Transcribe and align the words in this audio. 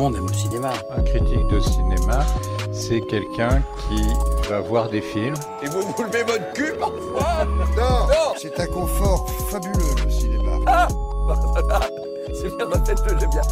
monde 0.00 0.16
aime 0.16 0.28
le 0.28 0.32
cinéma. 0.32 0.72
Un 0.90 1.02
critique 1.02 1.46
de 1.48 1.60
cinéma, 1.60 2.24
c'est 2.72 3.02
quelqu'un 3.02 3.62
qui 3.80 4.02
va 4.48 4.60
voir 4.60 4.88
des 4.88 5.02
films. 5.02 5.34
Et 5.62 5.66
vous 5.66 5.82
vous 5.82 6.02
levez 6.02 6.22
votre 6.22 6.52
cul 6.54 6.72
parfois 6.78 7.44
Non, 7.76 8.32
c'est 8.38 8.58
un 8.58 8.66
confort 8.66 9.28
fabuleux 9.50 9.94
le 10.02 10.10
cinéma. 10.10 10.52
Ah 10.66 10.88
C'est 12.32 12.56
bien, 12.56 12.66
ma 12.66 12.78
tête, 12.78 12.98
j'aime 13.06 13.28
bien. 13.28 13.42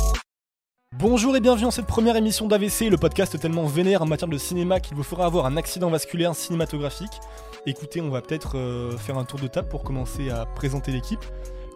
Bonjour 0.96 1.36
et 1.36 1.40
bienvenue 1.40 1.64
dans 1.64 1.70
cette 1.70 1.86
première 1.86 2.16
émission 2.16 2.46
d'AVC, 2.46 2.88
le 2.88 2.96
podcast 2.96 3.38
tellement 3.38 3.66
vénère 3.66 4.00
en 4.00 4.06
matière 4.06 4.28
de 4.28 4.38
cinéma 4.38 4.80
qu'il 4.80 4.96
vous 4.96 5.02
fera 5.02 5.26
avoir 5.26 5.44
un 5.44 5.58
accident 5.58 5.90
vasculaire 5.90 6.34
cinématographique. 6.34 7.20
Écoutez, 7.66 8.00
on 8.00 8.08
va 8.08 8.22
peut-être 8.22 8.56
euh, 8.56 8.96
faire 8.96 9.18
un 9.18 9.24
tour 9.24 9.38
de 9.38 9.48
table 9.48 9.68
pour 9.68 9.82
commencer 9.82 10.30
à 10.30 10.46
présenter 10.46 10.92
l'équipe. 10.92 11.24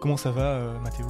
Comment 0.01 0.17
ça 0.17 0.31
va, 0.31 0.55
euh, 0.55 0.79
Mathéo? 0.79 1.05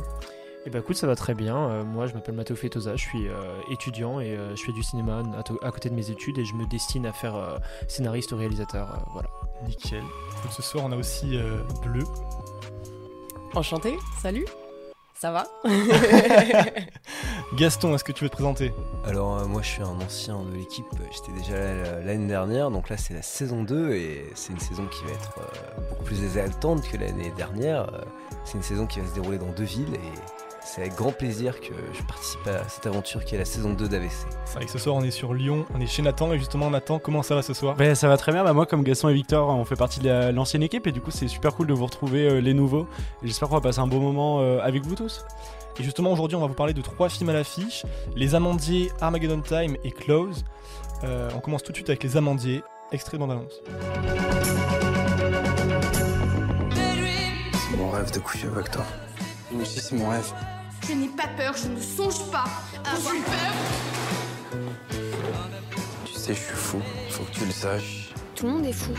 Eh 0.65 0.69
ben 0.69 0.79
écoute, 0.79 0.95
ça 0.95 1.07
va 1.07 1.15
très 1.15 1.33
bien. 1.33 1.57
Euh, 1.57 1.83
moi, 1.83 2.07
je 2.07 2.13
m'appelle 2.13 2.35
Matteo 2.35 2.55
Fetosa, 2.55 2.95
je 2.95 3.01
suis 3.01 3.27
euh, 3.27 3.33
étudiant 3.69 4.21
et 4.21 4.37
euh, 4.37 4.55
je 4.55 4.63
fais 4.63 4.71
du 4.71 4.81
cinéma 4.81 5.21
à, 5.61 5.71
côté 5.71 5.89
de 5.89 5.93
mes 5.95 6.09
études 6.09 6.37
et 6.37 6.45
je 6.45 6.53
me 6.55 6.65
destine 6.65 7.05
à 7.05 7.11
faire 7.11 7.35
euh, 7.35 7.57
scénariste 7.89 8.31
ou 8.31 8.37
réalisateur. 8.37 8.89
euh, 8.89 8.97
voilà. 9.11 9.29
Nickel. 9.67 9.99
Donc, 9.99 10.53
ce 10.53 10.61
soir, 10.61 10.85
on 10.87 10.91
a 10.93 10.95
aussi 10.95 11.35
euh, 11.37 11.57
Bleu. 11.83 12.03
Enchanté, 13.55 13.97
salut. 14.21 14.45
Ça 15.15 15.31
va? 15.31 15.47
Gaston, 17.57 17.93
est-ce 17.95 18.03
que 18.03 18.11
tu 18.11 18.23
veux 18.23 18.29
te 18.29 18.35
présenter? 18.35 18.73
Alors 19.05 19.37
euh, 19.37 19.45
moi 19.45 19.61
je 19.61 19.67
suis 19.69 19.81
un 19.81 20.01
ancien 20.01 20.43
de 20.43 20.53
l'équipe, 20.57 20.85
j'étais 21.13 21.31
déjà 21.37 21.53
là 21.57 21.99
l'année 22.01 22.27
dernière, 22.27 22.71
donc 22.71 22.89
là 22.89 22.97
c'est 22.97 23.13
la 23.13 23.21
saison 23.21 23.63
2 23.63 23.93
et 23.93 24.25
c'est 24.35 24.51
une 24.51 24.59
saison 24.59 24.85
qui 24.87 25.01
va 25.05 25.11
être 25.11 25.33
euh, 25.37 25.81
beaucoup 25.89 26.03
plus 26.03 26.21
exaltante 26.23 26.81
que 26.89 26.97
l'année 26.97 27.31
dernière. 27.37 27.89
C'est 28.43 28.55
une 28.55 28.63
saison 28.63 28.85
qui 28.85 28.99
va 28.99 29.07
se 29.07 29.13
dérouler 29.13 29.37
dans 29.37 29.51
deux 29.51 29.63
villes 29.63 29.93
et 29.93 30.19
c'est 30.65 30.81
avec 30.81 30.95
grand 30.95 31.11
plaisir 31.11 31.59
que 31.61 31.73
je 31.93 32.01
participe 32.03 32.45
à 32.47 32.67
cette 32.67 32.85
aventure 32.87 33.23
qui 33.25 33.35
est 33.35 33.37
la 33.37 33.45
saison 33.45 33.73
2 33.73 33.87
d'AVC. 33.87 34.11
C'est 34.45 34.55
vrai 34.55 34.65
que 34.65 34.71
ce 34.71 34.79
soir, 34.79 34.95
on 34.95 35.03
est 35.03 35.11
sur 35.11 35.33
Lyon, 35.33 35.65
on 35.75 35.79
est 35.79 35.85
chez 35.87 36.01
Nathan, 36.01 36.31
et 36.33 36.37
justement, 36.39 36.69
Nathan, 36.69 36.99
comment 36.99 37.21
ça 37.21 37.35
va 37.35 37.41
ce 37.41 37.53
soir? 37.53 37.75
Ben, 37.75 37.93
ça 37.95 38.07
va 38.07 38.17
très 38.17 38.31
bien, 38.31 38.43
bah, 38.43 38.53
moi 38.53 38.65
comme 38.65 38.83
Gaston 38.83 39.09
et 39.09 39.13
Victor 39.13 39.49
on 39.49 39.65
fait 39.65 39.75
partie 39.75 39.99
de 39.99 40.07
la- 40.09 40.31
l'ancienne 40.31 40.63
équipe 40.63 40.87
et 40.87 40.91
du 40.91 41.01
coup 41.01 41.11
c'est 41.11 41.27
super 41.27 41.53
cool 41.55 41.67
de 41.67 41.73
vous 41.73 41.85
retrouver 41.85 42.27
euh, 42.27 42.39
les 42.41 42.53
nouveaux 42.53 42.87
j'espère 43.23 43.49
qu'on 43.49 43.55
va 43.55 43.61
passer 43.61 43.79
un 43.79 43.87
beau 43.87 43.99
moment 43.99 44.39
euh, 44.41 44.59
avec 44.61 44.83
vous 44.85 44.95
tous. 44.95 45.23
Et 45.79 45.83
justement, 45.83 46.11
aujourd'hui, 46.11 46.35
on 46.37 46.39
va 46.41 46.45
vous 46.47 46.53
parler 46.53 46.73
de 46.75 46.81
trois 46.81 47.09
films 47.09 47.29
à 47.29 47.33
l'affiche 47.33 47.83
Les 48.15 48.35
Amandiers, 48.35 48.91
Armageddon 49.01 49.41
Time 49.41 49.75
et 49.83 49.89
Close. 49.91 50.45
Euh, 51.03 51.29
on 51.35 51.39
commence 51.39 51.63
tout 51.63 51.71
de 51.71 51.77
suite 51.77 51.89
avec 51.89 52.03
Les 52.03 52.15
Amandiers, 52.15 52.61
extrait 52.91 53.17
de 53.17 53.23
bande-annonce. 53.23 53.61
C'est 57.71 57.77
mon 57.77 57.89
rêve 57.89 58.11
de 58.11 58.19
coucher 58.19 58.47
avec 58.55 58.69
toi. 58.69 58.85
Moi 59.53 59.61
aussi, 59.61 59.79
c'est 59.79 59.95
mon 59.95 60.09
rêve. 60.09 60.31
Je 60.87 60.93
n'ai 60.93 61.07
pas 61.07 61.27
peur, 61.37 61.55
je 61.55 61.67
ne 61.67 61.79
songe 61.79 62.29
pas 62.31 62.45
à 62.83 62.95
avoir 62.95 63.13
peur. 63.13 63.53
Tu 66.05 66.13
sais, 66.13 66.33
je 66.33 66.39
suis 66.39 66.55
fou. 66.55 66.81
Faut 67.09 67.23
que 67.23 67.31
tu 67.31 67.45
le 67.45 67.51
saches. 67.51 68.13
Tout 68.35 68.47
le 68.47 68.53
monde 68.53 68.65
est 68.65 68.73
fou. 68.73 68.91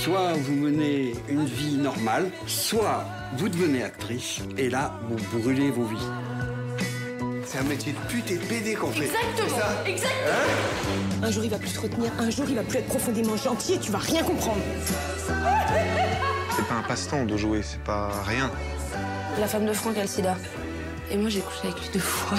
Soit 0.00 0.34
vous 0.34 0.54
menez 0.54 1.14
une 1.28 1.44
vie 1.44 1.76
normale, 1.76 2.30
soit 2.46 3.04
vous 3.36 3.48
devenez 3.48 3.82
actrice, 3.82 4.40
et 4.56 4.70
là, 4.70 4.92
vous 5.08 5.40
brûlez 5.40 5.72
vos 5.72 5.84
vies. 5.84 5.96
C'est 7.44 7.58
un 7.58 7.64
métier 7.64 7.92
de 7.92 7.98
pute 8.08 8.30
et 8.30 8.36
de 8.36 8.44
PD 8.44 8.74
qu'on 8.74 8.92
fait. 8.92 9.06
Exactement, 9.06 9.84
exactement. 9.84 11.24
Un 11.24 11.30
jour 11.30 11.44
il 11.44 11.50
va 11.50 11.58
plus 11.58 11.72
te 11.72 11.80
retenir, 11.80 12.12
un 12.18 12.30
jour 12.30 12.46
il 12.48 12.54
va 12.54 12.62
plus 12.62 12.78
être 12.78 12.86
profondément 12.86 13.36
gentil 13.36 13.74
et 13.74 13.80
tu 13.80 13.90
vas 13.90 13.98
rien 13.98 14.22
comprendre. 14.22 14.60
C'est 16.54 16.66
pas 16.66 16.74
un 16.74 16.82
passe-temps 16.82 17.24
de 17.24 17.36
jouer, 17.36 17.62
c'est 17.62 17.82
pas 17.82 18.22
rien. 18.22 18.50
La 19.38 19.46
femme 19.46 19.66
de 19.66 19.72
Franck 19.74 19.98
a 19.98 20.02
le 20.02 20.08
sida. 20.08 20.34
Et 21.10 21.18
moi 21.18 21.28
j'ai 21.28 21.40
couché 21.40 21.68
avec 21.68 21.78
lui 21.78 21.90
deux 21.92 21.98
fois. 21.98 22.38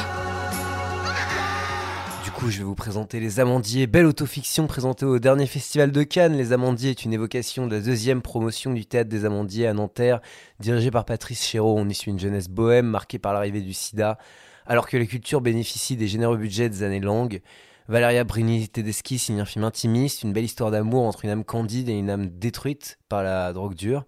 Du 2.24 2.31
coup 2.31 2.50
je 2.50 2.58
vais 2.58 2.63
vous 2.63 2.74
présenter 2.74 3.19
Les 3.19 3.40
Amandiers, 3.40 3.85
belle 3.85 4.08
autofiction 4.08 4.66
présentée 4.66 5.06
au 5.06 5.19
dernier 5.19 5.46
festival 5.46 5.91
de 5.91 6.02
Cannes. 6.02 6.35
Les 6.35 6.53
Amandiers 6.53 6.90
est 6.90 7.06
une 7.06 7.13
évocation 7.13 7.68
de 7.68 7.75
la 7.75 7.81
deuxième 7.81 8.24
promotion 8.24 8.74
du 8.74 8.88
théâtre 8.88 9.09
des 9.12 9.25
Amandiers 9.25 9.68
à 9.68 9.74
Nanterre, 9.74 10.22
dirigée 10.59 10.90
par 10.90 11.06
Patrice 11.06 11.46
Chéreau. 11.46 11.75
On 11.78 11.88
y 11.88 11.94
suit 11.94 12.09
une 12.09 12.19
jeunesse 12.19 12.50
bohème 12.50 12.88
marquée 12.88 13.19
par 13.19 13.31
l'arrivée 13.31 13.62
du 13.62 13.74
sida. 13.74 14.18
Alors 14.66 14.88
que 14.88 14.97
les 14.97 15.06
cultures 15.06 15.41
bénéficient 15.41 15.97
des 15.97 16.08
généreux 16.08 16.38
budgets 16.38 16.68
des 16.68 16.81
années 16.81 17.00
longues, 17.00 17.41
Valeria 17.88 18.24
Brini 18.24 18.68
Tedeschi 18.68 19.19
signe 19.19 19.40
un 19.40 19.46
film 19.46 19.66
intimiste, 19.66 20.24
une 20.24 20.34
belle 20.34 20.46
histoire 20.46 20.72
d'amour 20.72 21.03
entre 21.03 21.25
une 21.25 21.31
âme 21.31 21.44
candide 21.44 21.90
et 21.90 21.94
une 21.94 22.09
âme 22.09 22.28
détruite 22.28 22.97
par 23.08 23.22
la 23.22 23.53
drogue 23.53 23.75
dure. 23.75 24.06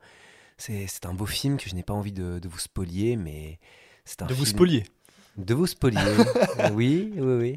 C'est 0.60 0.86
c'est 0.88 1.06
un 1.08 1.14
beau 1.14 1.26
film 1.26 1.58
que 1.58 1.68
je 1.70 1.74
n'ai 1.76 1.84
pas 1.84 1.94
envie 1.94 2.12
de, 2.12 2.38
de 2.40 2.48
vous 2.48 2.60
spolier, 2.60 3.16
mais 3.16 3.60
c'est 4.06 4.22
un 4.22 4.26
De 4.28 4.34
vous 4.34 4.46
spolier. 4.46 4.84
De 5.38 5.54
vous 5.54 5.66
spolier, 5.68 6.00
oui, 6.74 7.12
oui, 7.16 7.34
oui. 7.40 7.56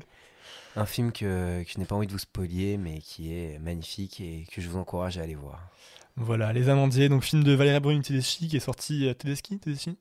Un 0.76 0.86
film 0.86 1.12
que, 1.12 1.62
que 1.64 1.68
je 1.70 1.78
n'ai 1.78 1.84
pas 1.84 1.96
envie 1.96 2.06
de 2.06 2.12
vous 2.12 2.18
spolier, 2.18 2.78
mais 2.78 2.98
qui 3.00 3.32
est 3.34 3.58
magnifique 3.58 4.20
et 4.20 4.46
que 4.50 4.60
je 4.62 4.68
vous 4.70 4.78
encourage 4.78 5.18
à 5.18 5.22
aller 5.22 5.34
voir. 5.34 5.68
Voilà, 6.16 6.52
Les 6.52 6.68
Amandiers, 6.68 7.08
donc 7.08 7.24
film 7.24 7.42
de 7.42 7.52
Valeria 7.52 7.80
Bruni 7.80 8.02
Tedeschi 8.02 8.48
qui 8.48 8.56
est 8.56 8.60
sorti. 8.60 9.06
euh, 9.08 9.14
Tedeschi 9.14 9.58
Tedeschi? 9.58 9.98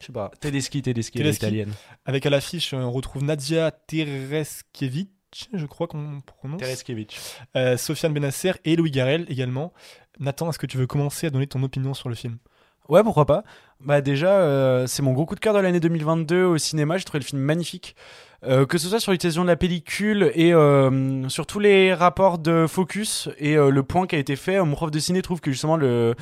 Je 0.00 0.06
sais 0.06 0.12
pas, 0.12 0.30
Tedeschi, 0.40 0.82
Tedeschi, 0.82 1.12
Tedeschi. 1.18 1.36
italienne. 1.38 1.72
Avec 2.04 2.24
à 2.26 2.30
l'affiche, 2.30 2.74
on 2.74 2.90
retrouve 2.92 3.24
Nadia 3.24 3.70
Tereskevich, 3.70 5.08
je 5.52 5.66
crois 5.66 5.86
qu'on 5.86 6.20
prononce. 6.20 6.60
Tereskevich. 6.60 7.18
Euh, 7.56 7.76
Sofiane 7.76 8.12
Benasser 8.14 8.52
et 8.64 8.76
Louis 8.76 8.90
Garrel 8.90 9.26
également. 9.28 9.72
Nathan, 10.18 10.48
est-ce 10.50 10.58
que 10.58 10.66
tu 10.66 10.78
veux 10.78 10.86
commencer 10.86 11.26
à 11.26 11.30
donner 11.30 11.46
ton 11.46 11.62
opinion 11.62 11.94
sur 11.94 12.08
le 12.08 12.14
film? 12.14 12.38
Ouais, 12.88 13.02
pourquoi 13.02 13.26
pas. 13.26 13.44
Bah 13.80 14.00
déjà, 14.00 14.40
euh, 14.40 14.86
c'est 14.86 15.02
mon 15.02 15.12
gros 15.12 15.26
coup 15.26 15.34
de 15.34 15.40
cœur 15.40 15.52
de 15.52 15.58
l'année 15.58 15.80
2022 15.80 16.44
au 16.44 16.58
cinéma. 16.58 16.96
J'ai 16.96 17.04
trouvé 17.04 17.20
le 17.20 17.26
film 17.26 17.42
magnifique. 17.42 17.94
Euh, 18.44 18.66
que 18.66 18.76
ce 18.76 18.88
soit 18.88 19.00
sur 19.00 19.12
l'utilisation 19.12 19.42
de 19.42 19.48
la 19.48 19.56
pellicule 19.56 20.30
et 20.34 20.52
euh, 20.52 21.26
sur 21.30 21.46
tous 21.46 21.58
les 21.58 21.94
rapports 21.94 22.38
de 22.38 22.66
focus 22.68 23.30
et 23.38 23.56
le 23.56 23.82
point 23.82 24.06
qui 24.06 24.14
a 24.14 24.18
été 24.18 24.36
fait. 24.36 24.60
Mon 24.60 24.76
prof 24.76 24.90
de 24.90 24.98
ciné 24.98 25.22
trouve 25.22 25.40
que 25.40 25.50
justement 25.50 25.76
le, 25.76 26.14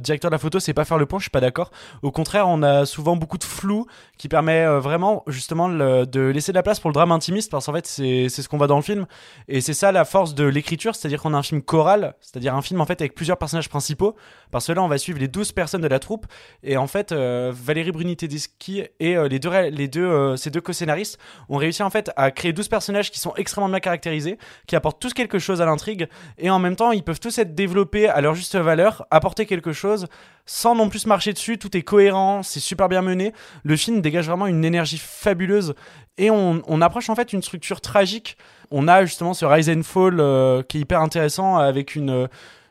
directeur 0.00 0.30
de 0.30 0.34
la 0.34 0.38
photo 0.38 0.60
sait 0.60 0.74
pas 0.74 0.84
faire 0.84 0.98
le 0.98 1.06
point. 1.06 1.18
Je 1.18 1.24
suis 1.24 1.30
pas 1.30 1.40
d'accord. 1.40 1.70
Au 2.02 2.12
contraire, 2.12 2.46
on 2.46 2.62
a 2.62 2.84
souvent 2.84 3.16
beaucoup 3.16 3.38
de 3.38 3.44
flou 3.44 3.86
qui 4.18 4.28
permet 4.28 4.66
vraiment 4.78 5.24
justement 5.26 5.68
de 5.68 6.20
laisser 6.28 6.52
de 6.52 6.56
la 6.56 6.62
place 6.62 6.78
pour 6.78 6.90
le 6.90 6.94
drame 6.94 7.10
intimiste 7.10 7.50
parce 7.50 7.66
qu'en 7.66 7.72
fait 7.72 7.86
c'est 7.86 8.28
ce 8.28 8.48
qu'on 8.48 8.58
voit 8.58 8.68
dans 8.68 8.76
le 8.76 8.82
film 8.82 9.06
et 9.48 9.62
c'est 9.62 9.74
ça 9.74 9.92
la 9.92 10.04
force 10.04 10.34
de 10.34 10.44
l'écriture, 10.44 10.94
c'est-à-dire 10.94 11.22
qu'on 11.22 11.32
a 11.34 11.38
un 11.38 11.42
film 11.42 11.62
choral, 11.62 12.14
c'est-à-dire 12.20 12.54
un 12.54 12.62
film 12.62 12.80
en 12.80 12.86
fait 12.86 13.00
avec 13.00 13.14
plusieurs 13.14 13.38
personnages 13.38 13.70
principaux. 13.70 14.14
Parce 14.50 14.66
que 14.68 14.78
on 14.78 14.88
va 14.88 14.98
suivre 14.98 15.18
les 15.18 15.26
12 15.26 15.52
personnes 15.52 15.80
de 15.80 15.88
la 15.88 15.98
troupe 15.98 16.26
et 16.64 16.78
en 16.78 16.86
fait, 16.86 17.12
euh, 17.12 17.52
Valérie 17.54 17.92
Bruni 17.92 18.16
Tedeschi 18.16 18.84
et 18.98 19.16
euh, 19.16 19.28
les 19.28 19.38
deux, 19.38 19.50
les 19.68 19.86
deux, 19.86 20.04
euh, 20.04 20.36
ces 20.36 20.50
deux 20.50 20.62
co-scénaristes 20.62 21.18
ont 21.50 21.58
réussi 21.58 21.82
en 21.82 21.90
fait 21.90 22.10
à 22.16 22.30
créer 22.30 22.54
12 22.54 22.68
personnages 22.68 23.10
qui 23.10 23.18
sont 23.18 23.34
extrêmement 23.36 23.68
bien 23.68 23.80
caractérisés, 23.80 24.38
qui 24.66 24.74
apportent 24.74 25.00
tous 25.00 25.12
quelque 25.12 25.38
chose 25.38 25.60
à 25.60 25.66
l'intrigue 25.66 26.08
et 26.38 26.48
en 26.48 26.58
même 26.58 26.74
temps, 26.74 26.90
ils 26.90 27.02
peuvent 27.02 27.20
tous 27.20 27.38
être 27.38 27.54
développés 27.54 28.08
à 28.08 28.22
leur 28.22 28.34
juste 28.34 28.56
valeur, 28.56 29.06
apporter 29.10 29.44
quelque 29.44 29.72
chose 29.72 30.06
sans 30.46 30.74
non 30.74 30.88
plus 30.88 31.06
marcher 31.06 31.34
dessus. 31.34 31.58
Tout 31.58 31.76
est 31.76 31.82
cohérent, 31.82 32.42
c'est 32.42 32.60
super 32.60 32.88
bien 32.88 33.02
mené. 33.02 33.34
Le 33.62 33.76
film 33.76 34.00
dégage 34.00 34.26
vraiment 34.26 34.46
une 34.46 34.64
énergie 34.64 34.98
fabuleuse 34.98 35.74
et 36.16 36.30
on, 36.30 36.80
approche 36.80 37.10
en 37.10 37.14
fait 37.14 37.32
une 37.32 37.42
structure 37.42 37.80
tragique. 37.80 38.38
On 38.70 38.88
a 38.88 39.04
justement 39.04 39.34
ce 39.34 39.44
Rise 39.44 39.68
and 39.68 39.82
Fall 39.82 40.64
qui 40.66 40.78
est 40.78 40.80
hyper 40.80 41.00
intéressant 41.00 41.58
avec 41.58 41.94
une. 41.94 42.28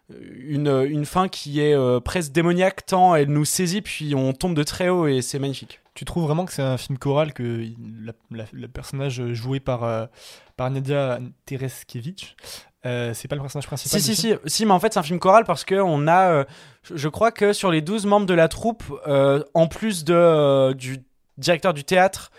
Une, 0.09 0.67
une 0.89 1.05
fin 1.05 1.27
qui 1.27 1.59
est 1.61 1.73
euh, 1.75 1.99
presque 1.99 2.31
démoniaque 2.31 2.85
tant 2.85 3.15
elle 3.15 3.29
nous 3.29 3.45
saisit 3.45 3.81
puis 3.81 4.13
on 4.15 4.33
tombe 4.33 4.53
de 4.55 4.63
très 4.63 4.89
haut 4.89 5.07
et 5.07 5.21
c'est 5.21 5.39
magnifique. 5.39 5.79
Tu 5.95 6.05
trouves 6.05 6.23
vraiment 6.25 6.45
que 6.45 6.51
c'est 6.51 6.61
un 6.63 6.77
film 6.77 6.97
choral, 6.97 7.33
que 7.33 7.65
le 8.31 8.67
personnage 8.67 9.33
joué 9.33 9.59
par, 9.59 9.83
euh, 9.83 10.05
par 10.57 10.69
Nadia 10.71 11.19
Tereskevich, 11.45 12.35
euh, 12.85 13.13
c'est 13.13 13.27
pas 13.27 13.35
le 13.35 13.41
personnage 13.41 13.67
principal 13.67 14.01
Si, 14.01 14.15
si, 14.15 14.19
si, 14.19 14.33
si, 14.45 14.65
mais 14.65 14.71
en 14.71 14.79
fait, 14.79 14.91
c'est 14.93 14.99
un 14.99 15.03
film 15.03 15.19
choral 15.19 15.45
parce 15.45 15.63
que 15.63 15.75
on 15.75 16.07
a, 16.07 16.45
je- 16.83 17.07
crois 17.07 17.31
que 17.31 17.53
sur 17.53 17.71
les 17.71 17.81
12 17.81 18.05
membres 18.07 18.25
de 18.25 18.33
la 18.33 18.47
troupe, 18.47 18.83
en 19.53 19.67
plus 19.67 20.03
de, 20.03 20.73
du 20.73 20.97
directeur 21.37 21.73
du 21.73 21.83
théâtre, 21.83 22.31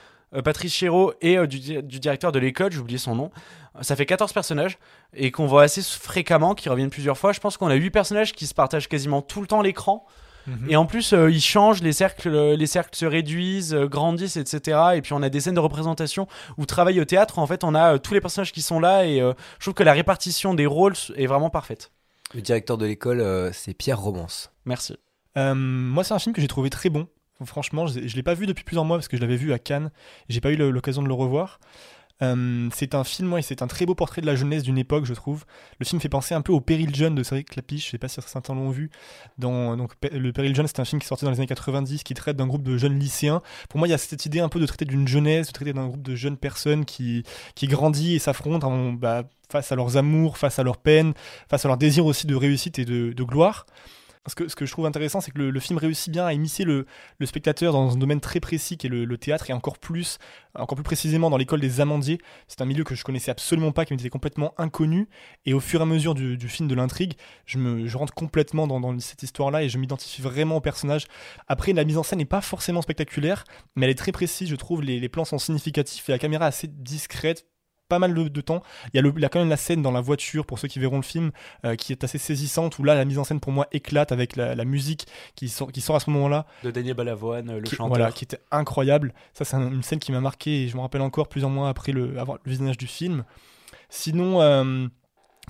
Patrice 0.43 0.73
Chéreau, 0.75 1.13
et 1.21 1.39
euh, 1.39 1.47
du, 1.47 1.59
di- 1.61 1.83
du 1.83 2.01
directeur 2.01 2.33
de 2.33 2.39
l'école, 2.39 2.73
j'ai 2.73 2.79
oublié 2.79 2.99
son 2.99 3.15
nom, 3.15 3.31
euh, 3.77 3.83
ça 3.83 3.97
fait 3.97 4.07
14 4.07 4.33
personnages 4.33 4.79
et 5.15 5.31
qu'on 5.31 5.47
voit 5.47 5.63
assez 5.63 5.83
fréquemment, 5.83 6.55
qui 6.55 6.69
reviennent 6.69 6.91
plusieurs 6.91 7.19
fois. 7.19 7.33
Je 7.33 7.41
pense 7.41 7.57
qu'on 7.57 7.69
a 7.69 7.75
8 7.75 7.91
personnages 7.91 8.33
qui 8.33 8.47
se 8.47 8.55
partagent 8.55 8.89
quasiment 8.89 9.23
tout 9.23 9.41
le 9.41 9.47
temps 9.47 9.63
l'écran. 9.63 10.05
Mhm. 10.47 10.67
Et 10.69 10.77
en 10.77 10.85
plus, 10.85 11.15
euh, 11.15 11.31
ils 11.31 11.41
changent, 11.41 11.81
les 11.83 11.95
cercles, 11.95 12.29
euh, 12.29 12.55
les 12.55 12.67
cercles 12.67 12.95
se 12.95 13.07
réduisent, 13.07 13.73
euh, 13.73 13.87
grandissent, 13.87 14.37
etc. 14.37 14.79
Et 14.95 15.01
puis 15.01 15.15
on 15.15 15.23
a 15.23 15.31
des 15.31 15.41
scènes 15.41 15.55
de 15.55 15.61
représentation 15.61 16.27
où 16.59 16.67
travaille 16.67 17.01
au 17.01 17.07
théâtre. 17.07 17.39
En 17.39 17.47
fait, 17.47 17.65
on 17.65 17.75
a 17.75 17.95
euh, 17.95 17.99
tous 17.99 18.13
les 18.13 18.21
personnages 18.21 18.53
qui 18.53 18.61
sont 18.61 18.79
là 18.79 19.07
et 19.07 19.23
euh, 19.23 19.33
je 19.59 19.65
trouve 19.65 19.75
que 19.75 19.83
la 19.83 19.95
répartition 19.95 20.53
des 20.53 20.67
rôles 20.67 20.93
est 21.17 21.27
vraiment 21.27 21.49
parfaite. 21.49 21.93
Le 22.35 22.43
directeur 22.43 22.77
de 22.77 22.85
l'école, 22.85 23.21
euh, 23.21 23.53
c'est 23.53 23.73
Pierre 23.73 23.99
Romance. 24.01 24.51
Merci. 24.67 24.99
Euh, 25.39 25.55
moi, 25.55 26.05
c'est 26.05 26.13
un 26.15 26.19
film 26.19 26.35
que 26.35 26.43
j'ai 26.43 26.49
trouvé 26.49 26.69
très 26.69 26.91
bon. 26.91 27.09
Franchement, 27.45 27.87
je 27.87 28.01
ne 28.01 28.07
l'ai 28.07 28.23
pas 28.23 28.35
vu 28.35 28.47
depuis 28.47 28.65
plusieurs 28.65 28.85
mois 28.85 28.97
parce 28.97 29.09
que 29.09 29.17
je 29.17 29.23
l'avais 29.23 29.37
vu 29.37 29.53
à 29.53 29.59
Cannes. 29.59 29.91
J'ai 30.29 30.41
pas 30.41 30.53
eu 30.53 30.57
l'occasion 30.57 31.03
de 31.03 31.09
le 31.09 31.15
revoir. 31.15 31.59
Euh, 32.23 32.69
c'est 32.73 32.95
un 32.95 33.03
film, 33.03 33.33
ouais, 33.33 33.43
c'est 33.43 33.61
un 33.61 33.67
très 33.67 33.87
beau 33.87 33.97
portrait 33.97 34.21
de 34.21 34.27
la 34.27 34.37
jeunesse 34.37 34.63
d'une 34.63 34.79
époque, 34.79 35.05
je 35.05 35.15
trouve. 35.15 35.45
Le 35.81 35.85
film 35.85 36.01
fait 36.01 36.09
penser 36.09 36.33
un 36.33 36.43
peu 36.43 36.53
au 36.53 36.61
Péril 36.61 36.95
Jeune 36.95 37.17
de 37.17 37.25
Cédric 37.25 37.51
Clapiche, 37.51 37.87
je 37.87 37.91
sais 37.91 37.99
pas 37.99 38.07
si 38.07 38.21
certains 38.25 38.55
l'ont 38.55 38.71
vu. 38.71 38.91
Donc, 39.37 39.91
le 40.13 40.33
Péril 40.33 40.55
Jeune, 40.55 40.69
c'est 40.69 40.79
un 40.79 40.85
film 40.85 41.01
qui 41.01 41.07
est 41.07 41.09
sorti 41.09 41.25
dans 41.25 41.33
les 41.33 41.39
années 41.39 41.49
90, 41.49 42.05
qui 42.05 42.15
traite 42.15 42.37
d'un 42.37 42.47
groupe 42.47 42.63
de 42.63 42.77
jeunes 42.79 42.99
lycéens. 42.99 43.43
Pour 43.69 43.79
moi, 43.79 43.89
il 43.89 43.91
y 43.91 43.95
a 43.95 43.99
cette 43.99 44.25
idée 44.27 44.39
un 44.39 44.49
peu 44.49 44.61
de 44.61 44.67
traiter 44.67 44.85
d'une 44.85 45.09
jeunesse, 45.09 45.49
de 45.49 45.53
traiter 45.53 45.73
d'un 45.73 45.89
groupe 45.89 46.03
de 46.03 46.15
jeunes 46.15 46.37
personnes 46.37 46.85
qui, 46.85 47.25
qui 47.57 47.67
grandit 47.67 48.15
et 48.15 48.19
s'affrontent 48.21 48.69
en- 48.71 48.93
bah, 48.93 49.25
face 49.51 49.73
à 49.73 49.75
leurs 49.75 49.97
amours, 49.97 50.39
face 50.39 50.61
à 50.61 50.63
leurs 50.63 50.79
peines, 50.79 51.15
face 51.51 51.65
à 51.65 51.69
leur 51.69 51.77
désir 51.77 52.07
aussi 52.07 52.29
de 52.29 52.37
réussite 52.37 52.79
et 52.79 52.85
de 52.85 53.23
gloire. 53.25 53.67
Ce 54.27 54.35
que, 54.35 54.49
ce 54.49 54.57
que 54.57 54.65
je 54.65 54.73
trouve 54.73 54.87
intéressant, 54.87 55.21
c'est 55.21 55.33
que 55.33 55.39
le, 55.39 55.51
le 55.51 55.61
film 55.61 55.79
réussit 55.79 56.11
bien 56.11 56.25
à 56.25 56.33
immiscer 56.33 56.65
le, 56.65 56.87
le 57.19 57.27
spectateur 57.27 57.75
dans 57.75 57.93
un 57.93 57.97
domaine 57.97 58.21
très 58.21 58.41
précis 58.41 58.79
qui 58.79 58.87
est 58.87 58.91
le, 58.91 59.05
le 59.05 59.19
théâtre 59.19 59.51
et 59.51 59.53
encore 59.53 59.79
plus, 59.79 60.19
encore 60.55 60.77
plus 60.77 60.83
précisément 60.83 61.29
dans 61.29 61.37
l'école 61.37 61.61
des 61.61 61.83
Amandiers. 61.83 62.19
C'est 62.49 62.63
un 62.63 62.65
milieu 62.65 62.85
que 62.85 62.95
je 62.95 63.05
connaissais 63.05 63.31
absolument 63.31 63.73
pas, 63.73 63.85
qui 63.85 63.93
m'était 63.93 64.09
complètement 64.09 64.55
inconnu. 64.57 65.09
Et 65.45 65.53
au 65.53 65.61
fur 65.61 65.81
et 65.81 65.83
à 65.83 65.87
mesure 65.87 66.15
du, 66.15 66.39
du 66.39 66.49
film, 66.49 66.69
de 66.69 66.75
l'intrigue, 66.75 67.15
je, 67.45 67.59
me, 67.59 67.87
je 67.87 67.99
rentre 67.99 68.15
complètement 68.15 68.67
dans, 68.67 68.81
dans 68.81 68.99
cette 68.99 69.23
histoire-là 69.23 69.63
et 69.63 69.69
je 69.69 69.77
m'identifie 69.77 70.23
vraiment 70.23 70.57
au 70.57 70.61
personnage. 70.63 71.07
Après, 71.47 71.75
la 71.75 71.85
mise 71.85 71.99
en 71.99 72.03
scène 72.03 72.19
n'est 72.19 72.25
pas 72.25 72.41
forcément 72.41 72.81
spectaculaire, 72.81 73.45
mais 73.77 73.85
elle 73.85 73.93
est 73.93 73.95
très 73.95 74.13
précise, 74.13 74.49
je 74.49 74.57
trouve. 74.57 74.81
Les, 74.81 75.01
les 75.01 75.09
plans 75.11 75.27
sont 75.27 75.39
significatifs 75.39 76.09
et 76.09 76.13
la 76.13 76.19
caméra 76.19 76.47
assez 76.47 76.67
discrète 76.67 77.47
pas 77.89 77.99
mal 77.99 78.15
de, 78.15 78.29
de 78.29 78.41
temps. 78.41 78.63
Il 78.93 78.97
y, 78.97 78.99
a 78.99 79.03
le, 79.03 79.13
il 79.17 79.23
y 79.23 79.25
a 79.25 79.29
quand 79.29 79.39
même 79.39 79.49
la 79.49 79.57
scène 79.57 79.83
dans 79.83 79.91
la 79.93 80.01
voiture, 80.01 80.47
pour 80.47 80.59
ceux 80.59 80.69
qui 80.69 80.79
verront 80.79 80.97
le 80.97 81.03
film, 81.03 81.31
euh, 81.65 81.77
qui 81.77 81.93
est 81.93 82.03
assez 82.05 82.19
saisissante, 82.19 82.79
où 82.79 82.85
là, 82.85 82.95
la 82.95 83.05
mise 83.05 83.19
en 83.19 83.25
scène 83.25 83.41
pour 83.41 83.53
moi 83.53 83.67
éclate 83.73 84.13
avec 84.13 84.37
la, 84.37 84.55
la 84.55 84.65
musique 84.65 85.07
qui 85.35 85.49
sort, 85.49 85.71
qui 85.71 85.81
sort 85.81 85.97
à 85.97 86.01
ce 86.01 86.11
moment-là. 86.11 86.47
De 86.63 86.71
Daniel 86.71 86.95
Balavoine, 86.95 87.57
le 87.57 87.63
qui, 87.63 87.77
chanteur. 87.77 87.89
Voilà, 87.89 88.13
qui 88.13 88.25
était 88.25 88.41
incroyable. 88.51 89.13
Ça, 89.33 89.45
c'est 89.45 89.57
un- 89.57 89.71
une 89.71 89.83
scène 89.83 89.99
qui 89.99 90.13
m'a 90.13 90.21
marqué 90.21 90.65
et 90.65 90.69
je 90.69 90.77
me 90.77 90.81
rappelle 90.83 91.03
encore 91.03 91.29
plusieurs 91.29 91.51
mois 91.51 91.69
après 91.69 91.93
le, 91.93 92.19
avoir 92.19 92.39
le 92.45 92.51
visionnage 92.51 92.79
du 92.79 92.87
film. 92.87 93.25
Sinon, 93.91 94.41
euh, 94.41 94.87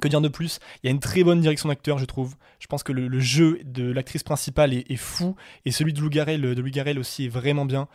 que 0.01 0.09
dire 0.09 0.21
de 0.21 0.29
plus? 0.29 0.59
Il 0.83 0.87
y 0.87 0.89
a 0.89 0.91
une 0.91 1.01
très 1.01 1.23
bonne 1.23 1.41
direction 1.41 1.69
d'acteur, 1.69 1.99
je 1.99 2.05
trouve. 2.05 2.35
Je 2.59 2.67
pense 2.67 2.83
que 2.83 2.93
le, 2.93 3.07
le 3.07 3.21
jeu 3.21 3.61
de 3.65 3.91
l'actrice 3.93 4.23
principale 4.25 4.75
est, 4.75 4.91
est 4.91 4.97
fou 4.97 5.37
et 5.65 5.71
celui 5.71 5.93
de 5.93 6.01
Lou 6.01 6.11
Garrel, 6.11 6.41
de 6.41 6.61
Louis 6.61 6.73
Garrel 6.73 6.99
aussi 6.99 7.27
est 7.27 7.29
vraiment 7.29 7.65
bien. 7.65 7.89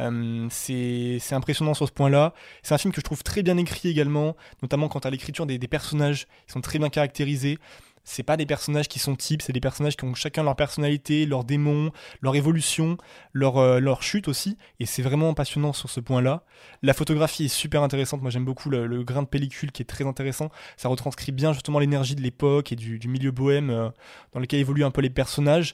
Euh, 0.00 0.46
c'est 0.50 1.32
impressionnant 1.32 1.74
sur 1.74 1.86
ce 1.86 1.92
point-là. 1.92 2.34
C'est 2.62 2.74
un 2.74 2.78
film 2.78 2.92
que 2.92 3.00
je 3.00 3.04
trouve 3.04 3.22
très 3.22 3.42
bien 3.42 3.56
écrit 3.56 3.88
également, 3.88 4.36
notamment 4.62 4.88
quant 4.88 5.00
à 5.00 5.10
l'écriture 5.10 5.46
des, 5.46 5.58
personnages. 5.68 6.26
Ils 6.48 6.52
sont 6.52 6.60
très 6.60 6.78
bien 6.78 6.88
caractérisés. 6.88 7.58
C'est 8.04 8.24
pas 8.24 8.36
des 8.36 8.46
personnages 8.46 8.88
qui 8.88 8.98
sont 8.98 9.14
types, 9.14 9.42
c'est 9.42 9.52
des 9.52 9.60
personnages 9.60 9.96
qui 9.96 10.04
ont 10.04 10.14
chacun 10.14 10.42
leur 10.42 10.56
personnalité, 10.56 11.24
leurs 11.24 11.44
démons, 11.44 11.92
leur 12.20 12.34
évolution, 12.34 12.96
leur, 13.32 13.58
euh, 13.58 13.78
leur 13.78 14.02
chute 14.02 14.26
aussi. 14.26 14.56
Et 14.80 14.86
c'est 14.86 15.02
vraiment 15.02 15.34
passionnant 15.34 15.72
sur 15.72 15.88
ce 15.88 16.00
point-là. 16.00 16.44
La 16.82 16.94
photographie 16.94 17.44
est 17.44 17.48
super 17.48 17.82
intéressante. 17.82 18.20
Moi, 18.20 18.30
j'aime 18.30 18.44
beaucoup 18.44 18.70
le, 18.70 19.04
grain 19.04 19.22
de 19.22 19.28
pellicule 19.28 19.70
qui 19.70 19.82
est 19.82 19.86
très 19.86 20.06
intéressant. 20.06 20.50
Ça 20.76 20.88
retranscrit 20.88 21.32
bien 21.32 21.52
justement 21.52 21.78
l'énergie 21.78 22.16
de 22.16 22.22
l'époque 22.22 22.72
et 22.72 22.76
du, 22.76 23.00
milieu 23.06 23.30
bohème 23.30 23.70
euh, 23.70 23.88
dans 24.32 24.40
lequel 24.40 24.60
évoluent 24.60 24.84
un 24.84 24.90
peu 24.90 25.00
les 25.00 25.10
personnages. 25.10 25.72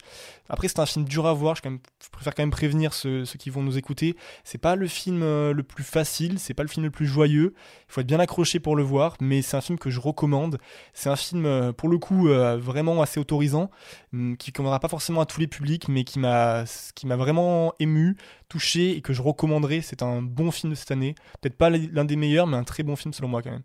Après, 0.50 0.69
c'est 0.69 0.80
un 0.80 0.86
film 0.86 1.06
dur 1.06 1.26
à 1.26 1.32
voir. 1.32 1.56
Je, 1.56 1.62
préfère 2.10 2.34
quand 2.34 2.42
même 2.42 2.50
prévenir 2.50 2.92
ceux, 2.92 3.25
qui 3.38 3.48
vont 3.48 3.62
nous 3.62 3.78
écouter. 3.78 4.16
C'est 4.44 4.58
pas 4.58 4.76
le 4.76 4.86
film 4.86 5.22
euh, 5.22 5.52
le 5.52 5.62
plus 5.62 5.84
facile, 5.84 6.38
c'est 6.38 6.54
pas 6.54 6.62
le 6.62 6.69
film 6.69 6.84
le 6.84 6.90
plus 6.90 7.06
joyeux. 7.06 7.54
Il 7.88 7.92
faut 7.92 8.00
être 8.00 8.06
bien 8.06 8.20
accroché 8.20 8.60
pour 8.60 8.76
le 8.76 8.82
voir, 8.82 9.16
mais 9.20 9.40
c'est 9.40 9.56
un 9.56 9.60
film 9.60 9.78
que 9.78 9.90
je 9.90 10.00
recommande. 10.00 10.58
C'est 10.92 11.08
un 11.08 11.16
film, 11.16 11.72
pour 11.75 11.88
le 11.88 11.98
coup, 11.98 12.18
euh, 12.26 12.56
vraiment 12.56 13.00
assez 13.00 13.20
autorisant, 13.20 13.70
hum, 14.12 14.37
qui 14.37 14.50
conviendra 14.50 14.81
pas 14.81 14.88
forcément 14.88 15.20
à 15.20 15.26
tous 15.26 15.38
les 15.38 15.47
publics, 15.47 15.88
mais 15.88 16.03
qui 16.03 16.19
m'a 16.19 16.65
vraiment 17.05 17.73
ému, 17.79 18.17
touché 18.49 18.97
et 18.97 19.00
que 19.00 19.12
je 19.12 19.23
recommanderais. 19.23 19.81
C'est 19.81 20.03
un 20.03 20.20
bon 20.23 20.50
film 20.50 20.73
de 20.73 20.75
cette 20.75 20.91
année. 20.91 21.15
Peut-être 21.41 21.56
pas 21.56 21.70
l'un 21.70 22.05
des 22.05 22.17
meilleurs, 22.17 22.49
mais 22.49 22.56
un 22.56 22.65
très 22.65 22.82
bon 22.82 22.97
film 22.97 23.12
selon 23.12 23.29
moi 23.29 23.43
quand 23.43 23.53
même. 23.53 23.62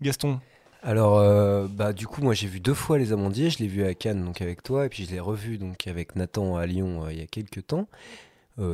Gaston, 0.00 0.38
Alors, 0.82 1.18
euh, 1.18 1.66
bah, 1.68 1.92
du 1.92 2.06
coup, 2.06 2.22
moi 2.22 2.34
j'ai 2.34 2.46
vu 2.46 2.60
deux 2.60 2.74
fois 2.74 2.98
Les 2.98 3.12
Amandiers. 3.12 3.50
Je 3.50 3.58
l'ai 3.58 3.66
vu 3.66 3.82
à 3.84 3.94
Cannes, 3.94 4.24
donc 4.24 4.40
avec 4.40 4.62
toi, 4.62 4.86
et 4.86 4.88
puis 4.88 5.04
je 5.04 5.10
l'ai 5.10 5.20
revu 5.20 5.58
donc 5.58 5.88
avec 5.88 6.14
Nathan 6.14 6.56
à 6.56 6.66
Lyon 6.66 7.04
euh, 7.04 7.12
il 7.12 7.18
y 7.18 7.22
a 7.22 7.26
quelques 7.26 7.66
temps. 7.66 7.88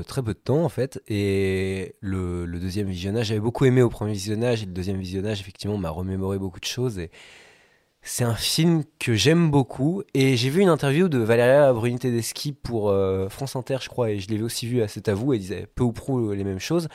Très 0.07 0.23
peu 0.23 0.33
de 0.33 0.39
temps 0.39 0.65
en 0.65 0.71
fait. 0.71 1.03
Et 1.09 1.95
le, 2.01 2.47
le 2.47 2.59
deuxième 2.59 2.89
visionnage, 2.89 3.27
j'avais 3.27 3.39
beaucoup 3.39 3.67
aimé 3.67 3.83
au 3.83 3.91
premier 3.91 4.13
visionnage, 4.13 4.63
et 4.63 4.67
le 4.67 4.73
deuxième 4.73 4.97
visionnage, 4.97 5.41
effectivement, 5.41 5.77
m'a 5.77 5.91
remémoré 5.91 6.39
beaucoup 6.39 6.59
de 6.59 6.65
choses. 6.65 6.99
Et 6.99 7.11
c'est 8.05 8.25
un 8.25 8.35
film 8.35 8.85
que 8.99 9.15
j'aime 9.15 9.51
beaucoup. 9.51 10.03
Et 10.13 10.37
j'ai 10.37 10.51
vu 10.51 10.61
une 10.61 10.69
interview 10.69 11.09
de 11.09 11.19
Valéria 11.19 11.73
Bruni 11.73 11.99
Tedeschi 11.99 12.53
pour 12.53 12.91
euh, 12.91 13.29
France 13.29 13.57
Inter, 13.57 13.79
je 13.81 13.89
crois, 13.89 14.11
et 14.11 14.21
je 14.21 14.31
l'avais 14.31 14.43
aussi 14.43 14.67
vu 14.67 14.83
à 14.83 14.89
C'est 14.89 15.09
à 15.09 15.15
vous, 15.15 15.33
et 15.33 15.37
elle 15.37 15.41
disait 15.41 15.67
peu 15.75 15.83
ou 15.85 15.93
prou 15.93 16.33
les 16.33 16.45
mêmes 16.45 16.61
choses. 16.61 16.89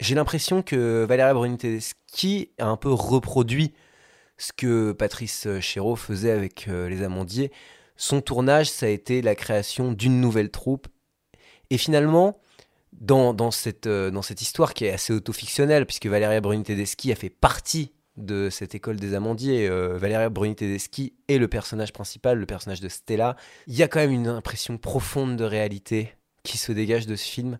J'ai 0.00 0.14
l'impression 0.14 0.62
que 0.62 1.04
Valéria 1.04 1.34
Bruni 1.34 1.58
Tedeschi 1.58 2.50
a 2.58 2.66
un 2.66 2.76
peu 2.76 2.90
reproduit 2.90 3.74
ce 4.38 4.52
que 4.52 4.92
Patrice 4.92 5.46
Chéreau 5.60 5.96
faisait 5.96 6.30
avec 6.30 6.66
euh, 6.68 6.88
les 6.88 7.02
Amandiers. 7.02 7.52
Son 7.96 8.20
tournage, 8.20 8.70
ça 8.70 8.86
a 8.86 8.88
été 8.88 9.20
la 9.20 9.34
création 9.34 9.92
d'une 9.92 10.20
nouvelle 10.20 10.50
troupe. 10.50 10.86
Et 11.70 11.76
finalement, 11.76 12.38
dans, 12.92 13.34
dans 13.34 13.50
cette, 13.50 13.86
euh, 13.86 14.10
dans 14.10 14.22
cette 14.22 14.40
histoire 14.40 14.72
qui 14.72 14.86
est 14.86 14.92
assez 14.92 15.12
autofictionnelle, 15.12 15.84
puisque 15.84 16.06
Valéria 16.06 16.40
Bruni 16.40 16.62
Tedeschi 16.62 17.12
a 17.12 17.16
fait 17.16 17.30
partie 17.30 17.92
de 18.18 18.50
cette 18.50 18.74
école 18.74 18.96
des 18.96 19.14
Amandiers, 19.14 19.68
euh, 19.68 19.96
Valéria 19.96 20.28
Bruni 20.28 20.54
Tedeschi 20.54 21.14
est 21.28 21.38
le 21.38 21.48
personnage 21.48 21.92
principal, 21.92 22.38
le 22.38 22.46
personnage 22.46 22.80
de 22.80 22.88
Stella. 22.88 23.36
Il 23.66 23.74
y 23.74 23.82
a 23.82 23.88
quand 23.88 24.00
même 24.00 24.12
une 24.12 24.28
impression 24.28 24.76
profonde 24.78 25.36
de 25.36 25.44
réalité 25.44 26.14
qui 26.42 26.58
se 26.58 26.72
dégage 26.72 27.06
de 27.06 27.16
ce 27.16 27.24
film, 27.24 27.58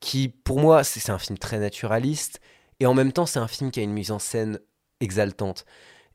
qui 0.00 0.28
pour 0.28 0.60
moi, 0.60 0.84
c'est 0.84 1.10
un 1.10 1.18
film 1.18 1.38
très 1.38 1.58
naturaliste, 1.58 2.40
et 2.80 2.86
en 2.86 2.94
même 2.94 3.12
temps, 3.12 3.26
c'est 3.26 3.38
un 3.38 3.48
film 3.48 3.70
qui 3.70 3.80
a 3.80 3.82
une 3.82 3.92
mise 3.92 4.10
en 4.10 4.18
scène 4.18 4.58
exaltante. 5.00 5.64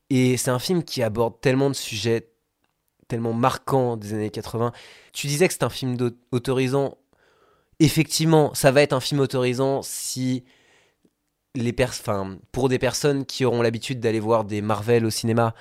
Et 0.10 0.38
c'est 0.38 0.52
un 0.52 0.60
film 0.60 0.84
qui 0.84 1.04
aborde 1.04 1.40
tellement 1.42 1.70
de 1.70 1.76
sujets 1.76 2.30
tellement 3.08 3.34
marquants 3.34 3.98
des 3.98 4.14
années 4.14 4.30
80. 4.30 4.72
Tu 5.14 5.28
disais 5.28 5.48
que 5.48 5.54
c'est 5.54 5.64
un 5.64 5.70
film 5.70 5.98
autorisant. 6.32 6.98
Effectivement, 7.80 8.54
ça 8.54 8.72
va 8.72 8.82
être 8.82 8.94
un 8.94 9.00
film 9.00 9.20
autorisant 9.20 9.82
si 9.82 10.44
les 11.56 11.74
pers 11.74 11.90
enfin, 11.90 12.38
pour 12.52 12.70
des 12.70 12.80
personnes 12.80 13.26
qui 13.26 13.46
auront 13.46 13.62
l'habitude 13.62 14.00
d'aller 14.00 14.20
voir 14.20 14.44
des 14.46 14.62
Marvel 14.62 15.06
au 15.06 15.10
cinéma, 15.10 15.54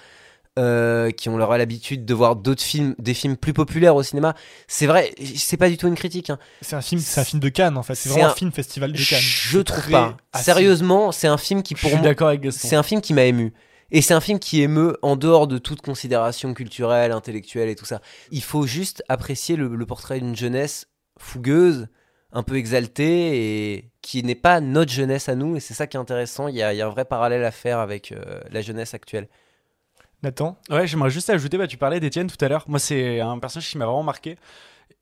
euh, 0.58 1.10
qui 1.12 1.28
ont 1.28 1.36
leur 1.36 1.56
l'habitude 1.56 2.04
de 2.04 2.14
voir 2.14 2.34
d'autres 2.34 2.62
films, 2.62 2.94
des 2.98 3.14
films 3.14 3.36
plus 3.36 3.52
populaires 3.52 3.94
au 3.94 4.02
cinéma. 4.02 4.34
C'est 4.66 4.86
vrai, 4.86 5.14
c'est 5.36 5.56
pas 5.56 5.68
du 5.68 5.76
tout 5.76 5.86
une 5.86 5.94
critique. 5.94 6.30
hein. 6.30 6.38
c'est 6.62 6.74
un 6.74 6.80
film, 6.82 7.00
c'est 7.00 7.20
un 7.20 7.24
film 7.24 7.40
de 7.40 7.48
Cannes 7.48 7.76
en 7.76 7.82
fait. 7.84 7.94
C'est 7.94 8.08
vraiment 8.08 8.26
un... 8.26 8.30
un- 8.30 8.34
film 8.34 8.50
festival 8.52 8.92
de 8.92 8.98
Cannes. 8.98 9.20
Je 9.22 9.58
trouve 9.60 9.88
pas. 9.90 10.16
assis. 10.32 10.44
Sérieusement, 10.44 11.12
c'est 11.12 11.28
un 11.28 11.38
film 11.38 11.62
qui 11.62 11.74
Je 11.76 11.80
pour 11.80 11.90
suis 11.90 11.98
moi, 11.98 12.04
d'accord 12.04 12.28
avec 12.28 12.40
Gaston. 12.40 12.68
c'est 12.68 12.76
un 12.76 12.82
film 12.82 13.00
qui 13.00 13.14
m'a 13.14 13.24
ému. 13.24 13.52
Et 13.90 14.02
c'est 14.02 14.12
un 14.14 14.20
film 14.20 14.38
qui 14.38 14.60
émeut 14.60 14.98
en 15.00 15.16
dehors 15.16 15.46
de 15.46 15.56
toute 15.56 15.80
considération 15.80 16.52
culturelle, 16.52 17.10
intellectuelle 17.12 17.68
et 17.70 17.74
tout 17.76 17.86
ça. 17.86 18.02
Il 18.30 18.42
faut 18.42 18.66
juste 18.66 19.02
apprécier 19.08 19.56
le, 19.56 19.74
le 19.74 19.86
portrait 19.86 20.18
d'une 20.20 20.36
jeunesse 20.36 20.88
fougueuse, 21.18 21.86
un 22.32 22.42
peu 22.42 22.56
exaltée 22.56 23.74
et 23.76 23.90
qui 24.02 24.22
n'est 24.22 24.34
pas 24.34 24.60
notre 24.60 24.92
jeunesse 24.92 25.28
à 25.28 25.34
nous. 25.34 25.56
Et 25.56 25.60
c'est 25.60 25.74
ça 25.74 25.86
qui 25.86 25.96
est 25.96 26.00
intéressant. 26.00 26.48
Il 26.48 26.56
y 26.56 26.62
a, 26.62 26.72
il 26.72 26.76
y 26.76 26.82
a 26.82 26.86
un 26.86 26.90
vrai 26.90 27.04
parallèle 27.04 27.44
à 27.44 27.50
faire 27.50 27.78
avec 27.78 28.12
euh, 28.12 28.40
la 28.50 28.60
jeunesse 28.60 28.94
actuelle. 28.94 29.28
Nathan, 30.22 30.58
Ouais, 30.68 30.86
j'aimerais 30.86 31.10
juste 31.10 31.30
ajouter, 31.30 31.58
bah, 31.58 31.68
tu 31.68 31.76
parlais 31.76 32.00
d'Étienne 32.00 32.28
tout 32.28 32.44
à 32.44 32.48
l'heure. 32.48 32.64
Moi, 32.66 32.80
c'est 32.80 33.20
un 33.20 33.38
personnage 33.38 33.70
qui 33.70 33.78
m'a 33.78 33.86
vraiment 33.86 34.02
marqué. 34.02 34.36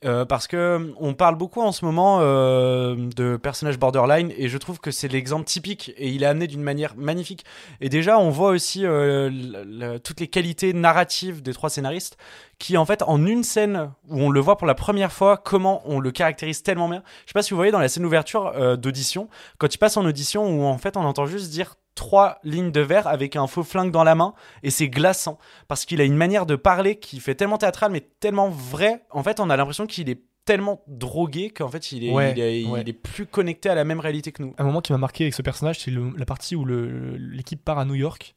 Euh, 0.05 0.27
parce 0.27 0.47
que 0.47 0.93
on 0.99 1.15
parle 1.15 1.37
beaucoup 1.37 1.63
en 1.63 1.73
ce 1.73 1.83
moment 1.83 2.19
euh, 2.21 2.95
de 3.17 3.39
personnages 3.39 3.79
borderline 3.79 4.31
et 4.37 4.49
je 4.49 4.59
trouve 4.59 4.79
que 4.79 4.91
c'est 4.91 5.09
l'exemple 5.09 5.47
typique 5.47 5.91
et 5.97 6.11
il 6.11 6.23
est 6.23 6.27
amené 6.27 6.47
d'une 6.47 6.63
manière 6.63 6.95
magnifique. 6.97 7.47
Et 7.81 7.89
déjà, 7.89 8.19
on 8.19 8.29
voit 8.29 8.51
aussi 8.51 8.85
euh, 8.85 9.99
toutes 9.99 10.21
les 10.21 10.29
qualités 10.29 10.75
narratives 10.75 11.41
des 11.41 11.55
trois 11.55 11.71
scénaristes 11.71 12.19
qui, 12.59 12.77
en 12.77 12.85
fait, 12.85 13.03
en 13.03 13.25
une 13.27 13.43
scène 13.43 13.91
où 14.09 14.21
on 14.21 14.31
le 14.31 14.41
voit 14.41 14.59
pour 14.59 14.67
la 14.67 14.75
première 14.75 15.13
fois, 15.13 15.39
comment 15.39 15.83
on 15.87 15.99
le 15.99 16.11
caractérise 16.11 16.63
tellement 16.63 16.91
bien. 16.91 17.03
Je 17.25 17.31
sais 17.31 17.35
pas 17.35 17.43
si 17.43 17.51
vous 17.51 17.57
voyez 17.57 17.73
dans 17.73 17.81
la 17.81 17.89
scène 17.89 18.03
d'ouverture 18.03 18.49
euh, 18.55 18.77
d'audition, 18.77 19.29
quand 19.57 19.75
il 19.75 19.79
passe 19.79 19.97
en 19.97 20.05
audition 20.05 20.47
où 20.47 20.65
en 20.65 20.77
fait 20.77 20.99
on 20.99 21.05
entend 21.05 21.25
juste 21.25 21.51
dire 21.51 21.77
trois 21.97 22.39
lignes 22.45 22.71
de 22.71 22.81
verre 22.81 23.09
avec 23.09 23.35
un 23.35 23.49
faux 23.49 23.65
flingue 23.65 23.91
dans 23.91 24.05
la 24.05 24.15
main 24.15 24.35
et 24.63 24.71
c'est 24.71 24.89
glaçant 24.89 25.39
parce 25.67 25.85
qu'il 25.85 26.01
a 26.01 26.05
une 26.05 26.15
manière 26.17 26.47
de 26.47 26.55
parler 26.55 26.97
qui 27.01 27.19
fait 27.19 27.35
tellement 27.35 27.59
théâtral 27.59 27.91
mais 27.91 28.03
tellement 28.21 28.49
vrai. 28.51 29.03
En 29.11 29.25
fait, 29.25 29.41
on 29.41 29.51
a 29.51 29.57
l'impression 29.57 29.87
qu'il 29.89 30.09
est 30.09 30.21
tellement 30.45 30.83
drogué 30.87 31.51
qu'en 31.51 31.69
fait 31.69 31.91
il 31.91 32.05
est, 32.05 32.13
Ouais, 32.13 32.33
il, 32.37 32.41
est, 32.41 32.63
il 32.63 32.69
ouais. 32.71 32.85
est 32.87 32.93
plus 32.93 33.27
connecté 33.27 33.69
à 33.69 33.75
la 33.75 33.83
même 33.83 33.99
réalité 33.99 34.31
que 34.31 34.43
nous. 34.45 34.55
un 34.59 34.65
moment 34.65 34.81
qui 34.81 34.93
m'a 34.93 34.99
marqué 34.99 35.25
avec 35.25 35.35
ce 35.35 35.43
personnage, 35.43 35.81
c'est 35.81 35.91
la 35.91 36.25
partie 36.25 36.55
où 36.55 36.65
l'équipe 36.67 37.65
part 37.65 37.79
à 37.81 37.85
New 37.85 37.97
York 37.97 38.37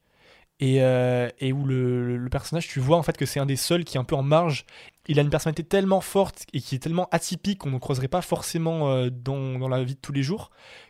et, 0.62 0.82
euh, 0.82 1.30
et 1.40 1.54
où 1.54 1.66
le, 1.66 2.18
le 2.18 2.30
personnage, 2.30 2.68
tu 2.68 2.80
vois 2.80 2.98
en 2.98 3.04
fait 3.04 3.16
que 3.16 3.26
c'est 3.26 3.40
un 3.40 3.46
des 3.46 3.56
seuls 3.56 3.84
qui 3.84 3.98
est 3.98 4.00
un 4.00 4.04
peu 4.04 4.16
en 4.16 4.24
marge. 4.24 4.66
Il 5.08 5.18
a 5.20 5.22
une 5.22 5.30
personnalité 5.30 5.64
tellement 5.64 6.02
forte 6.02 6.46
et 6.54 6.62
qui 6.62 6.76
est 6.76 6.80
tellement 6.80 7.08
atypique 7.12 7.60
qu'on 7.60 7.72
ne 7.72 7.78
croiserait 7.80 8.08
pas 8.08 8.22
forcément 8.22 8.90
euh, 8.90 9.10
dans, 9.12 9.58
dans 9.60 9.68
la 9.70 9.84
vie 9.84 9.96
de 9.96 10.00
tous 10.00 10.12
les 10.12 10.24
jours 10.24 10.50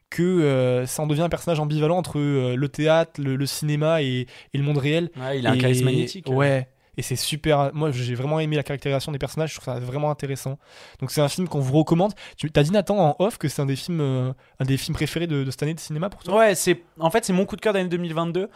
que 0.10 0.24
euh, 0.24 0.86
ça 0.86 1.04
en 1.04 1.08
devient 1.08 1.22
un 1.22 1.30
personnage 1.30 1.60
ambivalent 1.60 1.98
entre 1.98 2.18
euh, 2.20 2.56
le 2.56 2.70
théâtre, 2.70 3.22
le, 3.22 3.36
le 3.36 3.46
cinéma 3.46 4.02
et, 4.02 4.26
et 4.54 4.58
le 4.58 4.64
monde 4.64 4.78
réel. 4.80 5.10
Ouais, 5.18 5.40
il 5.40 5.48
a 5.48 5.52
un 5.52 5.54
Et- 5.54 5.58
charisme 5.60 5.86
magnétique. 5.86 6.28
Ouais. 6.30 6.68
Et 6.98 7.02
c'est 7.02 7.16
super. 7.16 7.72
Moi, 7.74 7.92
j'ai 7.92 8.14
vraiment 8.14 8.42
aimé 8.42 8.58
la 8.58 8.64
caractérisation 8.64 9.14
des 9.14 9.20
personnages. 9.20 9.52
Je 9.54 9.60
trouve 9.62 9.74
ça 9.74 9.80
vraiment 9.80 10.12
intéressant. 10.12 10.58
Donc, 11.00 11.12
c'est 11.12 11.22
un 11.22 11.30
film 11.30 11.48
qu'on 11.48 11.62
vous 11.62 11.78
recommande. 11.78 12.12
Tu 12.36 12.50
as 12.54 12.64
dit, 12.64 12.72
Nathan, 12.72 12.98
en 13.00 13.16
off, 13.20 13.38
que 13.38 13.48
c'est 13.48 13.62
un 13.62 13.66
des 13.68 13.78
films, 13.78 14.02
euh, 14.02 14.34
un 14.60 14.66
des 14.66 14.76
films 14.76 14.96
préférés 14.96 15.26
de, 15.28 15.46
de 15.46 15.52
cette 15.52 15.64
année 15.64 15.74
de 15.74 15.80
cinéma 15.80 16.10
pour 16.10 16.22
toi? 16.24 16.38
Ouais, 16.38 16.56
c'est 16.56 16.82
en 17.00 17.10
fait 17.10 17.24
c'est 17.24 17.32
mon 17.32 17.46
coup 17.46 17.56
de 17.56 17.62
cœur 17.62 17.72
d'année 17.72 17.88
2022. 17.88 18.50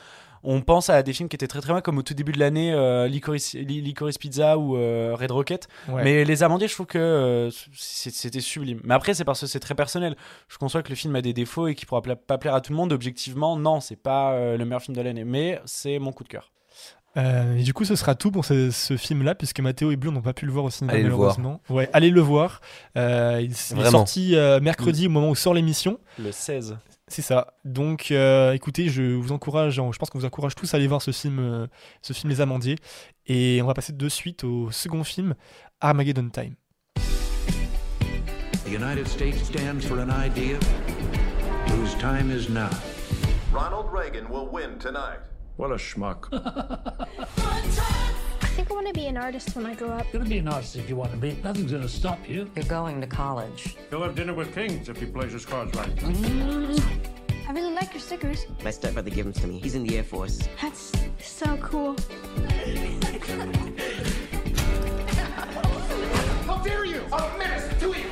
On 0.43 0.61
pense 0.61 0.89
à 0.89 1.01
des 1.03 1.13
films 1.13 1.29
qui 1.29 1.35
étaient 1.35 1.47
très 1.47 1.61
très 1.61 1.71
bien, 1.73 1.81
comme 1.81 1.97
au 1.97 2.01
tout 2.03 2.13
début 2.13 2.31
de 2.33 2.39
l'année, 2.39 2.73
euh, 2.73 3.07
Licorice, 3.07 3.53
Li- 3.53 3.81
Licorice 3.81 4.17
Pizza 4.17 4.57
ou 4.57 4.75
euh, 4.77 5.15
Red 5.17 5.31
Rocket. 5.31 5.67
Ouais. 5.87 6.03
Mais 6.03 6.25
Les 6.25 6.43
Amandiers, 6.43 6.67
je 6.67 6.73
trouve 6.73 6.85
que 6.87 6.97
euh, 6.97 7.49
c'était 7.73 8.39
sublime. 8.41 8.79
Mais 8.83 8.93
après, 8.93 9.13
c'est 9.13 9.23
parce 9.25 9.39
que 9.41 9.47
c'est 9.47 9.59
très 9.59 9.75
personnel. 9.75 10.15
Je 10.49 10.57
conçois 10.57 10.83
que 10.83 10.89
le 10.89 10.95
film 10.95 11.15
a 11.15 11.21
des 11.21 11.33
défauts 11.33 11.67
et 11.67 11.75
qu'il 11.75 11.87
pourra 11.87 12.01
pla- 12.01 12.15
pas 12.15 12.37
plaire 12.37 12.55
à 12.55 12.61
tout 12.61 12.71
le 12.71 12.77
monde. 12.77 12.91
Objectivement, 12.93 13.55
non, 13.57 13.79
c'est 13.79 13.95
pas 13.95 14.33
euh, 14.33 14.57
le 14.57 14.65
meilleur 14.65 14.81
film 14.81 14.95
de 14.97 15.01
l'année. 15.01 15.23
Mais 15.23 15.61
c'est 15.65 15.99
mon 15.99 16.11
coup 16.11 16.23
de 16.23 16.29
cœur. 16.29 16.51
Euh, 17.15 17.57
et 17.57 17.61
du 17.63 17.73
coup, 17.73 17.85
ce 17.85 17.95
sera 17.95 18.15
tout 18.15 18.31
pour 18.31 18.43
ce, 18.43 18.71
ce 18.71 18.97
film-là, 18.97 19.35
puisque 19.35 19.59
Mathéo 19.59 19.91
et 19.91 19.95
Bleu 19.97 20.09
n'ont 20.09 20.21
pas 20.23 20.33
pu 20.33 20.47
le 20.47 20.51
voir 20.51 20.65
au 20.65 20.71
cinéma, 20.71 20.93
Allez 20.93 21.03
le 21.03 21.09
voir. 21.09 21.37
malheureusement. 21.37 21.61
Ouais, 21.69 21.87
allez 21.93 22.09
le 22.09 22.21
voir. 22.21 22.59
Euh, 22.97 23.37
il, 23.39 23.51
il 23.51 23.79
est 23.79 23.89
sorti 23.91 24.35
euh, 24.35 24.59
mercredi, 24.59 25.05
au 25.05 25.09
moment 25.11 25.29
où 25.29 25.35
sort 25.35 25.53
l'émission. 25.53 25.99
Le 26.17 26.31
16. 26.31 26.75
C'est 27.07 27.21
ça. 27.21 27.53
Donc, 27.65 28.11
euh, 28.11 28.53
écoutez, 28.53 28.87
je 28.89 29.15
vous 29.15 29.31
encourage, 29.31 29.75
je 29.75 29.97
pense 29.97 30.09
qu'on 30.09 30.19
vous 30.19 30.25
encourage 30.25 30.55
tous 30.55 30.73
à 30.73 30.77
aller 30.77 30.87
voir 30.87 31.01
ce 31.01 31.11
film, 31.11 31.39
euh, 31.39 31.67
ce 32.01 32.13
film 32.13 32.29
Les 32.29 32.41
Amandiers. 32.41 32.77
Et 33.27 33.61
on 33.61 33.67
va 33.67 33.73
passer 33.73 33.93
de 33.93 34.09
suite 34.09 34.43
au 34.43 34.71
second 34.71 35.03
film, 35.03 35.35
Armageddon 35.81 36.29
Time. 36.29 36.55
The 38.65 38.69
United 38.69 39.07
States 39.07 39.43
stands 39.43 39.85
for 39.85 39.99
an 39.99 40.09
idea 40.09 40.57
whose 41.67 41.93
time 41.95 42.31
is 42.31 42.49
now. 42.49 42.69
Ronald 43.51 43.91
Reagan 43.91 44.29
will 44.29 44.47
win 44.51 44.79
tonight. 44.79 45.19
What 45.57 45.71
a 45.71 45.77
schmuck. 45.77 46.29
I 48.43 48.47
think 48.55 48.69
I 48.69 48.73
want 48.73 48.87
to 48.87 48.93
be 48.93 49.07
an 49.07 49.17
artist 49.17 49.55
when 49.55 49.65
I 49.65 49.73
grow 49.73 49.89
up. 49.89 50.05
You're 50.11 50.21
gonna 50.21 50.29
be 50.29 50.37
an 50.37 50.47
artist 50.47 50.75
if 50.75 50.89
you 50.89 50.95
want 50.95 51.11
to 51.11 51.17
be. 51.17 51.37
Nothing's 51.43 51.71
gonna 51.71 51.87
stop 51.87 52.19
you. 52.27 52.49
You're 52.55 52.65
going 52.65 52.99
to 53.01 53.07
college. 53.07 53.77
He'll 53.89 54.03
have 54.03 54.15
dinner 54.15 54.33
with 54.33 54.53
kings 54.53 54.89
if 54.89 54.99
he 54.99 55.05
plays 55.05 55.31
his 55.31 55.45
cards 55.45 55.75
right. 55.77 55.89
I 56.03 57.51
really 57.51 57.73
like 57.73 57.93
your 57.93 58.01
stickers. 58.01 58.45
My 58.63 58.71
stepbrother 58.71 59.09
gave 59.09 59.23
them 59.23 59.33
to 59.33 59.47
me. 59.47 59.59
He's 59.59 59.75
in 59.75 59.83
the 59.83 59.97
Air 59.97 60.03
Force. 60.03 60.39
That's 60.61 60.91
so 61.19 61.57
cool. 61.57 61.95
How 66.45 66.57
dare 66.63 66.85
you! 66.85 67.01
A 67.11 67.37
menace 67.37 67.69
to 67.79 67.87
you! 67.87 68.09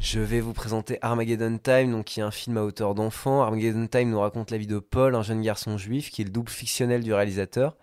Je 0.00 0.20
vais 0.20 0.40
vous 0.40 0.52
présenter 0.52 0.98
Armageddon 1.02 1.58
Time, 1.58 1.92
donc 1.92 2.04
qui 2.06 2.20
est 2.20 2.22
un 2.22 2.30
film 2.30 2.56
à 2.56 2.62
hauteur 2.62 2.94
d'enfant. 2.94 3.42
Armageddon 3.42 3.86
Time 3.86 4.10
nous 4.10 4.20
raconte 4.20 4.50
la 4.50 4.58
vie 4.58 4.66
de 4.66 4.78
Paul, 4.78 5.14
un 5.14 5.22
jeune 5.22 5.42
garçon 5.42 5.76
juif 5.76 6.10
qui 6.10 6.22
est 6.22 6.24
le 6.24 6.30
double 6.30 6.50
fictionnel 6.50 7.02
du 7.02 7.12
réalisateur. 7.12 7.76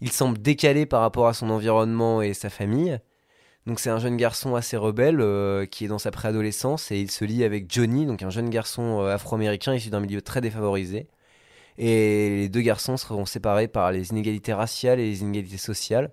Il 0.00 0.10
semble 0.10 0.38
décalé 0.38 0.86
par 0.86 1.00
rapport 1.00 1.28
à 1.28 1.34
son 1.34 1.50
environnement 1.50 2.22
et 2.22 2.34
sa 2.34 2.50
famille. 2.50 2.98
Donc 3.66 3.80
c'est 3.80 3.90
un 3.90 3.98
jeune 3.98 4.16
garçon 4.16 4.54
assez 4.56 4.76
rebelle 4.76 5.20
euh, 5.20 5.64
qui 5.64 5.86
est 5.86 5.88
dans 5.88 5.98
sa 5.98 6.10
préadolescence 6.10 6.90
et 6.90 7.00
il 7.00 7.10
se 7.10 7.24
lie 7.24 7.44
avec 7.44 7.72
Johnny, 7.72 8.04
donc 8.04 8.22
un 8.22 8.28
jeune 8.28 8.50
garçon 8.50 9.00
euh, 9.00 9.14
afro-américain 9.14 9.74
issu 9.74 9.88
d'un 9.88 10.00
milieu 10.00 10.20
très 10.20 10.42
défavorisé. 10.42 11.08
Et 11.78 12.30
les 12.36 12.48
deux 12.48 12.60
garçons 12.60 12.96
seront 12.96 13.24
séparés 13.24 13.68
par 13.68 13.90
les 13.90 14.10
inégalités 14.10 14.52
raciales 14.52 15.00
et 15.00 15.06
les 15.08 15.22
inégalités 15.22 15.56
sociales. 15.56 16.12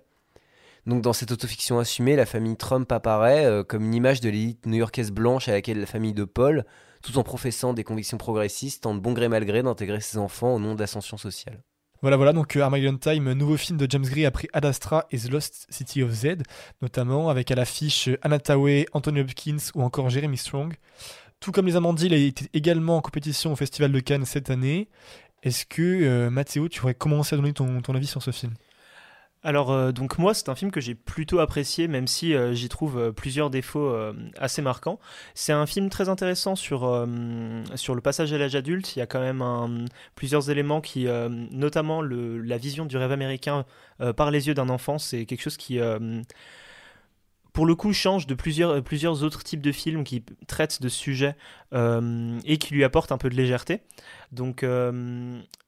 Donc 0.86 1.02
dans 1.02 1.12
cette 1.12 1.30
autofiction 1.30 1.78
assumée, 1.78 2.16
la 2.16 2.26
famille 2.26 2.56
Trump 2.56 2.90
apparaît 2.90 3.44
euh, 3.44 3.62
comme 3.62 3.84
une 3.84 3.94
image 3.94 4.20
de 4.20 4.30
l'élite 4.30 4.66
new-yorkaise 4.66 5.12
blanche 5.12 5.48
à 5.48 5.52
laquelle 5.52 5.78
la 5.78 5.86
famille 5.86 6.14
de 6.14 6.24
Paul, 6.24 6.64
tout 7.02 7.18
en 7.18 7.22
professant 7.22 7.74
des 7.74 7.84
convictions 7.84 8.18
progressistes, 8.18 8.84
tente 8.84 9.00
bon 9.00 9.12
gré 9.12 9.28
mal 9.28 9.44
gré 9.44 9.62
d'intégrer 9.62 10.00
ses 10.00 10.18
enfants 10.18 10.54
au 10.54 10.58
nom 10.58 10.74
de 10.74 10.80
l'ascension 10.80 11.18
sociale. 11.18 11.62
Voilà, 12.02 12.16
voilà, 12.16 12.32
donc 12.32 12.56
euh, 12.56 12.62
Armageddon 12.62 12.96
Time, 12.96 13.32
nouveau 13.32 13.56
film 13.56 13.78
de 13.78 13.86
James 13.88 14.02
Gray 14.04 14.26
après 14.26 14.48
Ad 14.52 14.64
Astra 14.64 15.06
et 15.12 15.18
The 15.18 15.30
Lost 15.30 15.68
City 15.70 16.02
of 16.02 16.10
Z, 16.10 16.38
notamment 16.82 17.30
avec 17.30 17.52
à 17.52 17.54
l'affiche 17.54 18.08
euh, 18.08 18.18
Anna 18.22 18.40
Tawai, 18.40 18.86
Anthony 18.92 19.20
Hopkins 19.20 19.70
ou 19.76 19.82
encore 19.82 20.10
Jeremy 20.10 20.36
Strong. 20.36 20.74
Tout 21.38 21.52
comme 21.52 21.66
Les 21.66 21.76
Amandiers, 21.76 22.08
il 22.08 22.14
été 22.14 22.48
également 22.54 22.96
en 22.96 23.02
compétition 23.02 23.52
au 23.52 23.56
Festival 23.56 23.92
de 23.92 24.00
Cannes 24.00 24.24
cette 24.24 24.50
année. 24.50 24.88
Est-ce 25.44 25.64
que, 25.64 25.80
euh, 25.80 26.28
Mathéo, 26.28 26.68
tu 26.68 26.80
aurais 26.82 26.94
commencé 26.94 27.36
à 27.36 27.38
donner 27.38 27.52
ton 27.52 27.94
avis 27.94 28.08
sur 28.08 28.20
ce 28.20 28.32
film? 28.32 28.52
Alors, 29.44 29.72
euh, 29.72 29.90
donc 29.90 30.18
moi, 30.18 30.34
c'est 30.34 30.48
un 30.48 30.54
film 30.54 30.70
que 30.70 30.80
j'ai 30.80 30.94
plutôt 30.94 31.40
apprécié, 31.40 31.88
même 31.88 32.06
si 32.06 32.32
euh, 32.32 32.54
j'y 32.54 32.68
trouve 32.68 32.98
euh, 32.98 33.12
plusieurs 33.12 33.50
défauts 33.50 33.92
assez 34.38 34.62
marquants. 34.62 35.00
C'est 35.34 35.52
un 35.52 35.66
film 35.66 35.90
très 35.90 36.08
intéressant 36.08 36.54
sur, 36.54 36.80
sur 37.74 37.94
le 37.94 38.00
passage 38.00 38.32
à 38.32 38.38
l'âge 38.38 38.54
adulte. 38.54 38.94
Il 38.96 39.00
y 39.00 39.02
a 39.02 39.06
quand 39.06 39.20
même 39.20 39.86
plusieurs 40.14 40.50
éléments 40.50 40.80
qui, 40.80 41.06
notamment 41.50 42.02
la 42.02 42.56
vision 42.58 42.86
du 42.86 42.96
rêve 42.96 43.12
américain 43.12 43.64
par 44.16 44.30
les 44.30 44.48
yeux 44.48 44.54
d'un 44.54 44.68
enfant, 44.68 44.98
c'est 44.98 45.26
quelque 45.26 45.42
chose 45.42 45.56
qui... 45.56 45.78
pour 47.52 47.66
le 47.66 47.74
coup, 47.74 47.92
change 47.92 48.26
de 48.26 48.34
plusieurs, 48.34 48.82
plusieurs 48.82 49.22
autres 49.22 49.42
types 49.42 49.62
de 49.62 49.72
films 49.72 50.04
qui 50.04 50.24
traitent 50.46 50.80
de 50.80 50.88
ce 50.88 50.98
sujet 50.98 51.36
euh, 51.72 52.38
et 52.44 52.58
qui 52.58 52.74
lui 52.74 52.84
apportent 52.84 53.12
un 53.12 53.18
peu 53.18 53.28
de 53.28 53.36
légèreté. 53.36 53.80
Donc, 54.32 54.64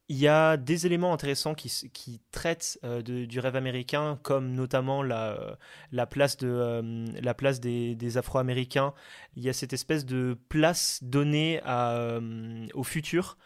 il 0.08 0.18
y 0.18 0.28
a 0.28 0.56
des 0.56 0.86
éléments 0.86 1.12
intéressants 1.14 1.54
qui, 1.54 2.20
traitent 2.30 2.78
euh, 2.84 3.00
du 3.02 3.40
rêve 3.40 3.56
américain, 3.56 4.18
comme 4.22 4.52
notamment 4.52 5.02
la, 5.02 5.32
euh, 5.32 5.54
la 5.92 6.06
place, 6.06 6.36
euh, 6.42 7.94
des, 7.94 8.18
Afro-Américains. 8.18 8.92
Il 9.36 9.42
y 9.42 9.48
a 9.48 9.54
cette 9.54 9.72
espèce 9.72 10.04
de 10.04 10.36
place 10.48 11.00
donnée 11.02 11.60
au 12.74 12.84
futur 12.84 13.38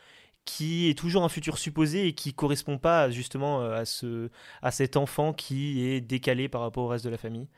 qui 0.44 0.88
est 0.88 0.98
toujours 0.98 1.24
un 1.24 1.28
futur 1.28 1.58
supposé 1.58 2.08
et 2.08 2.14
qui 2.14 2.32
correspond 2.32 2.78
pas 2.78 3.10
justement 3.10 3.62
à 3.62 4.70
cet 4.70 4.96
enfant 4.96 5.32
qui 5.34 5.84
est 5.84 6.00
décalé 6.00 6.48
par 6.48 6.62
rapport 6.62 6.84
au 6.84 6.88
reste 6.88 7.04
de 7.04 7.10
la 7.10 7.18
famille. 7.18 7.48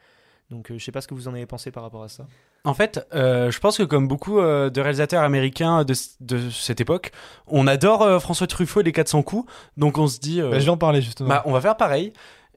Donc 0.50 0.70
euh, 0.70 0.78
je 0.78 0.84
sais 0.84 0.92
pas 0.92 1.00
ce 1.00 1.06
que 1.08 1.14
vous 1.14 1.28
en 1.28 1.34
avez 1.34 1.46
pensé 1.46 1.70
par 1.70 1.82
rapport 1.82 2.02
à 2.02 2.08
ça. 2.08 2.26
En 2.64 2.74
fait, 2.74 3.06
euh, 3.14 3.50
je 3.50 3.58
pense 3.60 3.78
que 3.78 3.82
comme 3.84 4.08
beaucoup 4.08 4.38
euh, 4.40 4.68
de 4.70 4.80
réalisateurs 4.80 5.22
américains 5.22 5.84
de, 5.84 5.94
de 6.20 6.50
cette 6.50 6.80
époque, 6.80 7.12
on 7.46 7.66
adore 7.66 8.02
euh, 8.02 8.18
François 8.18 8.46
Truffaut 8.46 8.80
et 8.80 8.84
les 8.84 8.92
400 8.92 9.22
coups, 9.22 9.50
donc 9.76 9.96
on 9.98 10.06
se 10.08 10.18
dit... 10.18 10.40
euh, 10.40 10.50
Bah, 10.50 10.58
je 10.58 10.64
vais 10.64 10.70
en 10.70 10.76
parler, 10.76 11.00
justement. 11.02 11.28
bah, 11.28 11.42
on 11.46 11.52
va 11.52 11.60
faire 11.60 11.76
pareil. 11.76 12.12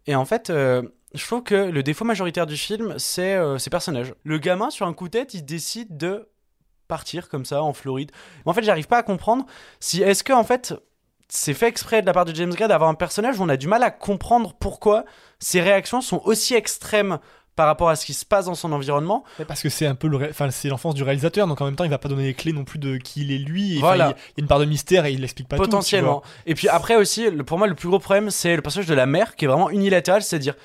Et 0.07 0.15
en 0.15 0.25
fait, 0.25 0.49
euh, 0.49 0.81
je 1.13 1.23
trouve 1.25 1.43
que 1.43 1.55
le 1.55 1.83
défaut 1.83 2.03
majoritaire 2.03 2.47
du 2.47 2.57
film, 2.57 2.95
c'est 2.97 3.35
euh, 3.35 3.57
ses 3.59 3.69
personnages. 3.69 4.13
Le 4.23 4.37
gamin, 4.39 4.69
sur 4.71 4.87
un 4.87 4.93
coup 4.93 5.05
de 5.05 5.11
tête, 5.11 5.33
il 5.35 5.45
décide 5.45 5.95
de 5.95 6.27
partir 6.87 7.29
comme 7.29 7.45
ça 7.45 7.63
en 7.63 7.73
Floride. 7.73 8.11
Mais 8.45 8.49
en 8.49 8.53
fait, 8.53 8.63
j'arrive 8.63 8.87
pas 8.87 8.97
à 8.97 9.03
comprendre 9.03 9.45
si 9.79 10.01
est-ce 10.01 10.23
que 10.23 10.33
en 10.33 10.43
fait 10.43 10.73
c'est 11.29 11.53
fait 11.53 11.67
exprès 11.67 12.01
de 12.01 12.05
la 12.05 12.13
part 12.13 12.25
de 12.25 12.35
James 12.35 12.53
Gray 12.53 12.67
d'avoir 12.67 12.89
un 12.89 12.93
personnage 12.93 13.39
où 13.39 13.43
on 13.43 13.49
a 13.49 13.57
du 13.57 13.67
mal 13.67 13.81
à 13.81 13.89
comprendre 13.89 14.53
pourquoi 14.59 15.05
ses 15.39 15.61
réactions 15.61 16.01
sont 16.01 16.21
aussi 16.25 16.53
extrêmes 16.53 17.17
par 17.55 17.67
rapport 17.67 17.89
à 17.89 17.95
ce 17.95 18.05
qui 18.05 18.13
se 18.13 18.25
passe 18.25 18.45
dans 18.45 18.55
son 18.55 18.71
environnement. 18.71 19.23
Parce 19.47 19.61
que 19.61 19.69
c'est 19.69 19.85
un 19.85 19.95
peu 19.95 20.07
le 20.07 20.17
ré- 20.17 20.27
enfin, 20.31 20.49
c'est 20.51 20.69
l'enfance 20.69 20.95
du 20.95 21.03
réalisateur, 21.03 21.47
donc 21.47 21.61
en 21.61 21.65
même 21.65 21.75
temps, 21.75 21.83
il 21.83 21.89
va 21.89 21.97
pas 21.99 22.09
donner 22.09 22.23
les 22.23 22.33
clés 22.33 22.53
non 22.53 22.63
plus 22.63 22.79
de 22.79 22.97
qui 22.97 23.21
il 23.21 23.31
est 23.31 23.37
lui. 23.37 23.77
et, 23.77 23.79
Voilà. 23.79 24.05
Il 24.05 24.07
y 24.09 24.11
a- 24.11 24.15
il 24.15 24.39
y 24.39 24.41
a 24.41 24.43
une 24.43 24.47
part 24.47 24.59
de 24.59 24.65
mystère 24.65 25.05
et 25.05 25.11
il 25.13 25.21
l'explique 25.21 25.47
pas 25.47 25.57
tout, 25.57 25.63
potentiellement. 25.63 26.11
vois. 26.19 26.23
Et 26.45 26.55
puis 26.55 26.67
après 26.69 26.95
aussi, 26.95 27.29
pour 27.45 27.57
moi, 27.57 27.67
le 27.67 27.75
plus 27.75 27.87
gros 27.89 27.99
problème, 27.99 28.29
c'est 28.31 28.55
le 28.55 28.61
personnage 28.61 28.87
de 28.87 28.95
la 28.95 29.05
mère 29.05 29.35
qui 29.35 29.45
est 29.45 29.47
vraiment 29.47 29.69
unilatéral, 29.69 30.21
c'est-à-dire 30.23 30.55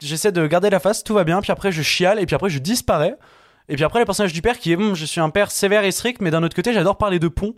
j'essaie 0.00 0.32
de 0.32 0.46
garder 0.46 0.70
la 0.70 0.80
face, 0.80 1.04
tout 1.04 1.14
va 1.14 1.24
bien, 1.24 1.40
puis 1.42 1.52
après 1.52 1.70
je 1.70 1.82
chiale, 1.82 2.18
et 2.18 2.26
puis 2.26 2.34
après 2.34 2.50
je 2.50 2.58
disparais. 2.58 3.16
Et 3.68 3.76
puis 3.76 3.84
après, 3.84 4.00
le 4.00 4.04
personnage 4.04 4.32
du 4.32 4.42
père 4.42 4.58
qui 4.58 4.72
est, 4.72 4.76
Hum, 4.76 4.94
je 4.94 5.04
suis 5.04 5.20
un 5.20 5.30
père 5.30 5.50
sévère 5.52 5.84
et 5.84 5.92
strict, 5.92 6.20
mais 6.20 6.30
d'un 6.32 6.42
autre 6.42 6.56
côté, 6.56 6.72
j'adore 6.72 6.98
parler 6.98 7.18
de 7.20 7.28
pont. 7.28 7.54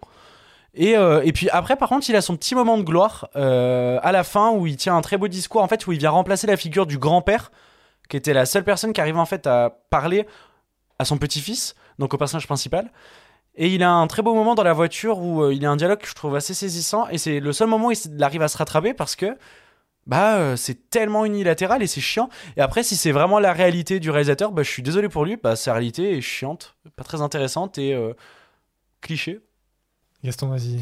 Et, 0.74 0.96
euh, 0.98 1.22
et 1.24 1.32
puis 1.32 1.48
après, 1.50 1.76
par 1.76 1.88
contre, 1.88 2.08
il 2.10 2.16
a 2.16 2.20
son 2.20 2.36
petit 2.36 2.54
moment 2.54 2.76
de 2.76 2.82
gloire 2.82 3.28
euh, 3.36 3.98
à 4.02 4.12
la 4.12 4.22
fin 4.24 4.50
où 4.50 4.66
il 4.66 4.76
tient 4.76 4.94
un 4.96 5.00
très 5.00 5.16
beau 5.16 5.28
discours, 5.28 5.62
en 5.62 5.68
fait, 5.68 5.86
où 5.86 5.92
il 5.92 5.98
vient 5.98 6.10
remplacer 6.10 6.46
la 6.46 6.56
figure 6.58 6.84
du 6.86 6.98
grand-père, 6.98 7.52
qui 8.08 8.16
était 8.16 8.32
la 8.34 8.46
seule 8.46 8.64
personne 8.64 8.92
qui 8.92 9.00
arrivait 9.00 9.18
en 9.18 9.26
fait 9.26 9.46
à 9.46 9.70
parler 9.90 10.26
à 10.98 11.04
son 11.04 11.18
petit-fils, 11.18 11.74
donc 11.98 12.14
au 12.14 12.18
personnage 12.18 12.46
principal. 12.46 12.90
Et 13.56 13.68
il 13.72 13.82
a 13.82 13.90
un 13.92 14.06
très 14.08 14.22
beau 14.22 14.34
moment 14.34 14.54
dans 14.54 14.64
la 14.64 14.72
voiture 14.72 15.18
où 15.18 15.42
euh, 15.42 15.54
il 15.54 15.64
a 15.64 15.70
un 15.70 15.76
dialogue 15.76 16.00
que 16.00 16.08
je 16.08 16.14
trouve 16.14 16.34
assez 16.34 16.54
saisissant, 16.54 17.08
et 17.08 17.18
c'est 17.18 17.40
le 17.40 17.52
seul 17.52 17.68
moment 17.68 17.88
où 17.88 17.92
il 17.92 18.22
arrive 18.22 18.42
à 18.42 18.48
se 18.48 18.56
rattraper 18.58 18.94
parce 18.94 19.14
que 19.16 19.36
bah 20.06 20.36
euh, 20.36 20.56
c'est 20.56 20.90
tellement 20.90 21.24
unilatéral 21.24 21.82
et 21.82 21.86
c'est 21.86 22.00
chiant. 22.00 22.28
Et 22.56 22.60
après, 22.60 22.82
si 22.82 22.94
c'est 22.96 23.12
vraiment 23.12 23.38
la 23.38 23.52
réalité 23.52 24.00
du 24.00 24.10
réalisateur, 24.10 24.52
bah 24.52 24.62
je 24.62 24.70
suis 24.70 24.82
désolé 24.82 25.08
pour 25.08 25.24
lui, 25.24 25.36
bah 25.36 25.56
sa 25.56 25.72
réalité 25.72 26.16
est 26.16 26.20
chiante, 26.20 26.74
pas 26.96 27.04
très 27.04 27.22
intéressante 27.22 27.78
et 27.78 27.94
euh, 27.94 28.12
cliché. 29.00 29.40
Gaston, 30.22 30.48
vas-y. 30.48 30.80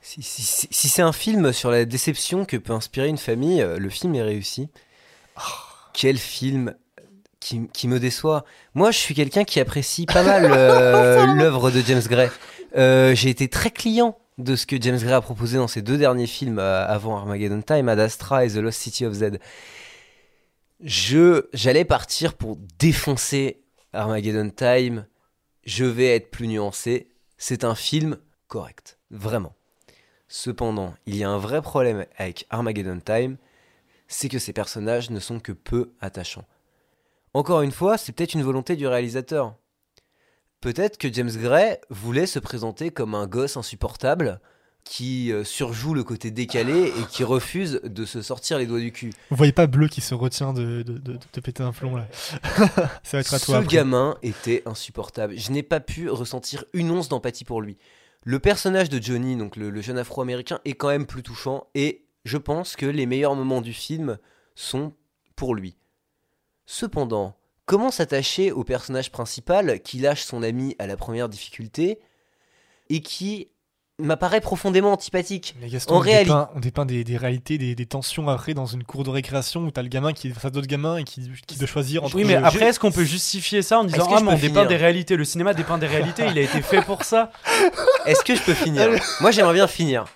Si, 0.00 0.22
si- 0.22 0.42
si- 0.42 0.68
si 0.70 0.88
c'est 0.88 1.02
un 1.02 1.12
film 1.12 1.52
sur 1.52 1.70
la 1.70 1.84
déception 1.84 2.44
que 2.44 2.56
peut 2.56 2.72
inspirer 2.72 3.08
une 3.08 3.18
famille, 3.18 3.66
le 3.78 3.88
film 3.90 4.14
est 4.14 4.22
réussi. 4.22 4.68
Quel 5.94 6.18
film 6.18 6.74
qui, 7.40 7.68
qui 7.72 7.88
me 7.88 7.98
déçoit. 7.98 8.44
Moi, 8.74 8.90
je 8.90 8.98
suis 8.98 9.14
quelqu'un 9.14 9.44
qui 9.44 9.60
apprécie 9.60 10.06
pas 10.06 10.22
mal 10.22 10.46
euh, 10.50 11.26
l'œuvre 11.34 11.70
de 11.70 11.80
James 11.80 12.02
Gray. 12.06 12.30
Euh, 12.76 13.14
J'ai 13.14 13.30
été 13.30 13.48
très 13.48 13.70
client 13.70 14.18
de 14.38 14.56
ce 14.56 14.66
que 14.66 14.80
James 14.80 14.98
Gray 14.98 15.12
a 15.12 15.20
proposé 15.20 15.58
dans 15.58 15.68
ses 15.68 15.82
deux 15.82 15.96
derniers 15.96 16.26
films 16.26 16.58
euh, 16.58 16.86
avant 16.86 17.16
Armageddon 17.16 17.62
Time, 17.62 17.88
Ad 17.88 18.00
Astra 18.00 18.44
et 18.44 18.48
The 18.50 18.56
Lost 18.56 18.80
City 18.80 19.06
of 19.06 19.14
Z. 19.14 19.38
Je, 20.80 21.46
j'allais 21.52 21.84
partir 21.84 22.34
pour 22.34 22.56
défoncer 22.78 23.62
Armageddon 23.92 24.50
Time. 24.50 25.06
Je 25.64 25.84
vais 25.84 26.16
être 26.16 26.30
plus 26.30 26.48
nuancé. 26.48 27.08
C'est 27.38 27.64
un 27.64 27.74
film 27.74 28.18
correct, 28.48 28.98
vraiment. 29.10 29.54
Cependant, 30.28 30.94
il 31.06 31.16
y 31.16 31.24
a 31.24 31.30
un 31.30 31.38
vrai 31.38 31.62
problème 31.62 32.06
avec 32.16 32.46
Armageddon 32.50 32.98
Time, 33.00 33.36
c'est 34.08 34.28
que 34.28 34.38
ces 34.38 34.52
personnages 34.52 35.10
ne 35.10 35.20
sont 35.20 35.40
que 35.40 35.52
peu 35.52 35.92
attachants. 36.00 36.46
Encore 37.32 37.62
une 37.62 37.72
fois, 37.72 37.98
c'est 37.98 38.12
peut-être 38.12 38.34
une 38.34 38.42
volonté 38.42 38.76
du 38.76 38.86
réalisateur. 38.86 39.54
Peut-être 40.60 40.98
que 40.98 41.12
James 41.12 41.30
Gray 41.30 41.78
voulait 41.90 42.26
se 42.26 42.38
présenter 42.38 42.90
comme 42.90 43.14
un 43.14 43.26
gosse 43.26 43.56
insupportable 43.56 44.40
qui 44.84 45.32
euh, 45.32 45.44
surjoue 45.44 45.94
le 45.94 46.04
côté 46.04 46.30
décalé 46.30 46.88
et 46.88 47.06
qui 47.10 47.24
refuse 47.24 47.80
de 47.82 48.04
se 48.04 48.22
sortir 48.22 48.58
les 48.58 48.66
doigts 48.66 48.80
du 48.80 48.92
cul. 48.92 49.12
Vous 49.30 49.36
voyez 49.36 49.52
pas 49.52 49.66
Bleu 49.66 49.88
qui 49.88 50.00
se 50.00 50.14
retient 50.14 50.52
de, 50.52 50.82
de, 50.82 50.98
de, 50.98 51.18
de 51.32 51.40
péter 51.40 51.62
un 51.62 51.72
plomb 51.72 51.96
là 51.96 52.06
Ça 53.02 53.16
va 53.16 53.18
être 53.20 53.34
à 53.34 53.38
toi. 53.38 53.38
Ce 53.38 53.52
après. 53.52 53.76
gamin 53.76 54.16
était 54.22 54.62
insupportable. 54.66 55.36
Je 55.36 55.50
n'ai 55.50 55.62
pas 55.62 55.80
pu 55.80 56.08
ressentir 56.10 56.64
une 56.74 56.90
once 56.90 57.08
d'empathie 57.08 57.44
pour 57.44 57.62
lui. 57.62 57.78
Le 58.24 58.38
personnage 58.38 58.88
de 58.88 59.02
Johnny, 59.02 59.36
donc 59.36 59.56
le, 59.56 59.70
le 59.70 59.80
jeune 59.80 59.98
afro-américain, 59.98 60.60
est 60.64 60.74
quand 60.74 60.88
même 60.88 61.06
plus 61.06 61.22
touchant 61.22 61.66
et 61.74 62.03
je 62.24 62.38
pense 62.38 62.76
que 62.76 62.86
les 62.86 63.06
meilleurs 63.06 63.34
moments 63.34 63.60
du 63.60 63.72
film 63.72 64.18
sont 64.54 64.92
pour 65.36 65.54
lui. 65.54 65.76
Cependant, 66.66 67.36
comment 67.66 67.90
s'attacher 67.90 68.52
au 68.52 68.64
personnage 68.64 69.10
principal 69.10 69.80
qui 69.80 69.98
lâche 69.98 70.22
son 70.22 70.42
ami 70.42 70.74
à 70.78 70.86
la 70.86 70.96
première 70.96 71.28
difficulté 71.28 71.98
et 72.88 73.00
qui 73.00 73.48
m'apparaît 73.98 74.40
profondément 74.40 74.92
antipathique. 74.92 75.54
Mais 75.60 75.68
Gaston, 75.68 75.94
en 75.94 75.96
on, 75.98 76.00
réalité, 76.00 76.24
dépeint, 76.30 76.50
on 76.54 76.60
dépeint 76.60 76.86
des, 76.86 77.04
des 77.04 77.16
réalités, 77.16 77.58
des, 77.58 77.74
des 77.74 77.86
tensions 77.86 78.28
après 78.28 78.54
dans 78.54 78.66
une 78.66 78.82
cour 78.82 79.04
de 79.04 79.10
récréation 79.10 79.62
où 79.62 79.70
t'as 79.70 79.82
le 79.82 79.88
gamin 79.88 80.12
qui 80.12 80.28
est 80.28 80.30
face 80.32 80.46
à 80.46 80.50
d'autres 80.50 80.66
gamins 80.66 80.96
et 80.96 81.04
qui, 81.04 81.30
qui 81.46 81.56
doit 81.58 81.68
choisir 81.68 82.04
entre. 82.04 82.16
Oui, 82.16 82.24
mais 82.24 82.34
après, 82.34 82.66
est-ce 82.66 82.80
qu'on 82.80 82.90
peut 82.90 83.04
justifier 83.04 83.62
ça 83.62 83.78
en 83.78 83.84
disant 83.84 84.08
Ah, 84.10 84.20
mais 84.20 84.32
on 84.32 84.38
dépeint 84.38 84.66
des 84.66 84.76
réalités 84.76 85.16
Le 85.16 85.24
cinéma 85.24 85.54
dépeint 85.54 85.78
des 85.78 85.86
réalités, 85.86 86.24
il 86.28 86.38
a 86.38 86.42
été 86.42 86.60
fait 86.60 86.82
pour 86.82 87.04
ça. 87.04 87.30
Est-ce 88.06 88.24
que 88.24 88.34
je 88.34 88.42
peux 88.42 88.54
finir? 88.54 88.90
Moi, 89.20 89.30
j'aimerais 89.30 89.54
bien 89.54 89.68
finir. 89.68 90.06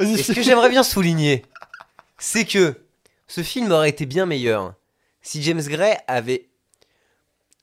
Et 0.00 0.16
ce 0.16 0.32
que 0.32 0.42
j'aimerais 0.42 0.70
bien 0.70 0.82
souligner, 0.82 1.44
c'est 2.18 2.44
que 2.44 2.80
ce 3.26 3.42
film 3.42 3.70
aurait 3.72 3.90
été 3.90 4.06
bien 4.06 4.26
meilleur 4.26 4.74
si 5.22 5.42
James 5.42 5.62
Gray 5.62 5.96
avait 6.06 6.48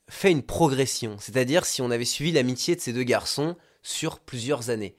fait 0.10 0.32
une 0.32 0.44
progression, 0.44 1.18
c'est-à-dire 1.20 1.66
si 1.66 1.82
on 1.82 1.92
avait 1.92 2.06
suivi 2.06 2.32
l'amitié 2.32 2.76
de 2.76 2.82
ces 2.82 2.94
deux 2.94 3.04
garçons 3.04 3.56
sur 3.82 4.20
plusieurs 4.20 4.70
années, 4.70 4.96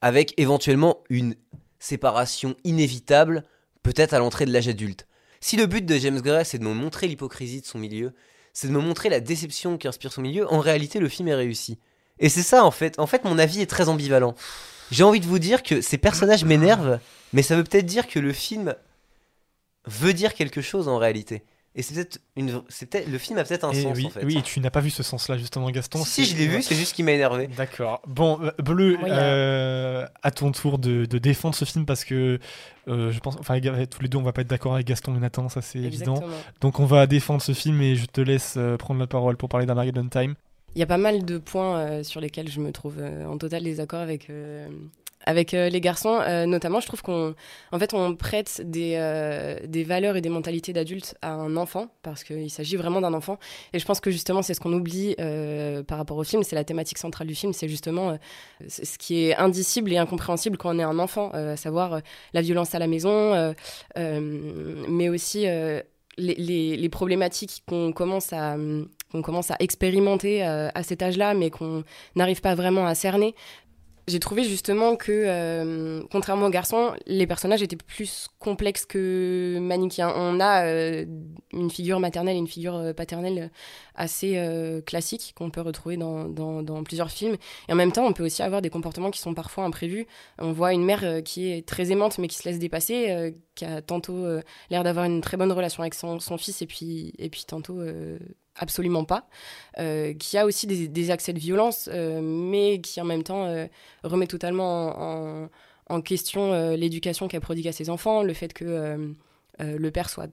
avec 0.00 0.34
éventuellement 0.38 1.04
une 1.10 1.36
séparation 1.78 2.56
inévitable, 2.64 3.44
peut-être 3.82 4.14
à 4.14 4.18
l'entrée 4.18 4.46
de 4.46 4.52
l'âge 4.52 4.68
adulte. 4.68 5.06
Si 5.40 5.56
le 5.56 5.66
but 5.66 5.84
de 5.84 5.96
James 5.98 6.20
Gray, 6.20 6.44
c'est 6.44 6.58
de 6.58 6.64
me 6.64 6.72
montrer 6.72 7.06
l'hypocrisie 7.06 7.60
de 7.60 7.66
son 7.66 7.78
milieu, 7.78 8.12
c'est 8.52 8.68
de 8.68 8.72
me 8.72 8.80
montrer 8.80 9.10
la 9.10 9.20
déception 9.20 9.76
qu'inspire 9.76 10.12
son 10.12 10.22
milieu, 10.22 10.50
en 10.52 10.60
réalité, 10.60 10.98
le 10.98 11.08
film 11.10 11.28
est 11.28 11.34
réussi. 11.34 11.78
Et 12.18 12.30
c'est 12.30 12.42
ça, 12.42 12.64
en 12.64 12.70
fait. 12.70 12.98
En 12.98 13.06
fait, 13.06 13.24
mon 13.24 13.38
avis 13.38 13.60
est 13.60 13.66
très 13.66 13.90
ambivalent. 13.90 14.34
J'ai 14.90 15.04
envie 15.04 15.20
de 15.20 15.26
vous 15.26 15.38
dire 15.38 15.62
que 15.62 15.80
ces 15.80 15.98
personnages 15.98 16.44
m'énervent, 16.44 16.98
mais 17.32 17.42
ça 17.42 17.56
veut 17.56 17.64
peut-être 17.64 17.86
dire 17.86 18.06
que 18.06 18.18
le 18.18 18.32
film 18.32 18.74
veut 19.86 20.12
dire 20.12 20.34
quelque 20.34 20.60
chose 20.60 20.88
en 20.88 20.98
réalité. 20.98 21.42
Et 21.78 21.82
c'est 21.82 21.92
peut-être 21.92 22.20
une, 22.36 22.62
c'est 22.70 22.86
peut-être 22.86 23.06
le 23.06 23.18
film 23.18 23.38
a 23.38 23.44
peut-être 23.44 23.64
un 23.64 23.70
Et 23.70 23.82
sens 23.82 23.94
oui, 23.94 24.06
en 24.06 24.10
fait. 24.10 24.24
oui, 24.24 24.38
et 24.38 24.42
tu 24.42 24.60
n'as 24.60 24.70
pas 24.70 24.80
vu 24.80 24.88
ce 24.88 25.02
sens-là 25.02 25.36
justement, 25.36 25.70
Gaston. 25.70 26.02
Si, 26.02 26.24
je 26.24 26.34
l'ai 26.34 26.46
vu, 26.46 26.62
c'est 26.62 26.74
juste 26.74 26.94
qu'il 26.94 27.04
m'a 27.04 27.12
énervé. 27.12 27.48
D'accord. 27.48 28.00
Bon, 28.06 28.40
euh, 28.42 28.50
Bleu, 28.62 28.96
Oui, 29.02 29.10
euh, 29.12 30.06
à 30.22 30.30
ton 30.30 30.52
tour 30.52 30.78
de, 30.78 31.04
de 31.04 31.18
défendre 31.18 31.54
ce 31.54 31.66
film 31.66 31.84
parce 31.84 32.04
que 32.04 32.38
euh, 32.88 33.10
je 33.12 33.18
pense, 33.20 33.36
enfin, 33.38 33.60
tous 33.60 34.00
les 34.00 34.08
deux, 34.08 34.16
on 34.16 34.22
va 34.22 34.32
pas 34.32 34.40
être 34.40 34.48
d'accord 34.48 34.74
avec 34.76 34.86
Gaston 34.86 35.16
et 35.16 35.18
Nathan, 35.18 35.50
ça 35.50 35.60
c'est 35.60 35.78
évident. 35.78 36.14
Exactement. 36.14 36.42
Donc 36.62 36.80
on 36.80 36.86
va 36.86 37.06
défendre 37.06 37.42
ce 37.42 37.52
film 37.52 37.82
et 37.82 37.94
je 37.94 38.06
te 38.06 38.22
laisse 38.22 38.58
prendre 38.78 38.98
la 38.98 39.06
parole 39.06 39.36
pour 39.36 39.50
parler 39.50 39.66
d'Armageddon 39.66 40.08
Time. 40.08 40.34
Il 40.76 40.80
y 40.80 40.82
a 40.82 40.86
pas 40.86 40.98
mal 40.98 41.24
de 41.24 41.38
points 41.38 41.78
euh, 41.78 42.02
sur 42.02 42.20
lesquels 42.20 42.50
je 42.50 42.60
me 42.60 42.70
trouve 42.70 42.96
euh, 42.98 43.24
en 43.24 43.38
total 43.38 43.62
désaccord 43.64 44.00
avec, 44.00 44.28
euh, 44.28 44.68
avec 45.24 45.52
les 45.52 45.80
garçons. 45.80 46.20
Notamment, 46.46 46.80
je 46.80 46.86
trouve 46.86 47.00
qu'on 47.00 47.34
en 47.72 47.78
fait, 47.78 47.94
on 47.94 48.14
prête 48.14 48.60
des, 48.62 49.58
des 49.66 49.84
valeurs 49.84 50.16
et 50.16 50.20
des 50.20 50.28
mentalités 50.28 50.74
d'adultes 50.74 51.16
à 51.22 51.32
un 51.32 51.56
enfant, 51.56 51.88
parce 52.02 52.22
qu'il 52.22 52.50
s'agit 52.50 52.76
vraiment 52.76 53.00
d'un 53.00 53.14
enfant. 53.14 53.38
Et 53.72 53.78
je 53.78 53.86
pense 53.86 54.00
que 54.00 54.10
justement, 54.10 54.42
c'est 54.42 54.52
ce 54.52 54.60
qu'on 54.60 54.72
oublie 54.74 55.16
par 55.88 55.98
rapport 55.98 56.18
au 56.18 56.22
film, 56.24 56.44
c'est 56.44 56.54
la 56.54 56.62
thématique 56.62 56.98
centrale 56.98 57.26
du 57.26 57.34
film, 57.34 57.52
c'est 57.54 57.68
justement 57.68 58.18
ce 58.68 58.98
qui 58.98 59.24
est 59.24 59.34
indicible 59.34 59.92
et 59.92 59.96
incompréhensible 59.96 60.58
quand 60.58 60.76
on 60.76 60.78
est 60.78 60.84
un 60.84 60.98
enfant, 61.00 61.30
à 61.30 61.56
savoir 61.56 62.02
la 62.34 62.42
violence 62.42 62.74
à 62.74 62.78
la 62.78 62.86
maison, 62.86 63.54
mais 63.96 65.08
aussi... 65.08 65.46
les, 66.18 66.76
les 66.76 66.88
problématiques 66.88 67.62
qu'on 67.66 67.92
commence 67.92 68.32
à 68.32 68.56
qu'on 69.12 69.22
commence 69.22 69.50
à 69.50 69.56
expérimenter 69.60 70.44
euh, 70.44 70.68
à 70.74 70.82
cet 70.82 71.02
âge-là, 71.02 71.34
mais 71.34 71.50
qu'on 71.50 71.84
n'arrive 72.14 72.40
pas 72.40 72.54
vraiment 72.54 72.86
à 72.86 72.94
cerner. 72.94 73.34
J'ai 74.08 74.20
trouvé 74.20 74.44
justement 74.44 74.94
que, 74.94 75.10
euh, 75.10 76.00
contrairement 76.12 76.46
aux 76.46 76.50
garçons, 76.50 76.92
les 77.06 77.26
personnages 77.26 77.60
étaient 77.60 77.74
plus 77.74 78.28
complexes 78.38 78.86
que 78.86 79.58
manichéens. 79.60 80.12
On 80.14 80.38
a 80.38 80.64
euh, 80.64 81.04
une 81.52 81.70
figure 81.70 81.98
maternelle 81.98 82.36
et 82.36 82.38
une 82.38 82.46
figure 82.46 82.94
paternelle 82.94 83.50
assez 83.96 84.34
euh, 84.36 84.80
classique 84.80 85.34
qu'on 85.36 85.50
peut 85.50 85.60
retrouver 85.60 85.96
dans, 85.96 86.84
plusieurs 86.84 87.10
films. 87.10 87.34
Et 87.68 87.72
en 87.72 87.74
même 87.74 87.90
temps, 87.90 88.06
on 88.06 88.12
peut 88.12 88.24
aussi 88.24 88.44
avoir 88.44 88.62
des 88.62 88.70
comportements 88.70 89.10
qui 89.10 89.18
sont 89.18 89.34
parfois 89.34 89.64
imprévus. 89.64 90.06
On 90.38 90.52
voit 90.52 90.72
une 90.72 90.84
mère 90.84 91.24
qui 91.24 91.50
est 91.50 91.66
très 91.66 91.90
aimante 91.90 92.18
mais 92.18 92.28
qui 92.28 92.36
se 92.38 92.48
laisse 92.48 92.60
dépasser, 92.60 93.34
qui 93.56 93.64
a 93.64 93.82
tantôt 93.82 94.24
l'air 94.70 94.84
d'avoir 94.84 95.06
une 95.06 95.20
très 95.20 95.36
bonne 95.36 95.50
relation 95.50 95.82
avec 95.82 95.94
son, 95.94 96.20
son 96.20 96.38
fils 96.38 96.62
et 96.62 96.66
puis, 96.66 97.12
et 97.18 97.28
puis 97.28 97.44
tantôt 97.44 97.80
absolument 98.58 99.04
pas, 99.04 99.28
euh, 99.78 100.14
qui 100.14 100.38
a 100.38 100.46
aussi 100.46 100.66
des, 100.66 101.10
accès 101.10 101.32
de 101.32 101.38
violence, 101.38 101.88
euh, 101.92 102.20
mais 102.22 102.80
qui 102.80 103.00
en 103.00 103.04
même 103.04 103.22
temps 103.22 103.46
euh, 103.46 103.66
remet 104.02 104.26
totalement 104.26 105.48
en, 105.88 106.00
question 106.00 106.74
l'éducation 106.74 107.28
qu'elle 107.28 107.40
prodigue 107.40 107.68
à 107.68 107.72
ses 107.72 107.90
enfants, 107.90 108.24
le 108.24 108.34
fait 108.34 108.52
que 108.52 109.14
le 109.60 109.90
père 109.92 110.10
soit 110.10 110.28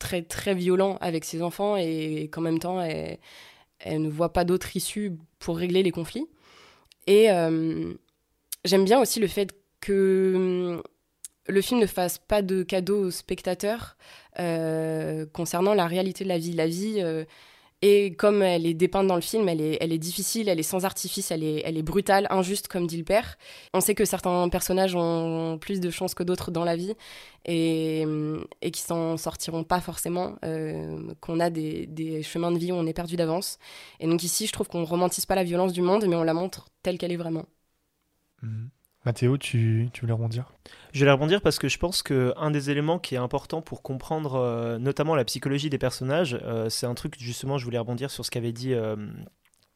très 0.00 0.22
très 0.22 0.52
violent 0.52 0.98
avec 1.00 1.24
ses 1.24 1.42
enfants 1.42 1.76
et 1.76 2.28
qu'en 2.32 2.40
même 2.40 2.58
temps 2.58 2.80
elle, 2.80 4.02
ne 4.02 4.08
voit 4.08 4.32
pas 4.32 4.44
d'autre 4.44 4.76
issue 4.76 5.12
pour 5.38 5.58
régler 5.58 5.84
les 5.84 5.92
conflits. 5.92 6.26
Et 7.06 7.28
j'aime 8.64 8.84
bien 8.84 9.00
aussi 9.00 9.20
le 9.20 9.28
fait 9.28 9.54
que 9.80 10.32
hum, 10.34 10.82
le 11.46 11.60
film 11.60 11.78
ne 11.78 11.86
fasse 11.86 12.18
pas 12.18 12.42
de 12.42 12.64
cadeau 12.64 13.04
aux 13.04 13.10
spectateurs 13.12 13.96
concernant 15.32 15.74
la 15.74 15.86
réalité 15.86 16.24
de 16.24 16.28
la 16.28 16.38
vie. 16.38 16.52
La 16.52 16.66
vie, 16.66 17.00
et 17.88 18.14
comme 18.14 18.42
elle 18.42 18.66
est 18.66 18.74
dépeinte 18.74 19.06
dans 19.06 19.14
le 19.14 19.20
film, 19.20 19.48
elle 19.48 19.60
est, 19.60 19.98
difficile, 19.98 20.48
elle 20.48 20.58
est 20.58 20.64
sans 20.64 20.84
artifice, 20.84 21.30
elle 21.30 21.44
est, 21.44 21.82
brutale, 21.82 22.26
injuste, 22.30 22.66
comme 22.66 22.88
dit 22.88 22.96
le 22.96 23.04
père. 23.04 23.38
On 23.74 23.80
sait 23.80 23.94
que 23.94 24.04
certains 24.04 24.48
personnages 24.48 24.96
ont 24.96 25.56
plus 25.60 25.78
de 25.78 25.88
chances 25.90 26.12
que 26.12 26.24
d'autres 26.24 26.50
dans 26.50 26.64
la 26.64 26.74
vie 26.74 26.94
et, 27.44 28.04
et 28.60 28.70
qui 28.72 28.80
s'en 28.80 29.16
sortiront 29.16 29.62
pas 29.62 29.80
forcément, 29.80 30.34
euh, 30.44 31.14
qu'on 31.20 31.38
a 31.38 31.48
des, 31.48 32.22
chemins 32.24 32.50
de 32.50 32.58
vie 32.58 32.72
où 32.72 32.74
on 32.74 32.86
est 32.86 32.92
perdu 32.92 33.14
d'avance. 33.14 33.60
Et 34.00 34.08
donc 34.08 34.24
ici, 34.24 34.48
je 34.48 34.52
trouve 34.52 34.66
qu'on 34.66 34.84
romantise 34.84 35.24
pas 35.24 35.36
la 35.36 35.44
violence 35.44 35.72
du 35.72 35.82
monde, 35.82 36.06
mais 36.08 36.16
on 36.16 36.24
la 36.24 36.34
montre 36.34 36.66
telle 36.82 36.98
qu'elle 36.98 37.12
est 37.12 37.16
vraiment. 37.16 37.46
Mathéo, 39.06 39.38
tu, 39.38 39.88
tu 39.92 40.00
voulais 40.00 40.12
rebondir? 40.12 40.50
Je 40.92 41.04
vais 41.04 41.12
rebondir 41.12 41.40
parce 41.40 41.60
que 41.60 41.68
je 41.68 41.78
pense 41.78 42.02
qu'un 42.02 42.50
des 42.50 42.70
éléments 42.70 42.98
qui 42.98 43.14
est 43.14 43.18
important 43.18 43.62
pour 43.62 43.80
comprendre 43.80 44.34
euh, 44.34 44.78
notamment 44.78 45.14
la 45.14 45.24
psychologie 45.24 45.70
des 45.70 45.78
personnages, 45.78 46.36
euh, 46.42 46.68
c'est 46.68 46.86
un 46.86 46.94
truc 46.94 47.14
justement, 47.16 47.56
je 47.56 47.64
voulais 47.64 47.78
rebondir 47.78 48.10
sur 48.10 48.24
ce 48.24 48.32
qu'avait 48.32 48.50
dit 48.50 48.74
euh, 48.74 48.96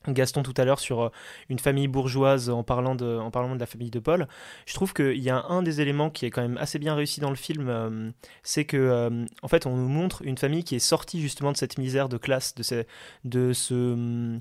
Gaston 0.09 0.43
tout 0.43 0.55
à 0.57 0.65
l'heure 0.65 0.81
sur 0.81 1.13
une 1.49 1.61
famille 1.61 1.87
bourgeoise 1.87 2.51
en 2.51 2.65
parlant, 2.65 2.97
de, 2.97 3.19
en 3.19 3.31
parlant 3.31 3.55
de 3.55 3.61
la 3.61 3.67
famille 3.67 3.93
de 3.93 4.01
Paul. 4.01 4.27
Je 4.67 4.75
trouve 4.75 4.93
qu'il 4.95 5.23
y 5.23 5.31
a 5.31 5.45
un 5.45 5.63
des 5.63 5.81
éléments 5.81 6.11
qui 6.11 6.27
est 6.27 6.31
quand 6.31 6.43
même 6.43 6.57
assez 6.57 6.81
bien 6.81 6.97
réussi 6.97 7.21
dans 7.21 7.31
le 7.31 7.37
film, 7.37 8.13
c'est 8.43 8.65
que 8.65 9.27
en 9.43 9.49
fait 9.49 9.65
on 9.65 9.77
nous 9.77 9.89
montre 9.89 10.23
une 10.23 10.39
famille 10.39 10.65
qui 10.65 10.75
est 10.75 10.81
sortie 10.81 11.21
justement 11.21 11.53
de 11.53 11.57
cette 11.57 11.79
misère 11.79 12.09
de 12.09 12.17
classe, 12.17 12.57
de, 12.57 12.65
ces, 12.65 12.87
de 13.25 13.53
ce 13.53 14.41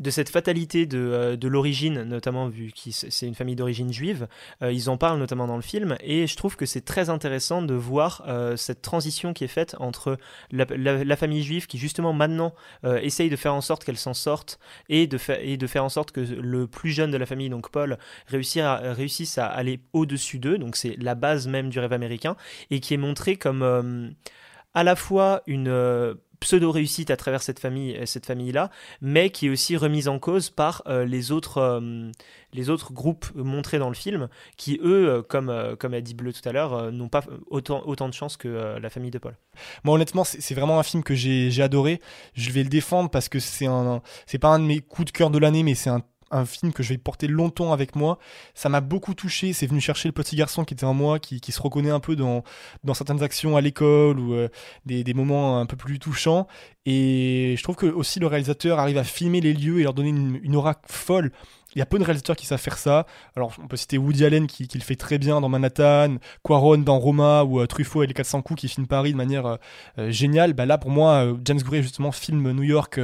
de 0.00 0.10
cette 0.10 0.30
fatalité 0.30 0.86
de, 0.86 0.98
euh, 0.98 1.36
de 1.36 1.46
l'origine, 1.46 2.02
notamment 2.02 2.48
vu 2.48 2.72
que 2.72 2.90
c'est 2.90 3.26
une 3.26 3.34
famille 3.34 3.54
d'origine 3.54 3.92
juive. 3.92 4.26
Euh, 4.62 4.72
ils 4.72 4.88
en 4.88 4.96
parlent 4.96 5.18
notamment 5.18 5.46
dans 5.46 5.56
le 5.56 5.62
film, 5.62 5.96
et 6.00 6.26
je 6.26 6.36
trouve 6.36 6.56
que 6.56 6.66
c'est 6.66 6.80
très 6.80 7.10
intéressant 7.10 7.62
de 7.62 7.74
voir 7.74 8.24
euh, 8.26 8.56
cette 8.56 8.80
transition 8.80 9.34
qui 9.34 9.44
est 9.44 9.48
faite 9.48 9.76
entre 9.78 10.16
la, 10.50 11.16
famille 11.16 11.42
juive 11.42 11.66
qui 11.66 11.76
justement 11.76 12.14
maintenant 12.14 12.54
essaye 13.02 13.28
de 13.28 13.36
faire 13.36 13.54
en 13.54 13.60
sorte 13.60 13.84
qu'elle 13.84 13.98
s'en 13.98 14.14
sorte, 14.14 14.58
et 14.88 15.06
de, 15.06 15.18
et 15.38 15.58
faire 15.66 15.84
en 15.84 15.90
sorte 15.90 16.12
que 16.12 16.20
le 16.20 16.66
plus 16.66 16.90
jeune 16.90 17.10
de 17.10 17.18
la 17.18 17.26
famille, 17.26 17.50
donc 17.50 17.70
Paul, 17.70 17.98
réussisse 18.26 19.38
à, 19.38 19.46
aller 19.46 19.80
au-dessus 19.92 20.38
d'eux, 20.38 20.56
donc 20.56 20.76
c'est 20.76 20.96
la 20.98 21.14
base 21.14 21.46
même 21.46 21.68
du 21.68 21.78
rêve 21.78 21.92
américain, 21.92 22.36
et 22.70 22.80
qui 22.80 22.94
est 22.94 22.98
montré 22.98 23.36
comme 23.36 24.14
à 24.72 24.82
la 24.82 24.96
fois 24.96 25.42
une 25.46 26.16
pseudo-réussite 26.40 27.10
à 27.10 27.16
travers 27.16 27.42
cette 27.42 27.60
famille, 27.60 27.96
euh, 27.96 28.06
cette 28.06 28.26
famille-là, 28.26 28.70
mais 29.00 29.30
qui 29.30 29.46
est 29.46 29.50
aussi 29.50 29.76
remise 29.76 30.08
en 30.08 30.18
cause 30.18 30.50
par 30.50 30.82
euh, 30.86 31.04
les, 31.04 31.32
autres, 31.32 31.58
euh, 31.58 32.10
les 32.52 32.70
autres 32.70 32.92
groupes 32.92 33.26
montrés 33.34 33.78
dans 33.78 33.88
le 33.88 33.94
film, 33.94 34.28
qui 34.56 34.80
eux, 34.82 35.22
comme, 35.28 35.76
comme 35.78 35.94
a 35.94 36.00
dit 36.00 36.14
Bleu 36.14 36.32
tout 36.32 36.46
à 36.48 36.52
l'heure, 36.52 36.90
n'ont 36.90 37.08
pas 37.08 37.22
autant, 37.48 37.82
autant 37.86 38.08
de 38.08 38.14
chance 38.14 38.36
que 38.36 38.78
la 38.78 38.90
famille 38.90 39.10
de 39.10 39.18
Paul. 39.18 39.36
Moi, 39.84 39.94
honnêtement, 39.94 40.24
c'est 40.24 40.54
vraiment 40.54 40.78
un 40.78 40.82
film 40.82 41.02
que 41.02 41.14
j'ai 41.14 41.62
adoré. 41.62 42.00
Je 42.34 42.50
vais 42.50 42.62
le 42.62 42.68
défendre 42.68 43.10
parce 43.10 43.28
que 43.28 43.38
c'est 43.38 43.66
c'est 44.26 44.38
pas 44.38 44.48
un 44.48 44.58
de 44.58 44.64
mes 44.64 44.80
coups 44.80 45.12
de 45.12 45.16
cœur 45.16 45.30
de 45.30 45.38
l'année, 45.38 45.62
mais 45.62 45.74
c'est 45.74 45.90
un, 45.90 46.02
un 46.30 46.44
film 46.44 46.72
que 46.72 46.82
je 46.82 46.90
vais 46.90 46.98
porter 46.98 47.26
longtemps 47.26 47.72
avec 47.72 47.96
moi. 47.96 48.18
Ça 48.54 48.68
m'a 48.68 48.80
beaucoup 48.80 49.14
touché. 49.14 49.52
C'est 49.52 49.66
venu 49.66 49.80
chercher 49.80 50.08
le 50.08 50.12
petit 50.12 50.36
garçon 50.36 50.64
qui 50.64 50.74
était 50.74 50.84
en 50.84 50.94
moi, 50.94 51.18
qui, 51.18 51.40
qui 51.40 51.52
se 51.52 51.60
reconnaît 51.60 51.90
un 51.90 52.00
peu 52.00 52.16
dans, 52.16 52.42
dans 52.84 52.94
certaines 52.94 53.22
actions 53.22 53.56
à 53.56 53.60
l'école 53.60 54.18
ou 54.18 54.34
euh, 54.34 54.48
des, 54.86 55.04
des, 55.04 55.14
moments 55.14 55.58
un 55.58 55.66
peu 55.66 55.76
plus 55.76 55.98
touchants. 55.98 56.46
Et 56.86 57.54
je 57.56 57.62
trouve 57.62 57.76
que 57.76 57.86
aussi 57.86 58.20
le 58.20 58.26
réalisateur 58.26 58.78
arrive 58.78 58.98
à 58.98 59.04
filmer 59.04 59.40
les 59.40 59.52
lieux 59.52 59.80
et 59.80 59.82
leur 59.82 59.94
donner 59.94 60.10
une, 60.10 60.40
une 60.42 60.56
aura 60.56 60.80
folle. 60.86 61.32
Il 61.76 61.78
y 61.78 61.82
a 61.82 61.86
peu 61.86 61.98
de 61.98 62.04
réalisateurs 62.04 62.36
qui 62.36 62.46
savent 62.46 62.60
faire 62.60 62.78
ça. 62.78 63.06
Alors, 63.36 63.52
on 63.62 63.68
peut 63.68 63.76
citer 63.76 63.96
Woody 63.96 64.24
Allen 64.24 64.46
qui, 64.46 64.68
le 64.74 64.80
fait 64.80 64.96
très 64.96 65.18
bien 65.18 65.40
dans 65.40 65.48
Manhattan, 65.48 66.16
Quaron 66.42 66.78
dans 66.78 66.98
Roma 66.98 67.44
ou 67.44 67.60
euh, 67.60 67.66
Truffaut 67.66 68.02
et 68.02 68.06
les 68.08 68.14
400 68.14 68.42
coups 68.42 68.62
qui 68.62 68.68
filment 68.68 68.88
Paris 68.88 69.12
de 69.12 69.16
manière 69.16 69.46
euh, 69.46 69.56
euh, 69.98 70.10
géniale. 70.10 70.52
Bah, 70.52 70.66
là, 70.66 70.78
pour 70.78 70.90
moi, 70.90 71.26
James 71.44 71.60
Gray 71.60 71.82
justement 71.82 72.10
filme 72.10 72.52
New 72.52 72.62
York 72.62 72.98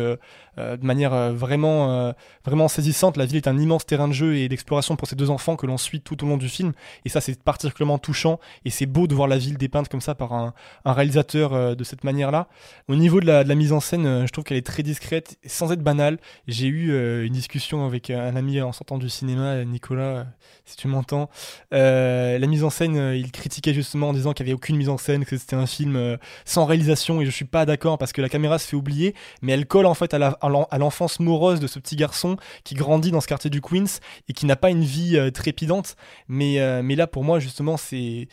de 0.57 0.87
manière 0.87 1.35
vraiment, 1.35 2.15
vraiment 2.47 2.67
saisissante. 2.69 3.19
La 3.19 3.27
ville 3.27 3.37
est 3.37 3.47
un 3.47 3.59
immense 3.59 3.85
terrain 3.85 4.09
de 4.09 4.15
jeu 4.15 4.37
et 4.37 4.49
d'exploration 4.49 4.97
pour 4.97 5.07
ces 5.07 5.15
deux 5.15 5.29
enfants 5.29 5.55
que 5.55 5.67
l'on 5.67 5.77
suit 5.77 6.01
tout 6.01 6.25
au 6.25 6.27
long 6.27 6.39
du 6.39 6.49
film. 6.49 6.73
Et 7.05 7.11
ça, 7.11 7.21
c'est 7.21 7.43
particulièrement 7.43 7.99
touchant. 7.99 8.41
Et 8.65 8.71
c'est 8.71 8.87
beau 8.87 9.07
de 9.07 9.15
voir 9.15 9.29
la 9.29 9.37
ville 9.37 9.59
dépeinte 9.59 9.91
comme 9.91 10.01
ça 10.01 10.15
par 10.15 10.33
un, 10.33 10.55
réalisateur 10.87 11.77
de 11.77 11.85
cette 11.85 12.05
manière-là. 12.05 12.49
Au 12.89 12.97
niveau 12.97 13.21
de 13.21 13.27
la 13.27 13.55
mise 13.55 13.73
en 13.73 13.81
scène, 13.81 14.27
je 14.27 14.33
trouve 14.33 14.45
qu'elle 14.45 14.57
est 14.57 14.67
très 14.67 14.83
discrète, 14.83 15.37
sans 15.45 15.73
être 15.73 15.83
banale. 15.83 16.19
J'ai 16.49 16.69
eu 16.69 17.27
une 17.27 17.35
discussion 17.35 17.85
avec 17.85 18.09
un 18.09 18.35
ami 18.35 18.56
en 18.63 18.73
sortant 18.73 18.99
du 18.99 19.09
cinéma, 19.09 19.65
Nicolas, 19.65 20.27
si 20.65 20.77
tu 20.77 20.89
m'entends. 20.89 21.29
Euh, 21.73 22.39
la 22.39 22.47
mise 22.47 22.65
en 22.65 22.71
scène, 22.71 22.97
euh, 22.97 23.17
il 23.17 23.33
critiquait 23.33 23.75
justement 23.75 24.11
en 24.11 24.13
disant 24.13 24.33
qu'il 24.33 24.45
n'y 24.45 24.51
avait 24.51 24.57
aucune 24.57 24.77
mise 24.77 24.89
en 24.89 24.99
scène, 24.99 25.25
que 25.25 25.37
c'était 25.37 25.57
un 25.57 25.67
film 25.67 25.97
euh, 25.97 26.17
sans 26.45 26.65
réalisation, 26.65 27.21
et 27.21 27.27
je 27.27 27.31
suis 27.31 27.45
pas 27.45 27.67
d'accord 27.67 27.99
parce 27.99 28.13
que 28.13 28.21
la 28.21 28.29
caméra 28.29 28.59
se 28.59 28.69
fait 28.69 28.77
oublier, 28.77 29.15
mais 29.43 29.53
elle 29.53 29.67
colle 29.67 29.87
en 29.87 29.95
fait 29.95 30.15
à, 30.15 30.79
l'enfance 30.79 31.21
morose 31.21 31.61
de 31.61 31.67
ce 31.67 31.79
petit 31.79 31.97
garçon 31.97 32.37
qui 32.65 32.75
grandit 32.75 33.11
dans 33.11 33.21
ce 33.21 33.27
quartier 33.27 33.51
du 33.51 33.61
Queens 33.61 34.01
et 34.29 34.33
qui 34.33 34.47
n'a 34.47 34.57
pas 34.57 34.71
une 34.71 34.85
vie 34.85 35.17
euh, 35.17 35.31
trépidante. 35.31 35.97
Mais, 36.29 36.61
euh, 36.61 36.83
là, 36.97 37.07
pour 37.07 37.25
moi, 37.25 37.39
justement, 37.39 37.77
c'est, 37.77 38.29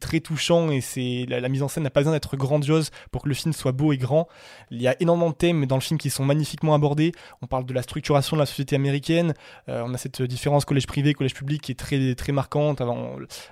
très 0.00 0.20
touchant 0.20 0.70
et 0.70 1.26
la 1.26 1.48
mise 1.48 1.62
en 1.62 1.68
scène 1.68 1.84
n'a 1.84 1.90
pas 1.90 2.00
besoin 2.00 2.12
d'être 2.12 2.36
grandiose 2.36 2.90
pour 3.10 3.22
que 3.22 3.28
le 3.28 3.34
film 3.34 3.52
soit 3.52 3.72
beau 3.72 3.92
et 3.92 3.96
grand. 3.96 4.28
Il 4.70 4.82
y 4.82 4.88
a 4.88 4.94
énormément 5.00 5.30
de 5.30 5.34
thèmes 5.34 5.66
dans 5.66 5.76
le 5.76 5.80
film 5.80 5.98
qui 5.98 6.10
sont 6.10 6.24
magnifiquement 6.24 6.74
abordés. 6.74 7.12
On 7.42 7.46
parle 7.46 7.64
de 7.64 7.72
la 7.72 7.82
structuration 7.82 8.36
de 8.36 8.42
la 8.42 8.46
société 8.46 8.76
américaine. 8.76 9.34
Euh, 9.68 9.82
on 9.84 9.94
a 9.94 9.98
cette 9.98 10.22
différence 10.22 10.64
collège 10.64 10.86
privé, 10.86 11.14
collège 11.14 11.34
public 11.34 11.62
qui 11.62 11.72
est 11.72 11.76
très, 11.76 12.14
très 12.14 12.32
marquante 12.32 12.82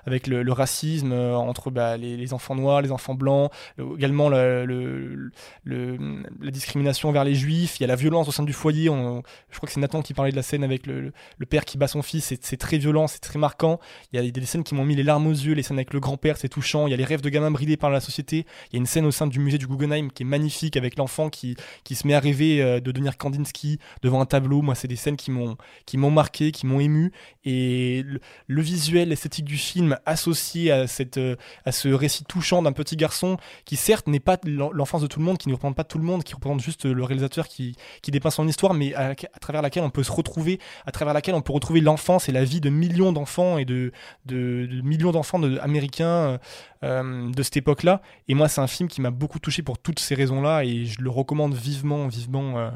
avec 0.05 0.27
le, 0.27 0.51
racisme 0.51 1.11
euh, 1.11 1.35
entre 1.35 1.71
bah, 1.71 1.97
les, 1.97 2.33
enfants 2.33 2.55
noirs, 2.55 2.81
les 2.81 2.91
enfants 2.91 3.13
blancs, 3.13 3.51
le, 3.77 3.85
également 3.97 4.29
le, 4.29 4.65
le, 4.65 5.31
la 5.65 6.51
discrimination 6.51 7.11
vers 7.11 7.23
les 7.23 7.35
juifs. 7.35 7.79
Il 7.79 7.81
y 7.81 7.83
a 7.83 7.87
la 7.87 7.95
violence 7.95 8.27
au 8.27 8.31
sein 8.31 8.43
du 8.43 8.53
foyer. 8.53 8.85
Je 8.85 9.57
crois 9.57 9.67
que 9.67 9.73
c'est 9.73 9.79
Nathan 9.79 10.01
qui 10.01 10.13
parlait 10.13 10.31
de 10.31 10.35
la 10.35 10.43
scène 10.43 10.63
avec 10.63 10.87
le, 10.87 11.11
père 11.49 11.65
qui 11.65 11.77
bat 11.77 11.87
son 11.87 12.01
fils. 12.01 12.33
C'est 12.41 12.57
très 12.57 12.77
violent, 12.77 13.07
c'est 13.07 13.19
très 13.19 13.39
marquant. 13.39 13.79
Il 14.11 14.23
y 14.23 14.27
a 14.27 14.31
des 14.31 14.45
scènes 14.45 14.63
qui 14.63 14.75
m'ont 14.75 14.85
mis 14.85 14.95
les 14.95 15.03
larmes 15.03 15.27
aux 15.27 15.31
yeux. 15.31 15.53
Les 15.53 15.63
scènes 15.63 15.77
avec 15.77 15.93
le 15.93 15.99
grand-père, 15.99 16.37
c'est 16.37 16.49
touchant. 16.49 16.87
Il 16.87 16.91
y 16.91 16.93
a 16.93 16.97
les 16.97 17.05
rêves 17.05 17.21
de 17.21 17.29
gamins 17.29 17.51
bridés 17.51 17.77
par 17.77 17.89
la 17.89 17.99
société. 17.99 18.45
Il 18.71 18.75
y 18.75 18.77
a 18.77 18.79
une 18.79 18.85
scène 18.85 19.05
au 19.05 19.11
sein 19.11 19.27
du 19.27 19.39
musée 19.39 19.57
du 19.57 19.67
Guggenheim 19.67 20.09
qui 20.11 20.23
est 20.23 20.25
magnifique 20.25 20.77
avec 20.77 20.97
l'enfant 20.97 21.29
qui, 21.29 21.55
qui 21.83 21.95
se 21.95 22.07
met 22.07 22.13
à 22.13 22.19
rêver 22.19 22.61
euh, 22.61 22.79
de 22.79 22.91
devenir 22.91 23.17
Kandinsky 23.17 23.79
devant 24.01 24.21
un 24.21 24.25
tableau. 24.25 24.61
Moi, 24.61 24.75
c'est 24.75 24.87
des 24.87 24.95
scènes 24.95 25.17
qui 25.17 25.31
m'ont 25.31 25.57
qui 25.85 25.97
m'ont 25.97 26.11
marqué, 26.11 26.51
qui 26.51 26.65
m'ont 26.65 26.79
ému. 26.79 27.11
Et 27.43 28.03
le, 28.47 28.61
visuel, 28.61 29.09
l'esthétique 29.09 29.45
du 29.45 29.57
film 29.57 29.97
associé 30.05 30.71
à, 30.71 30.87
cette, 30.87 31.17
euh, 31.17 31.35
à 31.65 31.71
ce 31.71 31.89
récit 31.89 32.23
touchant 32.23 32.61
d'un 32.61 32.71
petit 32.71 32.95
garçon 32.95 33.37
qui, 33.65 33.75
certes, 33.75 34.07
n'est 34.07 34.19
pas 34.19 34.37
l'enfance 34.45 35.01
de 35.01 35.07
tout 35.07 35.19
le 35.19 35.25
monde, 35.25 35.37
qui 35.37 35.49
ne 35.49 35.53
représente 35.53 35.75
pas 35.75 35.83
tout 35.83 35.97
le 35.97 36.03
monde, 36.03 36.23
qui 36.23 36.33
représente 36.33 36.61
juste 36.61 36.85
le 36.85 37.03
réalisateur 37.03 37.47
qui, 37.47 37.75
qui 38.01 38.11
dépeint 38.11 38.31
son 38.31 38.47
histoire, 38.47 38.73
mais 38.73 38.93
à, 38.95 39.15
travers 39.39 39.61
laquelle 39.61 39.83
on 39.83 39.89
peut 39.89 40.03
se 40.03 40.11
retrouver, 40.11 40.59
à 40.85 40.91
travers 40.91 41.13
laquelle 41.13 41.35
on 41.35 41.41
peut 41.41 41.53
retrouver 41.53 41.81
l'enfance 41.81 42.29
et 42.29 42.31
la 42.31 42.43
vie 42.43 42.61
de 42.61 42.69
millions 42.69 43.11
d'enfants 43.11 43.57
et 43.57 43.65
de, 43.65 43.91
de, 44.25 44.67
de 44.69 44.81
millions 44.81 45.11
d'enfants 45.11 45.41
américains 45.43 46.39
euh, 46.85 47.31
de 47.31 47.43
cette 47.43 47.57
époque-là. 47.57 48.01
Et 48.27 48.35
moi, 48.35 48.47
c'est 48.47 48.61
un 48.61 48.67
film 48.67 48.89
qui 48.89 49.01
m'a 49.01 49.09
beaucoup 49.09 49.39
touché 49.39 49.63
pour 49.63 49.77
toutes 49.77 49.99
ces 49.99 50.13
raisons-là 50.13 50.63
et 50.63 50.85
je 50.85 51.01
le 51.01 51.09
recommande 51.09 51.53
vivement, 51.55 52.07
vivement 52.07 52.59
euh, 52.59 52.69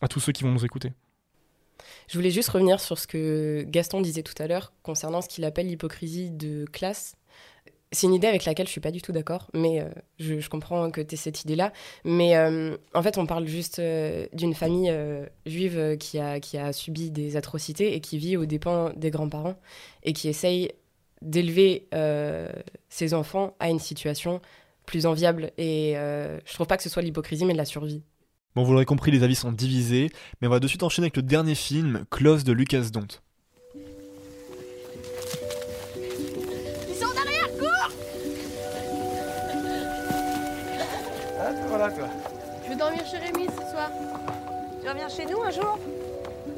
à 0.00 0.08
tous 0.08 0.20
ceux 0.20 0.32
qui 0.32 0.42
vont 0.42 0.52
nous 0.52 0.64
écouter. 0.64 0.92
Je 2.08 2.18
voulais 2.18 2.30
juste 2.30 2.48
revenir 2.48 2.80
sur 2.80 2.98
ce 2.98 3.06
que 3.06 3.64
Gaston 3.68 4.00
disait 4.00 4.22
tout 4.22 4.40
à 4.42 4.46
l'heure 4.46 4.72
concernant 4.82 5.22
ce 5.22 5.28
qu'il 5.28 5.44
appelle 5.44 5.66
l'hypocrisie 5.66 6.30
de 6.30 6.64
classe. 6.64 7.14
C'est 7.92 8.06
une 8.06 8.14
idée 8.14 8.28
avec 8.28 8.44
laquelle 8.44 8.66
je 8.66 8.70
suis 8.70 8.80
pas 8.80 8.92
du 8.92 9.02
tout 9.02 9.10
d'accord, 9.10 9.50
mais 9.52 9.80
euh, 9.80 9.88
je, 10.20 10.48
comprends 10.48 10.92
que 10.92 11.00
tu 11.00 11.14
aies 11.14 11.18
cette 11.18 11.42
idée-là. 11.42 11.72
Mais 12.04 12.36
euh, 12.36 12.76
en 12.94 13.02
fait, 13.02 13.18
on 13.18 13.26
parle 13.26 13.48
juste 13.48 13.80
euh, 13.80 14.26
d'une 14.32 14.54
famille 14.54 14.92
juive 15.44 15.96
qui 15.98 16.18
a, 16.20 16.38
qui 16.38 16.56
a 16.56 16.72
subi 16.72 17.10
des 17.10 17.36
atrocités 17.36 17.94
et 17.94 18.00
qui 18.00 18.18
vit 18.18 18.36
aux 18.36 18.46
dépens 18.46 18.92
des 18.94 19.10
grands-parents 19.10 19.56
et 20.04 20.12
qui 20.12 20.28
essaye 20.28 20.70
d'élever 21.20 21.88
ses 22.88 23.12
enfants 23.12 23.54
à 23.58 23.70
une 23.70 23.80
situation 23.80 24.40
plus 24.86 25.06
enviable. 25.06 25.50
Et 25.58 25.94
je 25.96 26.54
trouve 26.54 26.68
pas 26.68 26.76
que 26.76 26.82
ce 26.84 26.88
soit 26.88 27.02
l'hypocrisie, 27.02 27.44
mais 27.44 27.54
de 27.54 27.58
la 27.58 27.64
survie. 27.64 28.02
Bon, 28.56 28.64
vous 28.64 28.72
l'aurez 28.72 28.84
compris, 28.84 29.12
les 29.12 29.22
avis 29.22 29.36
sont 29.36 29.52
divisés, 29.52 30.10
mais 30.40 30.48
on 30.48 30.50
va 30.50 30.58
de 30.58 30.66
suite 30.66 30.82
enchaîner 30.82 31.04
avec 31.06 31.16
le 31.16 31.22
dernier 31.22 31.54
film, 31.54 32.04
Close 32.10 32.42
de 32.42 32.52
Lucas 32.52 32.86
Dont. 32.92 33.06
Ils 36.88 36.96
sont 36.96 37.12
derrière, 37.14 37.48
cours 37.56 37.92
Ah, 41.38 41.52
voilà 41.68 41.90
quoi. 41.90 42.08
Je 42.64 42.70
vais 42.70 42.76
dormir 42.76 43.06
chez 43.06 43.18
Rémi 43.18 43.46
ce 43.46 43.70
soir. 43.70 43.90
Tu 44.82 44.88
reviens 44.88 45.08
chez 45.08 45.26
nous 45.26 45.40
un 45.42 45.50
jour? 45.50 45.78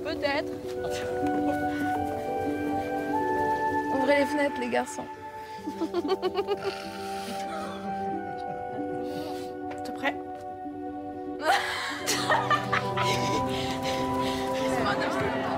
Peut-être. 0.03 0.53
Ouvrez 3.99 4.19
les 4.21 4.27
fenêtres, 4.27 4.61
les 4.61 4.71
garçons. 4.71 5.05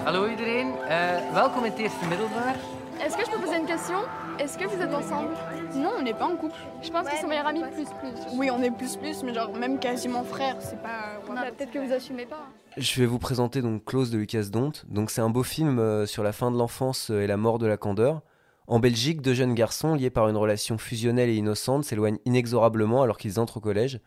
Hallo 0.05 0.27
iedereen, 0.29 0.67
uh, 0.67 1.33
welkom 1.33 1.65
in 1.65 1.71
het 1.71 1.79
eerste 1.79 2.07
middelbaar. 2.09 2.55
Est-ce 2.99 3.17
que 3.17 3.25
je 3.25 3.31
peux 3.31 3.41
poser 3.41 3.57
une 3.57 3.67
question? 3.67 3.97
Est-ce 4.39 4.59
que 4.59 4.69
vous 4.69 4.83
êtes 4.83 4.95
ensemble? 4.95 5.31
Non, 5.75 5.93
on 5.99 6.03
n'est 6.03 6.13
pas 6.13 6.27
en 6.27 6.37
couple. 6.37 6.59
Je 6.83 6.91
pense 6.91 7.09
qu'ils 7.09 7.19
sont 7.19 7.27
meilleurs 7.27 7.47
amis 7.47 7.63
plus 7.73 7.89
plus. 8.01 8.37
Oui, 8.37 8.51
on 8.51 8.63
est 8.63 8.71
plus 8.71 8.97
plus, 8.97 9.23
mais 9.23 9.33
genre 9.33 9.55
même 9.57 9.79
quasiment 9.79 10.23
frères, 10.23 10.57
c'est 10.61 10.83
pas. 10.83 11.21
Voilà. 11.25 11.51
Peut-être 11.53 11.71
que 11.71 11.79
vous 11.79 11.93
assumez 11.93 12.27
pas. 12.27 12.47
Je 12.77 13.01
vais 13.01 13.07
vous 13.07 13.19
présenter 13.19 13.63
donc 13.63 13.87
Close 13.87 14.11
de 14.11 14.19
Lucas 14.19 14.45
Dont. 14.53 14.73
Donc 14.89 15.11
c'est 15.11 15.23
un 15.23 15.31
beau 15.31 15.43
film 15.43 15.79
euh, 15.79 16.05
sur 16.05 16.23
la 16.23 16.33
fin 16.33 16.51
de 16.51 16.59
l'enfance 16.59 17.11
euh, 17.11 17.23
et 17.23 17.27
la 17.27 17.39
mort 17.39 17.59
de 17.59 17.67
la 17.67 17.79
candeur. 17.79 18.21
En 18.67 18.81
Belgique, 18.81 19.23
deux 19.23 19.35
jeunes 19.35 19.55
garçons 19.55 19.95
liés 19.95 20.11
par 20.11 20.29
une 20.29 20.37
relation 20.37 20.77
fusionnelle 20.77 21.31
et 21.31 21.37
innocente 21.37 21.85
s'éloignent 21.85 22.19
inexorablement 22.27 23.03
alors 23.03 23.17
qu'ils 23.17 23.41
entrent 23.41 23.57
au 23.57 23.61
collège. 23.61 24.01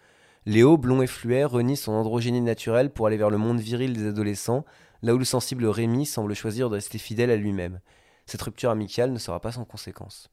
Léo, 0.45 0.77
blond 0.77 1.01
et 1.01 1.07
fluet, 1.07 1.43
renie 1.43 1.75
son 1.75 1.91
androgénie 1.91 2.39
naturelle 2.39 2.89
pour 2.89 3.07
aller 3.07 3.17
vers 3.17 3.29
le 3.29 3.37
monde 3.37 3.59
viril 3.59 3.91
des 3.91 4.07
adolescents, 4.07 4.63
là 5.01 5.13
où 5.13 5.17
le 5.17 5.25
sensible 5.25 5.65
Rémi 5.65 6.05
semble 6.05 6.33
choisir 6.33 6.69
de 6.69 6.75
rester 6.75 6.97
fidèle 6.97 7.31
à 7.31 7.35
lui-même. 7.35 7.79
Cette 8.25 8.41
rupture 8.41 8.71
amicale 8.71 9.11
ne 9.11 9.19
sera 9.19 9.39
pas 9.39 9.51
sans 9.51 9.65
conséquence. 9.65 10.29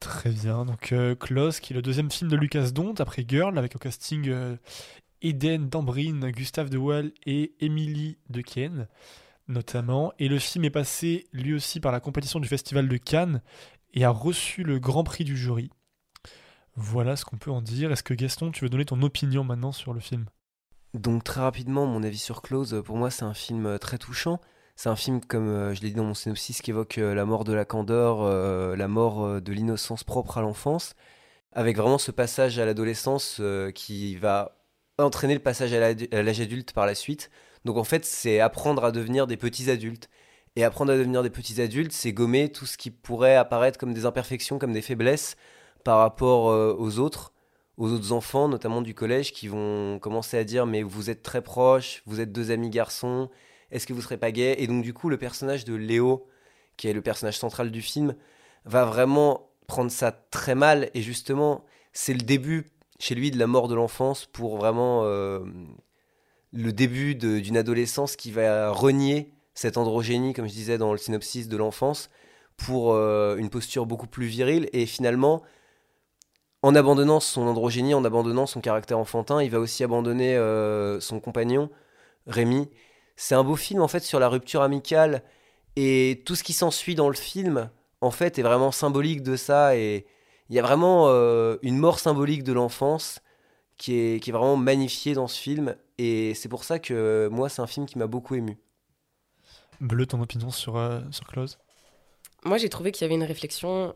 Très 0.00 0.30
bien, 0.30 0.64
donc 0.64 0.92
euh, 0.92 1.14
Close, 1.14 1.60
qui 1.60 1.72
est 1.72 1.76
le 1.76 1.82
deuxième 1.82 2.10
film 2.10 2.28
de 2.30 2.36
Lucas 2.36 2.70
Dont, 2.72 2.94
après 2.98 3.24
Girl, 3.26 3.56
avec 3.56 3.76
au 3.76 3.78
casting 3.78 4.28
euh, 4.28 4.56
Eden 5.22 5.68
Dambrine, 5.68 6.30
Gustave 6.30 6.70
De 6.70 6.76
Waal 6.76 7.12
et 7.24 7.54
Emily 7.60 8.18
Dequesne, 8.28 8.88
notamment. 9.46 10.12
Et 10.18 10.28
le 10.28 10.38
film 10.38 10.64
est 10.64 10.70
passé 10.70 11.26
lui 11.32 11.54
aussi 11.54 11.78
par 11.78 11.92
la 11.92 12.00
compétition 12.00 12.40
du 12.40 12.48
Festival 12.48 12.88
de 12.88 12.96
Cannes 12.96 13.42
et 13.94 14.04
a 14.04 14.10
reçu 14.10 14.64
le 14.64 14.78
grand 14.78 15.04
prix 15.04 15.24
du 15.24 15.36
jury. 15.36 15.70
Voilà 16.74 17.16
ce 17.16 17.24
qu'on 17.24 17.36
peut 17.36 17.50
en 17.50 17.62
dire. 17.62 17.92
Est-ce 17.92 18.02
que 18.02 18.14
Gaston, 18.14 18.50
tu 18.50 18.64
veux 18.64 18.70
donner 18.70 18.84
ton 18.84 19.02
opinion 19.02 19.44
maintenant 19.44 19.72
sur 19.72 19.92
le 19.92 20.00
film? 20.00 20.26
Donc 20.94 21.24
très 21.24 21.40
rapidement, 21.40 21.86
mon 21.86 22.02
avis 22.02 22.18
sur 22.18 22.42
Close, 22.42 22.82
pour 22.84 22.96
moi 22.96 23.10
c'est 23.10 23.24
un 23.24 23.34
film 23.34 23.78
très 23.78 23.98
touchant. 23.98 24.40
C'est 24.76 24.88
un 24.88 24.96
film, 24.96 25.20
comme 25.24 25.48
euh, 25.48 25.74
je 25.74 25.82
l'ai 25.82 25.90
dit 25.90 25.94
dans 25.94 26.04
mon 26.04 26.14
synopsis, 26.14 26.62
qui 26.62 26.70
évoque 26.70 26.98
euh, 26.98 27.14
la 27.14 27.24
mort 27.24 27.44
de 27.44 27.52
la 27.52 27.64
candeur, 27.64 28.22
euh, 28.22 28.74
la 28.74 28.88
mort 28.88 29.24
euh, 29.24 29.40
de 29.40 29.52
l'innocence 29.52 30.02
propre 30.02 30.38
à 30.38 30.40
l'enfance, 30.40 30.94
avec 31.52 31.76
vraiment 31.76 31.98
ce 31.98 32.10
passage 32.10 32.58
à 32.58 32.64
l'adolescence 32.64 33.36
euh, 33.40 33.70
qui 33.70 34.16
va 34.16 34.56
entraîner 34.98 35.34
le 35.34 35.40
passage 35.40 35.72
à 35.72 36.22
l'âge 36.22 36.40
adulte 36.40 36.72
par 36.72 36.86
la 36.86 36.94
suite. 36.94 37.30
Donc 37.64 37.76
en 37.76 37.84
fait, 37.84 38.04
c'est 38.04 38.40
apprendre 38.40 38.84
à 38.84 38.92
devenir 38.92 39.26
des 39.26 39.36
petits 39.36 39.70
adultes. 39.70 40.08
Et 40.56 40.64
apprendre 40.64 40.92
à 40.92 40.96
devenir 40.98 41.22
des 41.22 41.30
petits 41.30 41.62
adultes, 41.62 41.92
c'est 41.92 42.12
gommer 42.12 42.50
tout 42.52 42.66
ce 42.66 42.76
qui 42.76 42.90
pourrait 42.90 43.36
apparaître 43.36 43.78
comme 43.78 43.94
des 43.94 44.04
imperfections, 44.04 44.58
comme 44.58 44.72
des 44.72 44.82
faiblesses 44.82 45.36
par 45.84 45.98
rapport 45.98 46.50
euh, 46.50 46.74
aux 46.78 46.98
autres, 46.98 47.31
aux 47.78 47.90
autres 47.90 48.12
enfants, 48.12 48.48
notamment 48.48 48.82
du 48.82 48.94
collège, 48.94 49.32
qui 49.32 49.48
vont 49.48 49.98
commencer 49.98 50.36
à 50.38 50.44
dire 50.44 50.66
mais 50.66 50.82
vous 50.82 51.10
êtes 51.10 51.22
très 51.22 51.42
proches, 51.42 52.02
vous 52.06 52.20
êtes 52.20 52.32
deux 52.32 52.50
amis 52.50 52.70
garçons, 52.70 53.30
est-ce 53.70 53.86
que 53.86 53.92
vous 53.92 54.02
serez 54.02 54.18
pas 54.18 54.32
gay? 54.32 54.54
Et 54.58 54.66
donc 54.66 54.82
du 54.82 54.92
coup, 54.92 55.08
le 55.08 55.16
personnage 55.16 55.64
de 55.64 55.74
Léo, 55.74 56.26
qui 56.76 56.88
est 56.88 56.92
le 56.92 57.02
personnage 57.02 57.38
central 57.38 57.70
du 57.70 57.82
film, 57.82 58.14
va 58.64 58.84
vraiment 58.84 59.48
prendre 59.66 59.90
ça 59.90 60.12
très 60.12 60.54
mal. 60.54 60.90
Et 60.94 61.02
justement, 61.02 61.64
c'est 61.92 62.14
le 62.14 62.20
début 62.20 62.70
chez 62.98 63.14
lui 63.14 63.30
de 63.30 63.38
la 63.38 63.46
mort 63.46 63.68
de 63.68 63.74
l'enfance 63.74 64.26
pour 64.26 64.58
vraiment 64.58 65.02
euh, 65.04 65.40
le 66.52 66.72
début 66.72 67.14
d'une 67.14 67.56
adolescence 67.56 68.16
qui 68.16 68.30
va 68.30 68.70
renier 68.70 69.32
cette 69.54 69.76
androgénie, 69.76 70.34
comme 70.34 70.46
je 70.46 70.52
disais 70.52 70.78
dans 70.78 70.92
le 70.92 70.98
synopsis 70.98 71.48
de 71.48 71.56
l'enfance, 71.56 72.10
pour 72.56 72.92
euh, 72.92 73.36
une 73.36 73.50
posture 73.50 73.86
beaucoup 73.86 74.06
plus 74.06 74.26
virile. 74.26 74.68
Et 74.72 74.86
finalement, 74.86 75.42
en 76.62 76.74
abandonnant 76.74 77.20
son 77.20 77.42
androgénie, 77.42 77.94
en 77.94 78.04
abandonnant 78.04 78.46
son 78.46 78.60
caractère 78.60 78.98
enfantin, 78.98 79.42
il 79.42 79.50
va 79.50 79.58
aussi 79.58 79.82
abandonner 79.84 80.36
euh, 80.36 81.00
son 81.00 81.20
compagnon, 81.20 81.70
Rémi. 82.26 82.68
C'est 83.16 83.34
un 83.34 83.44
beau 83.44 83.56
film 83.56 83.82
en 83.82 83.88
fait 83.88 84.00
sur 84.00 84.20
la 84.20 84.28
rupture 84.28 84.62
amicale 84.62 85.22
et 85.76 86.22
tout 86.26 86.34
ce 86.34 86.42
qui 86.42 86.52
s'ensuit 86.52 86.94
dans 86.94 87.08
le 87.08 87.14
film, 87.14 87.70
en 88.00 88.10
fait, 88.10 88.38
est 88.38 88.42
vraiment 88.42 88.72
symbolique 88.72 89.22
de 89.22 89.36
ça. 89.36 89.76
Et 89.76 90.06
il 90.48 90.56
y 90.56 90.58
a 90.58 90.62
vraiment 90.62 91.08
euh, 91.08 91.56
une 91.62 91.78
mort 91.78 91.98
symbolique 91.98 92.44
de 92.44 92.52
l'enfance 92.52 93.20
qui 93.78 93.94
est, 93.94 94.22
qui 94.22 94.30
est 94.30 94.32
vraiment 94.32 94.56
magnifiée 94.56 95.14
dans 95.14 95.28
ce 95.28 95.38
film. 95.38 95.76
Et 95.98 96.34
c'est 96.34 96.48
pour 96.48 96.64
ça 96.64 96.78
que 96.78 97.28
moi, 97.32 97.48
c'est 97.48 97.62
un 97.62 97.66
film 97.66 97.86
qui 97.86 97.98
m'a 97.98 98.06
beaucoup 98.06 98.34
ému. 98.34 98.58
Bleu, 99.80 100.06
ton 100.06 100.20
opinion 100.20 100.50
sur, 100.50 100.76
euh, 100.76 101.00
sur 101.10 101.26
Close? 101.26 101.58
Moi, 102.44 102.58
j'ai 102.58 102.68
trouvé 102.68 102.92
qu'il 102.92 103.02
y 103.02 103.06
avait 103.06 103.14
une 103.14 103.24
réflexion 103.24 103.94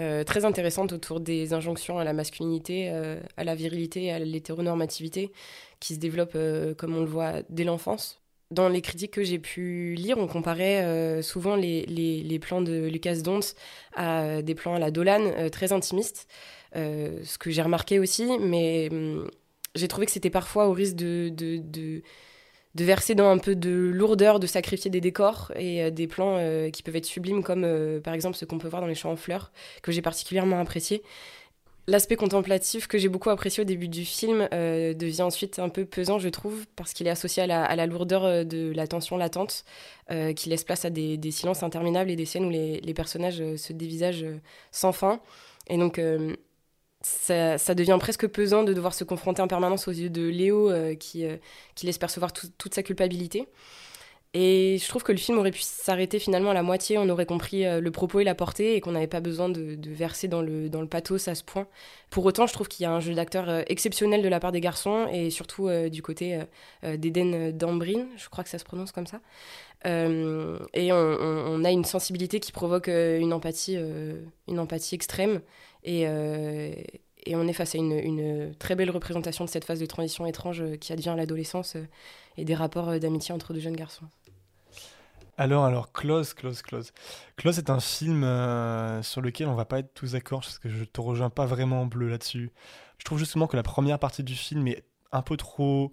euh, 0.00 0.24
très 0.24 0.44
intéressante 0.44 0.92
autour 0.92 1.20
des 1.20 1.52
injonctions 1.52 1.98
à 1.98 2.04
la 2.04 2.12
masculinité, 2.12 2.90
euh, 2.90 3.20
à 3.36 3.44
la 3.44 3.54
virilité, 3.54 4.10
à 4.10 4.18
l'hétéronormativité, 4.18 5.32
qui 5.80 5.94
se 5.94 5.98
développent, 5.98 6.32
euh, 6.34 6.74
comme 6.74 6.96
on 6.96 7.00
le 7.00 7.06
voit, 7.06 7.42
dès 7.50 7.64
l'enfance. 7.64 8.20
Dans 8.50 8.68
les 8.68 8.82
critiques 8.82 9.12
que 9.12 9.22
j'ai 9.22 9.38
pu 9.38 9.94
lire, 9.94 10.18
on 10.18 10.26
comparait 10.26 10.84
euh, 10.84 11.22
souvent 11.22 11.56
les, 11.56 11.86
les, 11.86 12.38
plans 12.38 12.60
de 12.60 12.86
Lucas 12.86 13.16
Dont 13.16 13.40
à 13.94 14.42
des 14.42 14.54
plans 14.54 14.74
à 14.74 14.78
la 14.78 14.90
Dolan, 14.90 15.50
très 15.50 15.72
intimistes, 15.72 16.28
ce 16.74 17.38
que 17.38 17.50
j'ai 17.50 17.62
remarqué 17.62 17.98
aussi, 17.98 18.30
mais 18.40 18.88
hum, 18.90 19.30
j'ai 19.74 19.88
trouvé 19.88 20.06
que 20.06 20.12
c'était 20.12 20.30
parfois 20.30 20.68
au 20.68 20.72
risque 20.72 20.96
de, 20.96 22.02
de 22.74 22.84
verser 22.84 23.14
dans 23.14 23.28
un 23.28 23.38
peu 23.38 23.54
de 23.54 23.70
lourdeur, 23.70 24.40
de 24.40 24.46
sacrifier 24.46 24.90
des 24.90 25.00
décors 25.00 25.52
et 25.56 25.82
euh, 25.82 25.90
des 25.90 26.06
plans 26.06 26.36
euh, 26.38 26.70
qui 26.70 26.82
peuvent 26.82 26.96
être 26.96 27.06
sublimes, 27.06 27.42
comme 27.42 27.64
euh, 27.64 28.00
par 28.00 28.14
exemple 28.14 28.36
ce 28.36 28.44
qu'on 28.44 28.58
peut 28.58 28.68
voir 28.68 28.80
dans 28.80 28.88
les 28.88 28.94
champs 28.94 29.12
en 29.12 29.16
fleurs, 29.16 29.52
que 29.82 29.92
j'ai 29.92 30.02
particulièrement 30.02 30.58
apprécié. 30.58 31.02
L'aspect 31.88 32.16
contemplatif 32.16 32.86
que 32.86 32.96
j'ai 32.96 33.08
beaucoup 33.08 33.30
apprécié 33.30 33.62
au 33.62 33.64
début 33.64 33.88
du 33.88 34.04
film 34.04 34.48
devient 34.52 35.22
ensuite 35.22 35.58
un 35.58 35.68
peu 35.68 35.84
pesant, 35.84 36.20
je 36.20 36.28
trouve, 36.28 36.64
parce 36.76 36.92
qu'il 36.92 37.08
est 37.08 37.10
associé 37.10 37.42
à 37.42 37.74
la, 37.74 37.86
lourdeur 37.86 38.44
de 38.44 38.72
la 38.72 38.86
tension 38.86 39.16
latente, 39.16 39.64
qui 40.36 40.48
laisse 40.48 40.62
place 40.62 40.84
à 40.84 40.90
des, 40.90 41.18
silences 41.32 41.64
interminables 41.64 42.08
et 42.08 42.14
des 42.14 42.24
scènes 42.24 42.44
où 42.44 42.50
les, 42.50 42.80
les 42.80 42.94
personnages 42.94 43.42
se 43.56 43.72
dévisagent 43.72 44.26
sans 44.70 44.92
fin. 44.92 45.20
Et 45.66 45.76
donc, 45.76 46.00
ça, 47.02 47.74
devient 47.74 47.96
presque 48.00 48.26
pesant 48.28 48.62
de 48.64 48.72
devoir 48.72 48.94
se 48.94 49.04
confronter 49.04 49.42
en 49.42 49.48
permanence 49.48 49.88
aux 49.88 49.92
yeux 49.92 50.10
de 50.10 50.22
Léo, 50.28 50.70
euh, 50.70 50.94
qui, 50.94 51.24
euh, 51.26 51.36
qui 51.74 51.86
laisse 51.86 51.98
percevoir 51.98 52.32
tout- 52.32 52.50
toute 52.58 52.74
sa 52.74 52.82
culpabilité. 52.82 53.46
Et 54.34 54.78
je 54.82 54.88
trouve 54.88 55.02
que 55.02 55.12
le 55.12 55.18
film 55.18 55.36
aurait 55.38 55.50
pu 55.50 55.60
s'arrêter 55.60 56.18
finalement 56.18 56.52
à 56.52 56.54
la 56.54 56.62
moitié, 56.62 56.96
on 56.96 57.06
aurait 57.10 57.26
compris 57.26 57.66
euh, 57.66 57.80
le 57.82 57.90
propos 57.90 58.20
et 58.20 58.24
la 58.24 58.34
portée, 58.34 58.76
et 58.76 58.80
qu'on 58.80 58.92
n'avait 58.92 59.06
pas 59.06 59.20
besoin 59.20 59.50
de, 59.50 59.74
de 59.74 59.90
verser 59.90 60.26
dans 60.26 60.40
le, 60.40 60.70
dans 60.70 60.80
le 60.80 60.86
pathos 60.86 61.28
à 61.28 61.34
ce 61.34 61.44
point. 61.44 61.66
Pour 62.08 62.24
autant, 62.24 62.46
je 62.46 62.54
trouve 62.54 62.66
qu'il 62.68 62.84
y 62.84 62.86
a 62.86 62.92
un 62.92 63.00
jeu 63.00 63.12
d'acteur 63.12 63.62
exceptionnel 63.70 64.22
de 64.22 64.28
la 64.28 64.40
part 64.40 64.50
des 64.52 64.62
garçons, 64.62 65.06
et 65.12 65.28
surtout 65.28 65.68
du 65.90 66.00
côté 66.02 66.38
d'Eden 66.82 67.52
Dambrin, 67.52 68.06
je 68.16 68.28
crois 68.30 68.42
que 68.44 68.50
ça 68.50 68.58
se 68.58 68.64
prononce 68.64 68.90
comme 68.92 69.06
ça. 69.06 69.20
Et 69.84 70.92
on, 70.92 70.96
on- 70.96 71.64
a 71.64 71.70
une 71.70 71.84
sensibilité 71.84 72.40
qui 72.40 72.52
provoque 72.52 72.88
une, 72.88 73.32
empathie, 73.32 73.76
une 74.48 74.58
empathie 74.58 74.94
extrême, 74.94 75.40
et, 75.84 76.04
euh, 76.06 76.72
et 77.24 77.36
on 77.36 77.46
est 77.46 77.52
face 77.52 77.74
à 77.74 77.78
une, 77.78 78.54
très 78.58 78.74
belle 78.74 78.90
représentation 78.90 79.44
de 79.44 79.50
cette 79.50 79.64
phase 79.64 79.80
de 79.80 79.86
transition 79.86 80.26
étrange 80.26 80.62
qui 80.80 80.92
advient 80.92 81.10
à 81.10 81.16
l'adolescence 81.16 81.76
euh, 81.76 81.86
et 82.36 82.44
des 82.44 82.54
rapports 82.54 82.90
euh, 82.90 82.98
d'amitié 82.98 83.34
entre 83.34 83.52
deux 83.52 83.60
jeunes 83.60 83.76
garçons. 83.76 84.06
Alors, 85.38 85.64
alors, 85.64 85.92
Close, 85.92 86.34
Close, 86.34 86.62
Close. 86.62 86.92
Close 87.36 87.58
est 87.58 87.70
un 87.70 87.80
film 87.80 88.22
sur 89.02 89.22
lequel 89.22 89.48
on 89.48 89.54
va 89.54 89.64
pas 89.64 89.78
être 89.78 89.94
tous 89.94 90.12
d'accord, 90.12 90.40
parce 90.40 90.58
que 90.58 90.68
je 90.68 90.84
te 90.84 91.00
rejoins 91.00 91.30
pas 91.30 91.46
vraiment 91.46 91.82
en 91.82 91.86
bleu 91.86 92.08
là-dessus. 92.08 92.52
Je 92.98 93.04
trouve 93.04 93.18
justement 93.18 93.46
que 93.46 93.56
la 93.56 93.62
première 93.62 93.98
partie 93.98 94.22
du 94.22 94.34
film 94.34 94.68
est 94.68 94.84
un 95.10 95.22
peu 95.22 95.38
trop, 95.38 95.90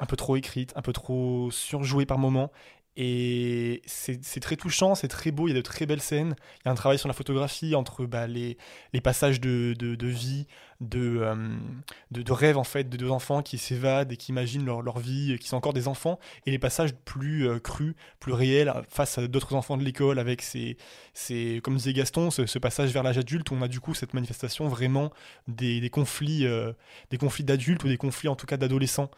un 0.00 0.06
peu 0.06 0.16
trop 0.16 0.36
écrite, 0.36 0.72
un 0.76 0.82
peu 0.82 0.94
trop 0.94 1.50
surjouée 1.50 2.06
par 2.06 2.18
moments. 2.18 2.50
Et 2.96 3.82
c'est 3.86 4.40
très 4.40 4.56
touchant, 4.56 4.94
c'est 4.94 5.08
très 5.08 5.32
beau, 5.32 5.48
il 5.48 5.50
y 5.50 5.54
a 5.54 5.56
de 5.56 5.62
très 5.62 5.84
belles 5.84 6.00
scènes. 6.00 6.36
Il 6.60 6.66
y 6.66 6.68
a 6.68 6.72
un 6.72 6.76
travail 6.76 6.98
sur 6.98 7.08
la 7.08 7.14
photographie 7.14 7.74
entre 7.74 8.06
bah, 8.06 8.28
les, 8.28 8.56
passages 9.02 9.40
de, 9.40 9.74
vie, 10.06 10.46
de, 10.80 11.18
euh, 11.20 11.34
de, 12.12 12.22
de 12.22 12.32
rêves 12.32 12.56
en 12.56 12.62
fait, 12.62 12.88
de 12.88 12.96
deux 12.96 13.10
enfants 13.10 13.42
qui 13.42 13.58
s'évadent 13.58 14.12
et 14.12 14.16
qui 14.16 14.30
imaginent 14.30 14.64
leur, 14.64 14.98
vie, 15.00 15.36
qui 15.40 15.48
sont 15.48 15.56
encore 15.56 15.72
des 15.72 15.88
enfants, 15.88 16.20
et 16.46 16.52
les 16.52 16.58
passages 16.60 16.94
plus 17.04 17.48
euh, 17.48 17.58
crus, 17.58 17.94
plus 18.20 18.32
réels, 18.32 18.72
face 18.88 19.18
à 19.18 19.26
d'autres 19.26 19.54
enfants 19.54 19.76
de 19.76 19.82
l'école, 19.82 20.20
avec 20.20 20.40
ces, 20.40 20.76
ces, 21.14 21.60
comme 21.64 21.76
disait 21.76 21.94
Gaston, 21.94 22.30
ce, 22.30 22.58
passage 22.60 22.92
vers 22.92 23.02
l'âge 23.02 23.18
adulte, 23.18 23.50
où 23.50 23.54
on 23.54 23.62
a 23.62 23.68
du 23.68 23.80
coup 23.80 23.94
cette 23.94 24.14
manifestation 24.14 24.68
vraiment 24.68 25.10
des, 25.48 25.80
des 25.80 25.90
conflits, 25.90 26.46
euh, 26.46 26.72
des 27.10 27.18
conflits 27.18 27.44
d'adultes 27.44 27.82
ou 27.82 27.88
des 27.88 27.96
conflits 27.96 28.28
en 28.28 28.36
tout 28.36 28.46
cas 28.46 28.56
d'adolescents. 28.56 29.10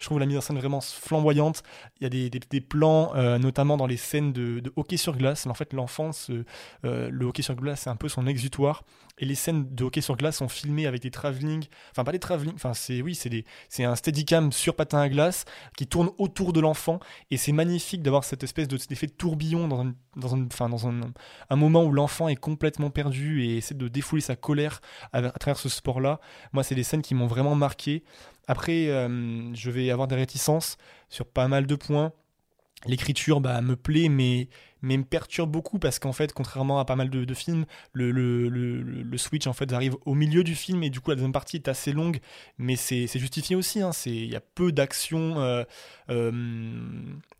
Je 0.00 0.06
trouve 0.06 0.20
la 0.20 0.26
mise 0.26 0.36
en 0.36 0.40
scène 0.40 0.58
vraiment 0.58 0.80
flamboyante. 0.80 1.62
Il 2.00 2.04
y 2.04 2.06
a 2.06 2.08
des, 2.08 2.30
des 2.30 2.60
plans, 2.60 3.12
euh, 3.18 3.36
notamment 3.38 3.76
dans 3.76 3.86
les 3.86 3.96
scènes 3.96 4.32
de, 4.32 4.62
hockey 4.76 4.96
sur 4.96 5.16
glace. 5.16 5.46
En 5.46 5.54
fait, 5.54 5.72
l'enfance, 5.72 6.30
euh, 6.30 6.44
euh, 6.84 7.10
le 7.10 7.26
hockey 7.26 7.42
sur 7.42 7.56
glace, 7.56 7.82
c'est 7.82 7.90
un 7.90 7.96
peu 7.96 8.08
son 8.08 8.26
exutoire. 8.28 8.84
Et 9.18 9.24
les 9.24 9.34
scènes 9.34 9.74
de 9.74 9.84
hockey 9.84 10.00
sur 10.00 10.16
glace 10.16 10.36
sont 10.36 10.48
filmées 10.48 10.86
avec 10.86 11.02
des 11.02 11.10
travelling, 11.10 11.66
enfin 11.90 12.04
pas 12.04 12.12
des 12.12 12.20
travelling, 12.20 12.54
enfin 12.54 12.72
c'est 12.72 13.02
oui, 13.02 13.16
c'est 13.16 13.28
des, 13.28 13.44
c'est 13.68 13.82
un 13.82 13.96
steadicam 13.96 14.52
sur 14.52 14.76
patin 14.76 15.00
à 15.00 15.08
glace 15.08 15.44
qui 15.76 15.88
tourne 15.88 16.10
autour 16.18 16.52
de 16.52 16.60
l'enfant. 16.60 17.00
Et 17.32 17.36
c'est 17.36 17.50
magnifique 17.50 18.02
d'avoir 18.02 18.22
cette 18.22 18.44
espèce 18.44 18.68
de- 18.68 18.76
d'effet 18.76 19.08
de 19.08 19.12
tourbillon 19.12 19.66
dans 19.66 19.80
un, 19.80 19.94
dans 20.14 20.40
enfin, 20.46 20.68
dans 20.68 20.86
un, 20.86 21.00
un 21.50 21.56
moment 21.56 21.84
où 21.84 21.92
l'enfant 21.92 22.28
est 22.28 22.36
complètement 22.36 22.90
perdu 22.90 23.42
et 23.42 23.56
essaie 23.56 23.74
de 23.74 23.88
défouler 23.88 24.22
sa 24.22 24.36
colère 24.36 24.80
à, 25.12 25.22
travers 25.30 25.58
ce 25.58 25.68
sport-là. 25.68 26.20
Moi, 26.52 26.62
c'est 26.62 26.76
des 26.76 26.84
scènes 26.84 27.02
qui 27.02 27.16
m'ont 27.16 27.26
vraiment 27.26 27.56
marqué. 27.56 28.04
Après, 28.46 28.86
je 28.86 29.70
vais 29.70 29.90
avoir 29.90 30.08
des 30.08 30.16
réticences 30.16 30.78
sur 31.10 31.26
pas 31.26 31.48
mal 31.48 31.66
de 31.66 31.74
points. 31.74 32.12
L'écriture 32.86 33.40
bah, 33.40 33.60
me 33.60 33.74
plaît, 33.74 34.08
mais, 34.08 34.48
mais 34.82 34.96
me 34.96 35.02
perturbe 35.02 35.50
beaucoup 35.50 35.80
parce 35.80 35.98
qu'en 35.98 36.12
fait, 36.12 36.32
contrairement 36.32 36.78
à 36.78 36.84
pas 36.84 36.94
mal 36.94 37.10
de, 37.10 37.34
films, 37.34 37.64
le, 37.92 38.12
le, 38.12 38.48
le, 38.48 39.18
switch 39.18 39.48
en 39.48 39.52
fait 39.52 39.72
arrive 39.72 39.96
au 40.06 40.14
milieu 40.14 40.44
du 40.44 40.54
film 40.54 40.84
et 40.84 40.90
du 40.90 41.00
coup 41.00 41.10
la 41.10 41.16
deuxième 41.16 41.32
partie 41.32 41.56
est 41.56 41.66
assez 41.66 41.90
longue, 41.90 42.20
mais 42.56 42.76
c'est 42.76 43.08
justifié 43.18 43.56
aussi. 43.56 43.80
hein. 43.82 43.90
Il 44.06 44.26
y 44.26 44.36
a 44.36 44.40
peu 44.40 44.70
d'actions, 44.70 45.40
euh, 45.40 45.64
euh, 46.10 46.30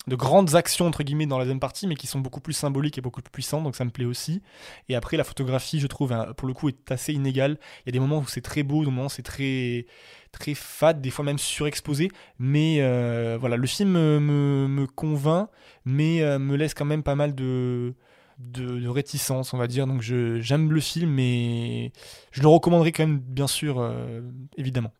de 0.09 0.17
grandes 0.17 0.57
actions 0.57 0.87
entre 0.87 1.05
guillemets 1.05 1.27
dans 1.27 1.39
la 1.39 1.45
deuxième 1.45 1.61
partie, 1.61 1.87
mais 1.87 1.95
qui 1.95 2.09
sont 2.09 2.19
beaucoup 2.21 2.41
plus 2.41 2.55
symboliques 2.55 2.99
et 2.99 3.01
beaucoup 3.01 3.23
plus 3.23 3.31
puissantes, 3.31 3.63
donc 3.63 3.77
ça 3.77 3.85
me 3.85 3.91
plaît 3.91 4.07
aussi. 4.07 4.43
Et 4.89 4.97
après, 4.97 5.17
la 5.17 5.25
photographie, 5.25 5.79
je 5.79 5.87
trouve, 5.87 6.13
hein, 6.13 6.33
pour 6.37 6.49
le 6.49 6.55
coup, 6.55 6.69
est 6.69 6.91
assez 6.91 7.13
inégale. 7.13 7.59
Il 7.85 7.87
y 7.87 7.91
a 7.91 7.93
des 7.93 8.01
moments 8.01 8.19
où 8.19 8.27
c'est 8.27 8.41
très 8.41 8.65
beau, 8.65 8.81
des 8.81 8.91
moments 8.91 9.07
où 9.07 9.11
c'est 9.11 9.23
très 9.23 9.87
très 10.39 10.55
fade, 10.55 11.01
des 11.01 11.11
fois 11.11 11.25
même 11.25 11.39
surexposé. 11.39 12.11
Mais 12.39 12.79
euh, 12.81 13.37
voilà, 13.39 13.57
le 13.57 13.67
film 13.67 13.93
me, 13.93 14.87
convainc, 14.87 15.49
mais 15.85 16.23
euh, 16.23 16.39
me 16.39 16.57
laisse 16.57 16.75
quand 16.75 16.85
même 16.85 17.03
pas 17.03 17.15
mal 17.15 17.35
de, 17.35 17.95
de, 18.39 18.89
réticence, 18.89 19.53
on 19.53 19.59
va 19.59 19.67
dire. 19.67 19.87
Donc 19.87 20.03
j'aime 20.03 20.73
le 20.73 20.81
film, 20.81 21.11
mais 21.11 21.93
je 22.31 22.43
le 22.43 22.49
recommanderais 22.49 22.93
quand 22.93 23.07
même, 23.07 23.19
bien 23.19 23.47
sûr, 23.47 23.81
euh, 23.81 24.21
évidemment. 24.57 24.93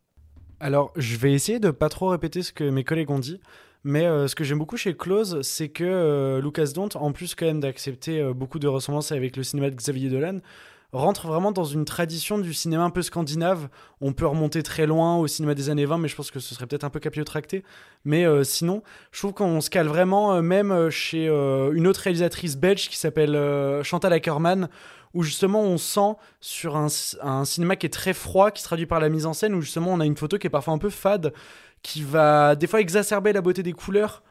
Alors, 0.59 0.91
je 0.95 1.15
vais 1.15 1.33
essayer 1.33 1.59
de 1.59 1.71
pas 1.71 1.89
trop 1.89 2.09
répéter 2.09 2.41
ce 2.41 2.51
que 2.51 2.69
mes 2.69 2.83
collègues 2.83 3.11
ont 3.11 3.19
dit, 3.19 3.39
mais 3.85 4.03
ce 4.27 4.35
que 4.35 4.43
j'aime 4.43 4.59
beaucoup 4.59 4.75
chez 4.75 4.93
Close, 4.93 5.41
c'est 5.41 5.69
que 5.69 6.41
Lucas 6.43 6.71
Dont, 6.75 6.89
en 6.95 7.13
plus 7.13 7.33
quand 7.33 7.45
même 7.45 7.61
d'accepter 7.61 8.21
beaucoup 8.33 8.59
de 8.59 8.67
ressemblances 8.67 9.13
avec 9.13 9.37
le 9.37 9.43
cinéma 9.43 9.69
de 9.69 9.75
Xavier 9.75 10.09
Dolan, 10.09 10.39
rentre 10.91 11.27
vraiment 11.27 11.51
dans 11.51 11.65
une 11.65 11.85
tradition 11.85 12.39
du 12.39 12.53
cinéma 12.53 12.83
un 12.83 12.89
peu 12.89 13.01
scandinave. 13.01 13.69
On 14.01 14.13
peut 14.13 14.25
remonter 14.25 14.63
très 14.63 14.87
loin 14.87 15.17
au 15.17 15.27
cinéma 15.27 15.53
des 15.53 15.69
années 15.69 15.85
20, 15.85 15.99
mais 15.99 16.07
je 16.07 16.15
pense 16.15 16.31
que 16.31 16.39
ce 16.39 16.55
serait 16.55 16.65
peut-être 16.65 16.83
un 16.83 16.89
peu 16.89 16.99
capillotracté. 16.99 17.63
Mais 18.05 18.25
euh, 18.25 18.43
sinon, 18.43 18.81
je 19.11 19.19
trouve 19.19 19.33
qu'on 19.33 19.61
se 19.61 19.69
cale 19.69 19.87
vraiment, 19.87 20.33
euh, 20.33 20.41
même 20.41 20.71
euh, 20.71 20.89
chez 20.89 21.27
une 21.27 21.87
autre 21.87 22.01
réalisatrice 22.01 22.57
belge 22.57 22.89
qui 22.89 22.97
s'appelle 22.97 23.37
Chantal 23.83 24.13
Ackerman, 24.13 24.69
où 25.13 25.23
justement 25.23 25.61
on 25.61 25.77
sent 25.77 26.15
sur 26.39 26.75
un, 26.75 26.87
un 27.21 27.45
cinéma 27.45 27.75
qui 27.75 27.85
est 27.85 27.93
très 27.93 28.13
froid, 28.13 28.51
qui 28.51 28.61
se 28.61 28.67
traduit 28.67 28.85
par 28.85 28.99
la 28.99 29.09
mise 29.09 29.25
en 29.25 29.33
scène, 29.33 29.53
où 29.53 29.61
justement 29.61 29.91
on 29.91 29.99
a 29.99 30.05
une 30.05 30.17
photo 30.17 30.37
qui 30.37 30.47
est 30.47 30.51
parfois 30.51 30.73
un 30.73 30.77
peu 30.77 30.89
fade, 30.89 31.33
qui 31.81 32.03
va 32.03 32.55
des 32.55 32.67
fois 32.67 32.81
exacerber 32.81 33.33
la 33.33 33.41
beauté 33.41 33.63
des 33.63 33.73
couleurs. 33.73 34.23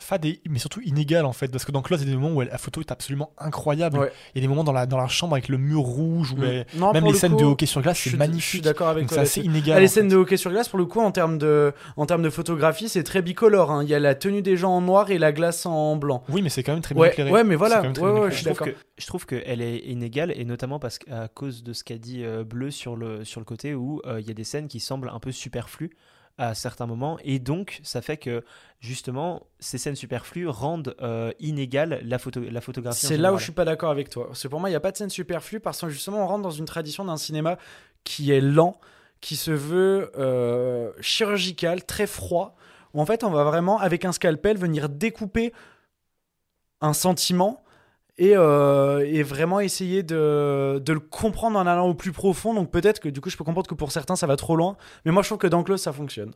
Fade, 0.00 0.24
et- 0.26 0.40
mais 0.48 0.58
surtout 0.58 0.80
inégal 0.82 1.24
en 1.26 1.32
fait, 1.32 1.48
parce 1.48 1.64
que 1.64 1.72
dans 1.72 1.82
Close, 1.82 2.02
il 2.02 2.08
y 2.08 2.10
a 2.10 2.14
des 2.14 2.20
moments 2.20 2.34
où 2.36 2.42
elle- 2.42 2.48
la 2.48 2.58
photo 2.58 2.80
est 2.80 2.90
absolument 2.92 3.30
incroyable. 3.38 3.98
Ouais. 3.98 4.12
Il 4.34 4.38
y 4.38 4.40
a 4.40 4.42
des 4.42 4.48
moments 4.48 4.64
dans 4.64 4.72
la, 4.72 4.86
dans 4.86 4.96
la 4.98 5.08
chambre 5.08 5.34
avec 5.34 5.48
le 5.48 5.58
mur 5.58 5.80
rouge, 5.80 6.32
ou 6.32 6.36
Mm. 6.36 6.42
même 6.92 7.04
les 7.04 7.10
le 7.12 7.16
scènes 7.16 7.32
coup, 7.32 7.38
de 7.38 7.44
hockey 7.44 7.66
sur 7.66 7.82
glace, 7.82 7.98
c'est 7.98 8.16
magnifique. 8.16 8.42
Je 8.42 8.48
suis 8.48 8.60
d'accord 8.60 8.88
avec. 8.88 9.08
C'est 9.10 9.18
assez 9.18 9.40
inégal. 9.42 9.76
Ah, 9.76 9.80
les 9.80 9.88
scènes 9.88 10.08
fait. 10.08 10.14
de 10.16 10.20
hockey 10.20 10.36
sur 10.36 10.50
glace, 10.50 10.68
pour 10.68 10.78
le 10.78 10.84
coup, 10.86 11.00
en 11.00 11.10
termes 11.10 11.38
de, 11.38 11.72
en 11.96 12.06
termes 12.06 12.22
de 12.22 12.30
photographie, 12.30 12.88
c'est 12.88 13.02
très 13.04 13.22
bicolore. 13.22 13.70
hein. 13.70 13.82
Il 13.82 13.88
y 13.88 13.94
a 13.94 13.98
la 13.98 14.14
tenue 14.14 14.42
des 14.42 14.56
gens 14.56 14.72
en 14.72 14.80
noir 14.80 15.10
et 15.10 15.18
la 15.18 15.32
glace 15.32 15.66
en 15.66 15.96
blanc. 15.96 16.22
Oui, 16.28 16.42
mais 16.42 16.48
c'est 16.48 16.62
quand 16.62 16.72
même 16.72 16.82
très 16.82 16.94
bien 16.94 17.02
ouais, 17.02 17.08
éclairé. 17.10 17.30
Ouais, 17.30 17.44
mais 17.44 17.54
voilà. 17.56 17.82
Ouais, 17.82 18.30
je 18.30 18.34
suis 18.36 18.44
je 18.44 18.44
trouve 18.50 18.58
d'accord. 18.58 18.66
que 18.66 18.72
je 18.98 19.06
trouve 19.06 19.26
qu'elle 19.26 19.60
est 19.62 19.78
inégale 19.78 20.32
et 20.36 20.44
notamment 20.44 20.78
parce 20.78 20.98
qu'à 20.98 21.28
cause 21.28 21.62
de 21.62 21.72
ce 21.72 21.84
qu'a 21.84 21.98
dit 21.98 22.24
euh, 22.24 22.44
Bleu 22.44 22.70
sur 22.70 22.96
le 22.96 23.24
sur 23.24 23.40
le 23.40 23.44
côté 23.44 23.74
où 23.74 24.00
euh, 24.06 24.20
il 24.20 24.26
y 24.26 24.30
a 24.30 24.34
des 24.34 24.44
scènes 24.44 24.68
qui 24.68 24.80
semblent 24.80 25.10
un 25.12 25.18
peu 25.20 25.32
superflues 25.32 25.90
à 26.38 26.54
certains 26.54 26.86
moments, 26.86 27.18
et 27.24 27.40
donc 27.40 27.80
ça 27.82 28.00
fait 28.00 28.16
que 28.16 28.44
justement 28.78 29.46
ces 29.58 29.76
scènes 29.76 29.96
superflues 29.96 30.46
rendent 30.46 30.94
euh, 31.02 31.32
inégale 31.40 32.00
la, 32.04 32.18
photo, 32.18 32.40
la 32.40 32.60
photographie. 32.60 33.06
C'est 33.06 33.16
là 33.16 33.32
où 33.32 33.38
je 33.38 33.42
suis 33.42 33.52
pas 33.52 33.64
d'accord 33.64 33.90
avec 33.90 34.08
toi. 34.08 34.28
Parce 34.28 34.42
que 34.42 34.48
pour 34.48 34.60
moi, 34.60 34.68
il 34.68 34.72
n'y 34.72 34.76
a 34.76 34.80
pas 34.80 34.92
de 34.92 34.96
scène 34.96 35.10
superflue 35.10 35.60
parce 35.60 35.80
que 35.80 35.88
justement, 35.88 36.22
on 36.22 36.26
rentre 36.26 36.42
dans 36.42 36.50
une 36.50 36.64
tradition 36.64 37.04
d'un 37.04 37.16
cinéma 37.16 37.58
qui 38.04 38.30
est 38.30 38.40
lent, 38.40 38.78
qui 39.20 39.34
se 39.34 39.50
veut 39.50 40.12
euh, 40.16 40.92
chirurgical, 41.00 41.84
très 41.84 42.06
froid, 42.06 42.54
où 42.94 43.00
en 43.00 43.06
fait, 43.06 43.24
on 43.24 43.30
va 43.30 43.44
vraiment, 43.44 43.78
avec 43.78 44.04
un 44.04 44.12
scalpel, 44.12 44.56
venir 44.56 44.88
découper 44.88 45.52
un 46.80 46.92
sentiment 46.92 47.64
et, 48.18 48.36
euh, 48.36 49.06
et 49.06 49.22
vraiment 49.22 49.60
essayer 49.60 50.02
de, 50.02 50.82
de 50.84 50.92
le 50.92 51.00
comprendre 51.00 51.58
en 51.58 51.66
allant 51.66 51.86
au 51.86 51.94
plus 51.94 52.12
profond. 52.12 52.52
Donc 52.52 52.70
peut-être 52.70 53.00
que 53.00 53.08
du 53.08 53.20
coup, 53.20 53.30
je 53.30 53.36
peux 53.36 53.44
comprendre 53.44 53.68
que 53.68 53.74
pour 53.74 53.92
certains, 53.92 54.16
ça 54.16 54.26
va 54.26 54.36
trop 54.36 54.56
loin. 54.56 54.76
Mais 55.04 55.12
moi, 55.12 55.22
je 55.22 55.28
trouve 55.28 55.38
que 55.38 55.46
dans 55.46 55.62
Close, 55.62 55.80
ça 55.80 55.92
fonctionne. 55.92 56.32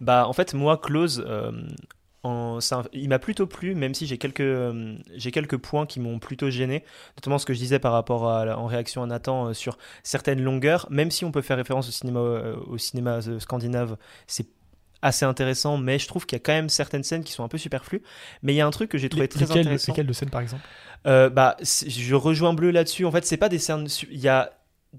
Bah, 0.00 0.26
en 0.28 0.32
fait, 0.32 0.54
moi, 0.54 0.76
Close, 0.76 1.24
euh, 1.26 1.52
il 2.92 3.08
m'a 3.08 3.18
plutôt 3.18 3.46
plu, 3.46 3.74
même 3.74 3.94
si 3.94 4.06
j'ai 4.06 4.18
quelques, 4.18 4.40
euh, 4.40 4.96
quelques 5.32 5.56
points 5.56 5.86
qui 5.86 5.98
m'ont 5.98 6.18
plutôt 6.18 6.50
gêné, 6.50 6.84
notamment 7.16 7.38
ce 7.38 7.46
que 7.46 7.54
je 7.54 7.58
disais 7.58 7.78
par 7.78 7.92
rapport 7.92 8.28
à, 8.28 8.58
en 8.58 8.66
réaction 8.66 9.02
à 9.02 9.06
Nathan 9.06 9.54
sur 9.54 9.78
certaines 10.02 10.42
longueurs, 10.42 10.86
même 10.90 11.10
si 11.10 11.24
on 11.24 11.32
peut 11.32 11.42
faire 11.42 11.56
référence 11.56 11.88
au 11.88 11.92
cinéma, 11.92 12.20
au 12.66 12.76
cinéma 12.76 13.20
scandinave, 13.38 13.96
c'est 14.26 14.46
assez 15.02 15.24
intéressant, 15.24 15.76
mais 15.78 15.98
je 15.98 16.08
trouve 16.08 16.26
qu'il 16.26 16.36
y 16.36 16.40
a 16.40 16.42
quand 16.44 16.52
même 16.52 16.68
certaines 16.68 17.04
scènes 17.04 17.22
qui 17.24 17.32
sont 17.32 17.44
un 17.44 17.48
peu 17.48 17.58
superflues. 17.58 18.02
Mais 18.42 18.52
il 18.52 18.56
y 18.56 18.60
a 18.60 18.66
un 18.66 18.70
truc 18.70 18.90
que 18.90 18.98
j'ai 18.98 19.08
trouvé 19.08 19.24
Les- 19.24 19.28
très 19.28 19.40
lesquelles- 19.40 19.58
intéressant. 19.60 19.92
lesquelles 19.92 20.06
de 20.06 20.12
scènes, 20.12 20.30
par 20.30 20.40
exemple? 20.40 20.62
Euh, 21.06 21.30
bah, 21.30 21.56
je 21.62 22.14
rejoins 22.14 22.52
Bleu 22.54 22.70
là-dessus. 22.70 23.04
En 23.04 23.12
fait, 23.12 23.24
c'est 23.24 23.36
pas 23.36 23.48
des 23.48 23.58
scènes. 23.58 23.86
Il 24.10 24.18
y 24.18 24.28
a 24.28 24.50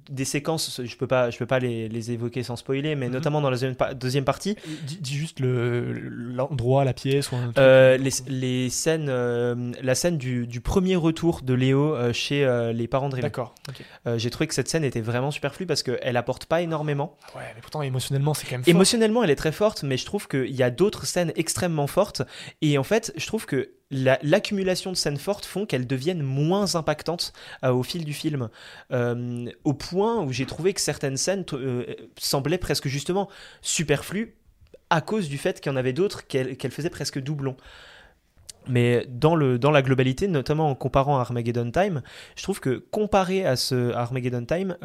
des 0.09 0.23
séquences, 0.25 0.81
je 0.83 0.95
peux 0.97 1.07
pas, 1.07 1.31
je 1.31 1.37
peux 1.39 1.47
pas 1.47 1.57
les, 1.57 1.89
les 1.89 2.11
évoquer 2.11 2.43
sans 2.43 2.55
spoiler, 2.55 2.95
mais 2.95 3.07
Mhm. 3.07 3.13
notamment 3.13 3.41
dans 3.41 3.49
la 3.49 3.55
deuxième, 3.55 3.75
deuxième 3.95 4.23
partie. 4.23 4.55
Dis, 4.83 4.97
dis 5.01 5.15
juste 5.15 5.39
le- 5.39 5.91
l'endroit, 5.91 6.83
la 6.85 6.93
pièce 6.93 7.31
ou 7.31 7.35
un 7.35 7.45
truc. 7.45 7.57
Euh, 7.57 7.97
les, 7.97 8.11
les 8.27 8.69
scènes, 8.69 9.07
euh, 9.09 9.71
la 9.81 9.95
scène 9.95 10.17
du, 10.17 10.45
du 10.45 10.61
premier 10.61 10.95
retour 10.95 11.41
de 11.41 11.53
Léo 11.55 11.95
euh, 11.95 12.13
chez 12.13 12.45
euh, 12.45 12.71
les 12.71 12.87
parents 12.87 13.09
de 13.09 13.15
Rémi. 13.15 13.23
D'accord. 13.23 13.55
Euh, 14.05 14.19
J'ai 14.19 14.29
trouvé 14.29 14.45
que 14.47 14.53
cette 14.53 14.69
scène 14.69 14.83
était 14.83 15.01
vraiment 15.01 15.31
superflue 15.31 15.65
parce 15.65 15.81
qu'elle 15.81 16.17
apporte 16.17 16.45
pas 16.45 16.61
énormément. 16.61 17.17
Ouais, 17.35 17.41
mais 17.55 17.61
pourtant, 17.61 17.81
émotionnellement, 17.81 18.35
c'est 18.35 18.45
quand 18.45 18.51
même 18.57 18.63
fort. 18.63 18.69
Émotionnellement, 18.69 19.23
elle 19.23 19.31
est 19.31 19.35
très 19.35 19.51
forte, 19.51 19.81
mais 19.81 19.97
je 19.97 20.05
trouve 20.05 20.27
qu'il 20.27 20.55
y 20.55 20.61
a 20.63 20.69
d'autres 20.69 21.07
scènes 21.07 21.33
extrêmement 21.35 21.87
fortes. 21.87 22.21
Et 22.61 22.77
en 22.77 22.83
fait, 22.83 23.11
je 23.17 23.25
trouve 23.25 23.47
que 23.47 23.71
la- 23.91 24.19
l'accumulation 24.21 24.91
de 24.91 24.95
scènes 24.95 25.17
fortes 25.17 25.45
font 25.45 25.65
qu'elles 25.65 25.87
deviennent 25.87 26.21
moins 26.21 26.75
impactantes 26.75 27.33
euh, 27.63 27.71
au 27.71 27.83
fil 27.83 28.05
du 28.05 28.13
film. 28.13 28.49
Euh, 28.91 29.49
au 29.63 29.73
point 29.73 30.21
où 30.23 30.31
j'ai 30.31 30.45
trouvé 30.45 30.73
que 30.73 30.81
certaines 30.81 31.17
scènes 31.17 31.45
euh, 31.53 31.85
semblaient 32.17 32.57
presque 32.57 32.87
justement 32.87 33.29
superflues 33.61 34.35
à 34.89 35.01
cause 35.01 35.29
du 35.29 35.37
fait 35.37 35.59
qu'il 35.61 35.71
y 35.71 35.73
en 35.73 35.77
avait 35.77 35.93
d'autres 35.93 36.25
qu'elles 36.27 36.71
faisaient 36.71 36.89
presque 36.89 37.19
doublon. 37.19 37.55
Mais 38.67 39.05
dans, 39.07 39.35
le, 39.35 39.57
dans 39.57 39.71
la 39.71 39.81
globalité, 39.81 40.27
notamment 40.27 40.69
en 40.69 40.75
comparant 40.75 41.17
Armageddon 41.19 41.71
Time, 41.71 42.01
je 42.35 42.43
trouve 42.43 42.59
que 42.59 42.77
comparé 42.91 43.45
à 43.45 43.55
ce 43.55 43.91
Armageddon 43.93 44.45
Time, 44.45 44.77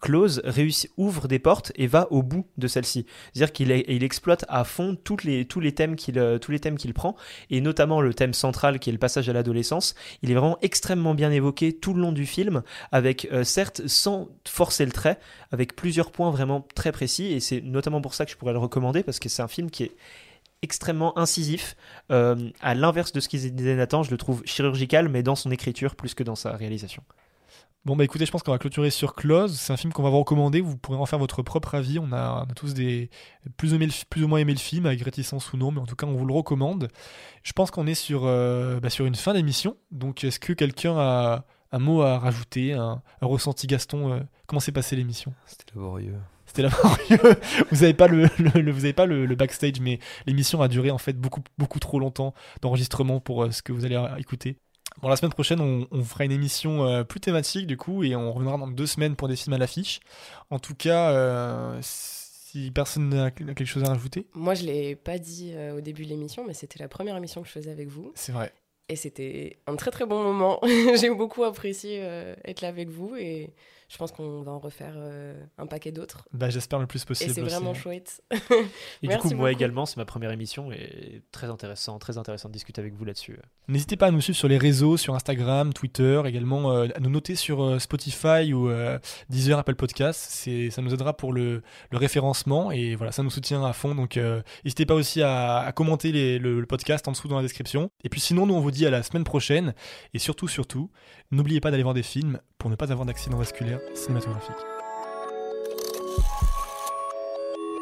Close 0.00 0.40
réussit, 0.44 0.90
ouvre 0.96 1.28
des 1.28 1.38
portes 1.38 1.72
et 1.76 1.86
va 1.86 2.10
au 2.10 2.22
bout 2.22 2.46
de 2.56 2.68
celle-ci. 2.68 3.06
C'est-à-dire 3.32 3.52
qu'il 3.52 3.70
exploite 4.02 4.44
à 4.48 4.64
fond 4.64 4.96
toutes 5.02 5.24
les, 5.24 5.44
tous 5.44 5.60
les 5.60 5.72
thèmes 5.72 5.96
qu'il 5.96 6.18
euh, 6.18 6.38
tous 6.38 6.52
les 6.52 6.60
thèmes 6.60 6.76
qu'il 6.76 6.94
prend, 6.94 7.16
et 7.50 7.60
notamment 7.60 8.00
le 8.00 8.14
thème 8.14 8.34
central 8.34 8.78
qui 8.78 8.90
est 8.90 8.92
le 8.92 8.98
passage 8.98 9.28
à 9.28 9.32
l'adolescence. 9.32 9.94
Il 10.22 10.30
est 10.30 10.34
vraiment 10.34 10.58
extrêmement 10.62 11.14
bien 11.14 11.30
évoqué 11.30 11.72
tout 11.72 11.94
le 11.94 12.00
long 12.00 12.12
du 12.12 12.26
film, 12.26 12.62
avec 12.92 13.28
euh, 13.32 13.44
certes 13.44 13.82
sans 13.86 14.28
forcer 14.46 14.84
le 14.84 14.92
trait, 14.92 15.18
avec 15.52 15.76
plusieurs 15.76 16.12
points 16.12 16.30
vraiment 16.30 16.66
très 16.74 16.92
précis, 16.92 17.32
et 17.32 17.40
c'est 17.40 17.60
notamment 17.60 18.00
pour 18.00 18.14
ça 18.14 18.24
que 18.24 18.30
je 18.30 18.36
pourrais 18.36 18.52
le 18.52 18.58
recommander, 18.58 19.02
parce 19.02 19.18
que 19.18 19.28
c'est 19.28 19.42
un 19.42 19.48
film 19.48 19.70
qui 19.70 19.84
est 19.84 19.96
extrêmement 20.62 21.18
incisif. 21.18 21.76
Euh, 22.10 22.50
à 22.60 22.74
l'inverse 22.74 23.12
de 23.12 23.20
ce 23.20 23.28
qu'il 23.28 23.54
disait 23.54 23.76
Nathan, 23.76 24.02
je 24.02 24.10
le 24.10 24.16
trouve 24.16 24.42
chirurgical, 24.44 25.08
mais 25.08 25.22
dans 25.22 25.36
son 25.36 25.50
écriture 25.50 25.94
plus 25.94 26.14
que 26.14 26.22
dans 26.22 26.36
sa 26.36 26.52
réalisation. 26.52 27.02
Bon 27.86 27.94
bah 27.94 28.02
écoutez, 28.02 28.26
je 28.26 28.32
pense 28.32 28.42
qu'on 28.42 28.50
va 28.50 28.58
clôturer 28.58 28.90
sur 28.90 29.14
Close. 29.14 29.60
C'est 29.60 29.72
un 29.72 29.76
film 29.76 29.92
qu'on 29.92 30.02
va 30.02 30.10
vous 30.10 30.18
recommander. 30.18 30.60
Vous 30.60 30.76
pourrez 30.76 30.98
en 30.98 31.06
faire 31.06 31.20
votre 31.20 31.42
propre 31.42 31.76
avis. 31.76 32.00
On 32.00 32.10
a, 32.10 32.44
on 32.44 32.50
a 32.50 32.54
tous 32.54 32.74
des 32.74 33.10
plus 33.56 33.74
ou, 33.74 33.78
plus 34.10 34.24
ou 34.24 34.26
moins 34.26 34.40
aimé 34.40 34.52
le 34.54 34.58
film, 34.58 34.86
avec 34.86 35.00
réticence 35.02 35.52
ou 35.52 35.56
non, 35.56 35.70
mais 35.70 35.78
en 35.78 35.86
tout 35.86 35.94
cas 35.94 36.04
on 36.08 36.16
vous 36.16 36.26
le 36.26 36.34
recommande. 36.34 36.88
Je 37.44 37.52
pense 37.52 37.70
qu'on 37.70 37.86
est 37.86 37.94
sur, 37.94 38.22
euh, 38.24 38.80
bah, 38.80 38.90
sur 38.90 39.06
une 39.06 39.14
fin 39.14 39.34
d'émission. 39.34 39.76
Donc 39.92 40.24
est-ce 40.24 40.40
que 40.40 40.52
quelqu'un 40.52 40.98
a 40.98 41.44
un 41.70 41.78
mot 41.78 42.02
à 42.02 42.18
rajouter, 42.18 42.72
un, 42.72 43.02
un 43.20 43.26
ressenti 43.26 43.68
Gaston 43.68 44.14
euh, 44.14 44.20
Comment 44.48 44.58
s'est 44.58 44.72
passée 44.72 44.96
l'émission? 44.96 45.32
C'était 45.46 45.72
laborieux. 45.76 46.16
C'était 46.46 46.62
laborieux. 46.62 47.36
vous 47.70 47.76
n'avez 47.82 47.94
pas 47.94 48.08
le, 48.08 48.28
le- 48.40 48.62
le- 48.62 48.72
vous 48.72 48.84
avez 48.84 48.94
pas 48.94 49.06
le, 49.06 49.32
backstage, 49.36 49.78
mais 49.80 50.00
l'émission 50.26 50.60
a 50.60 50.66
duré 50.66 50.90
en 50.90 50.98
fait 50.98 51.12
beaucoup 51.16 51.42
beaucoup 51.56 51.78
trop 51.78 52.00
longtemps 52.00 52.34
d'enregistrement 52.62 53.20
pour 53.20 53.44
euh, 53.44 53.52
ce 53.52 53.62
que 53.62 53.70
vous 53.70 53.84
allez 53.84 54.04
écouter. 54.18 54.58
Bon, 55.02 55.08
la 55.08 55.16
semaine 55.16 55.32
prochaine, 55.32 55.60
on, 55.60 55.86
on 55.90 56.02
fera 56.02 56.24
une 56.24 56.32
émission 56.32 56.86
euh, 56.86 57.04
plus 57.04 57.20
thématique 57.20 57.66
du 57.66 57.76
coup, 57.76 58.02
et 58.02 58.16
on 58.16 58.32
reviendra 58.32 58.58
dans 58.58 58.68
deux 58.68 58.86
semaines 58.86 59.16
pour 59.16 59.28
des 59.28 59.36
films 59.36 59.54
à 59.54 59.58
l'affiche. 59.58 60.00
En 60.50 60.58
tout 60.58 60.74
cas, 60.74 61.10
euh, 61.10 61.78
si 61.82 62.70
personne 62.70 63.10
n'a 63.10 63.30
quelque 63.30 63.64
chose 63.64 63.84
à 63.84 63.88
rajouter, 63.88 64.26
Moi, 64.34 64.54
je 64.54 64.64
l'ai 64.64 64.96
pas 64.96 65.18
dit 65.18 65.52
euh, 65.54 65.76
au 65.76 65.80
début 65.80 66.04
de 66.04 66.10
l'émission, 66.10 66.44
mais 66.46 66.54
c'était 66.54 66.78
la 66.78 66.88
première 66.88 67.16
émission 67.16 67.42
que 67.42 67.48
je 67.48 67.52
faisais 67.52 67.70
avec 67.70 67.88
vous. 67.88 68.12
c'est 68.14 68.32
vrai. 68.32 68.52
Et 68.88 68.94
c'était 68.94 69.58
un 69.66 69.74
très 69.74 69.90
très 69.90 70.06
bon 70.06 70.22
moment. 70.22 70.60
J'ai 71.00 71.10
beaucoup 71.10 71.42
apprécié 71.42 71.98
être 72.44 72.60
là 72.60 72.68
avec 72.68 72.88
vous 72.88 73.16
et 73.16 73.50
je 73.88 73.96
pense 73.98 74.10
qu'on 74.12 74.42
va 74.42 74.52
en 74.52 74.58
refaire 74.58 74.94
euh, 74.96 75.34
un 75.58 75.66
paquet 75.66 75.92
d'autres. 75.92 76.26
Bah, 76.32 76.50
j'espère 76.50 76.78
le 76.78 76.86
plus 76.86 77.02
Et 77.02 77.06
possible. 77.06 77.32
c'est 77.32 77.40
aussi. 77.42 77.50
vraiment 77.50 77.74
chouette. 77.74 78.22
Et 79.02 79.08
Merci 79.08 79.28
du 79.28 79.34
coup, 79.34 79.40
moi 79.40 79.52
également, 79.52 79.86
c'est 79.86 79.96
ma 79.96 80.04
première 80.04 80.30
émission 80.32 80.72
et 80.72 81.22
très 81.32 81.48
intéressant, 81.48 81.98
très 81.98 82.18
intéressant 82.18 82.48
de 82.48 82.52
discuter 82.54 82.80
avec 82.80 82.94
vous 82.94 83.04
là-dessus. 83.04 83.38
N'hésitez 83.68 83.96
pas 83.96 84.06
à 84.06 84.10
nous 84.10 84.20
suivre 84.20 84.36
sur 84.38 84.48
les 84.48 84.58
réseaux, 84.58 84.96
sur 84.96 85.14
Instagram, 85.14 85.72
Twitter, 85.72 86.20
également 86.26 86.72
euh, 86.72 86.88
à 86.94 87.00
nous 87.00 87.10
noter 87.10 87.34
sur 87.36 87.62
euh, 87.62 87.78
Spotify 87.78 88.52
ou 88.52 88.68
euh, 88.68 88.98
Deezer, 89.28 89.58
Apple 89.58 89.74
Podcasts. 89.76 90.30
C'est, 90.30 90.70
ça 90.70 90.82
nous 90.82 90.92
aidera 90.94 91.16
pour 91.16 91.32
le, 91.32 91.62
le 91.90 91.98
référencement 91.98 92.70
et 92.72 92.94
voilà, 92.96 93.12
ça 93.12 93.22
nous 93.22 93.30
soutient 93.30 93.64
à 93.64 93.72
fond. 93.72 93.94
Donc 93.94 94.16
euh, 94.16 94.42
n'hésitez 94.64 94.86
pas 94.86 94.94
aussi 94.94 95.22
à, 95.22 95.58
à 95.58 95.72
commenter 95.72 96.12
les- 96.12 96.38
le, 96.38 96.60
le 96.60 96.66
podcast 96.66 97.06
en 97.08 97.12
dessous 97.12 97.28
dans 97.28 97.36
la 97.36 97.42
description. 97.42 97.90
Et 98.04 98.08
puis 98.08 98.20
sinon, 98.20 98.46
nous 98.46 98.54
on 98.54 98.60
vous 98.60 98.70
dit 98.70 98.86
à 98.86 98.90
la 98.90 99.02
semaine 99.02 99.24
prochaine 99.24 99.74
et 100.14 100.18
surtout, 100.18 100.48
surtout, 100.48 100.90
n'oubliez 101.30 101.60
pas 101.60 101.70
d'aller 101.70 101.82
voir 101.82 101.94
des 101.94 102.02
films 102.02 102.38
pour 102.58 102.70
ne 102.70 102.76
pas 102.76 102.90
avoir 102.90 103.06
d'accident 103.06 103.36
vasculaire 103.36 103.75
cinématographique. 103.94 104.56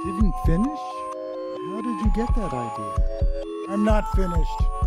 Didn't 0.04 0.34
finish? 0.46 0.84
How 1.70 1.80
did 1.82 1.96
you 2.04 2.12
get 2.14 2.34
that 2.36 2.52
idea? 2.52 2.94
I'm 3.70 3.84
not 3.84 4.04
finished. 4.14 4.83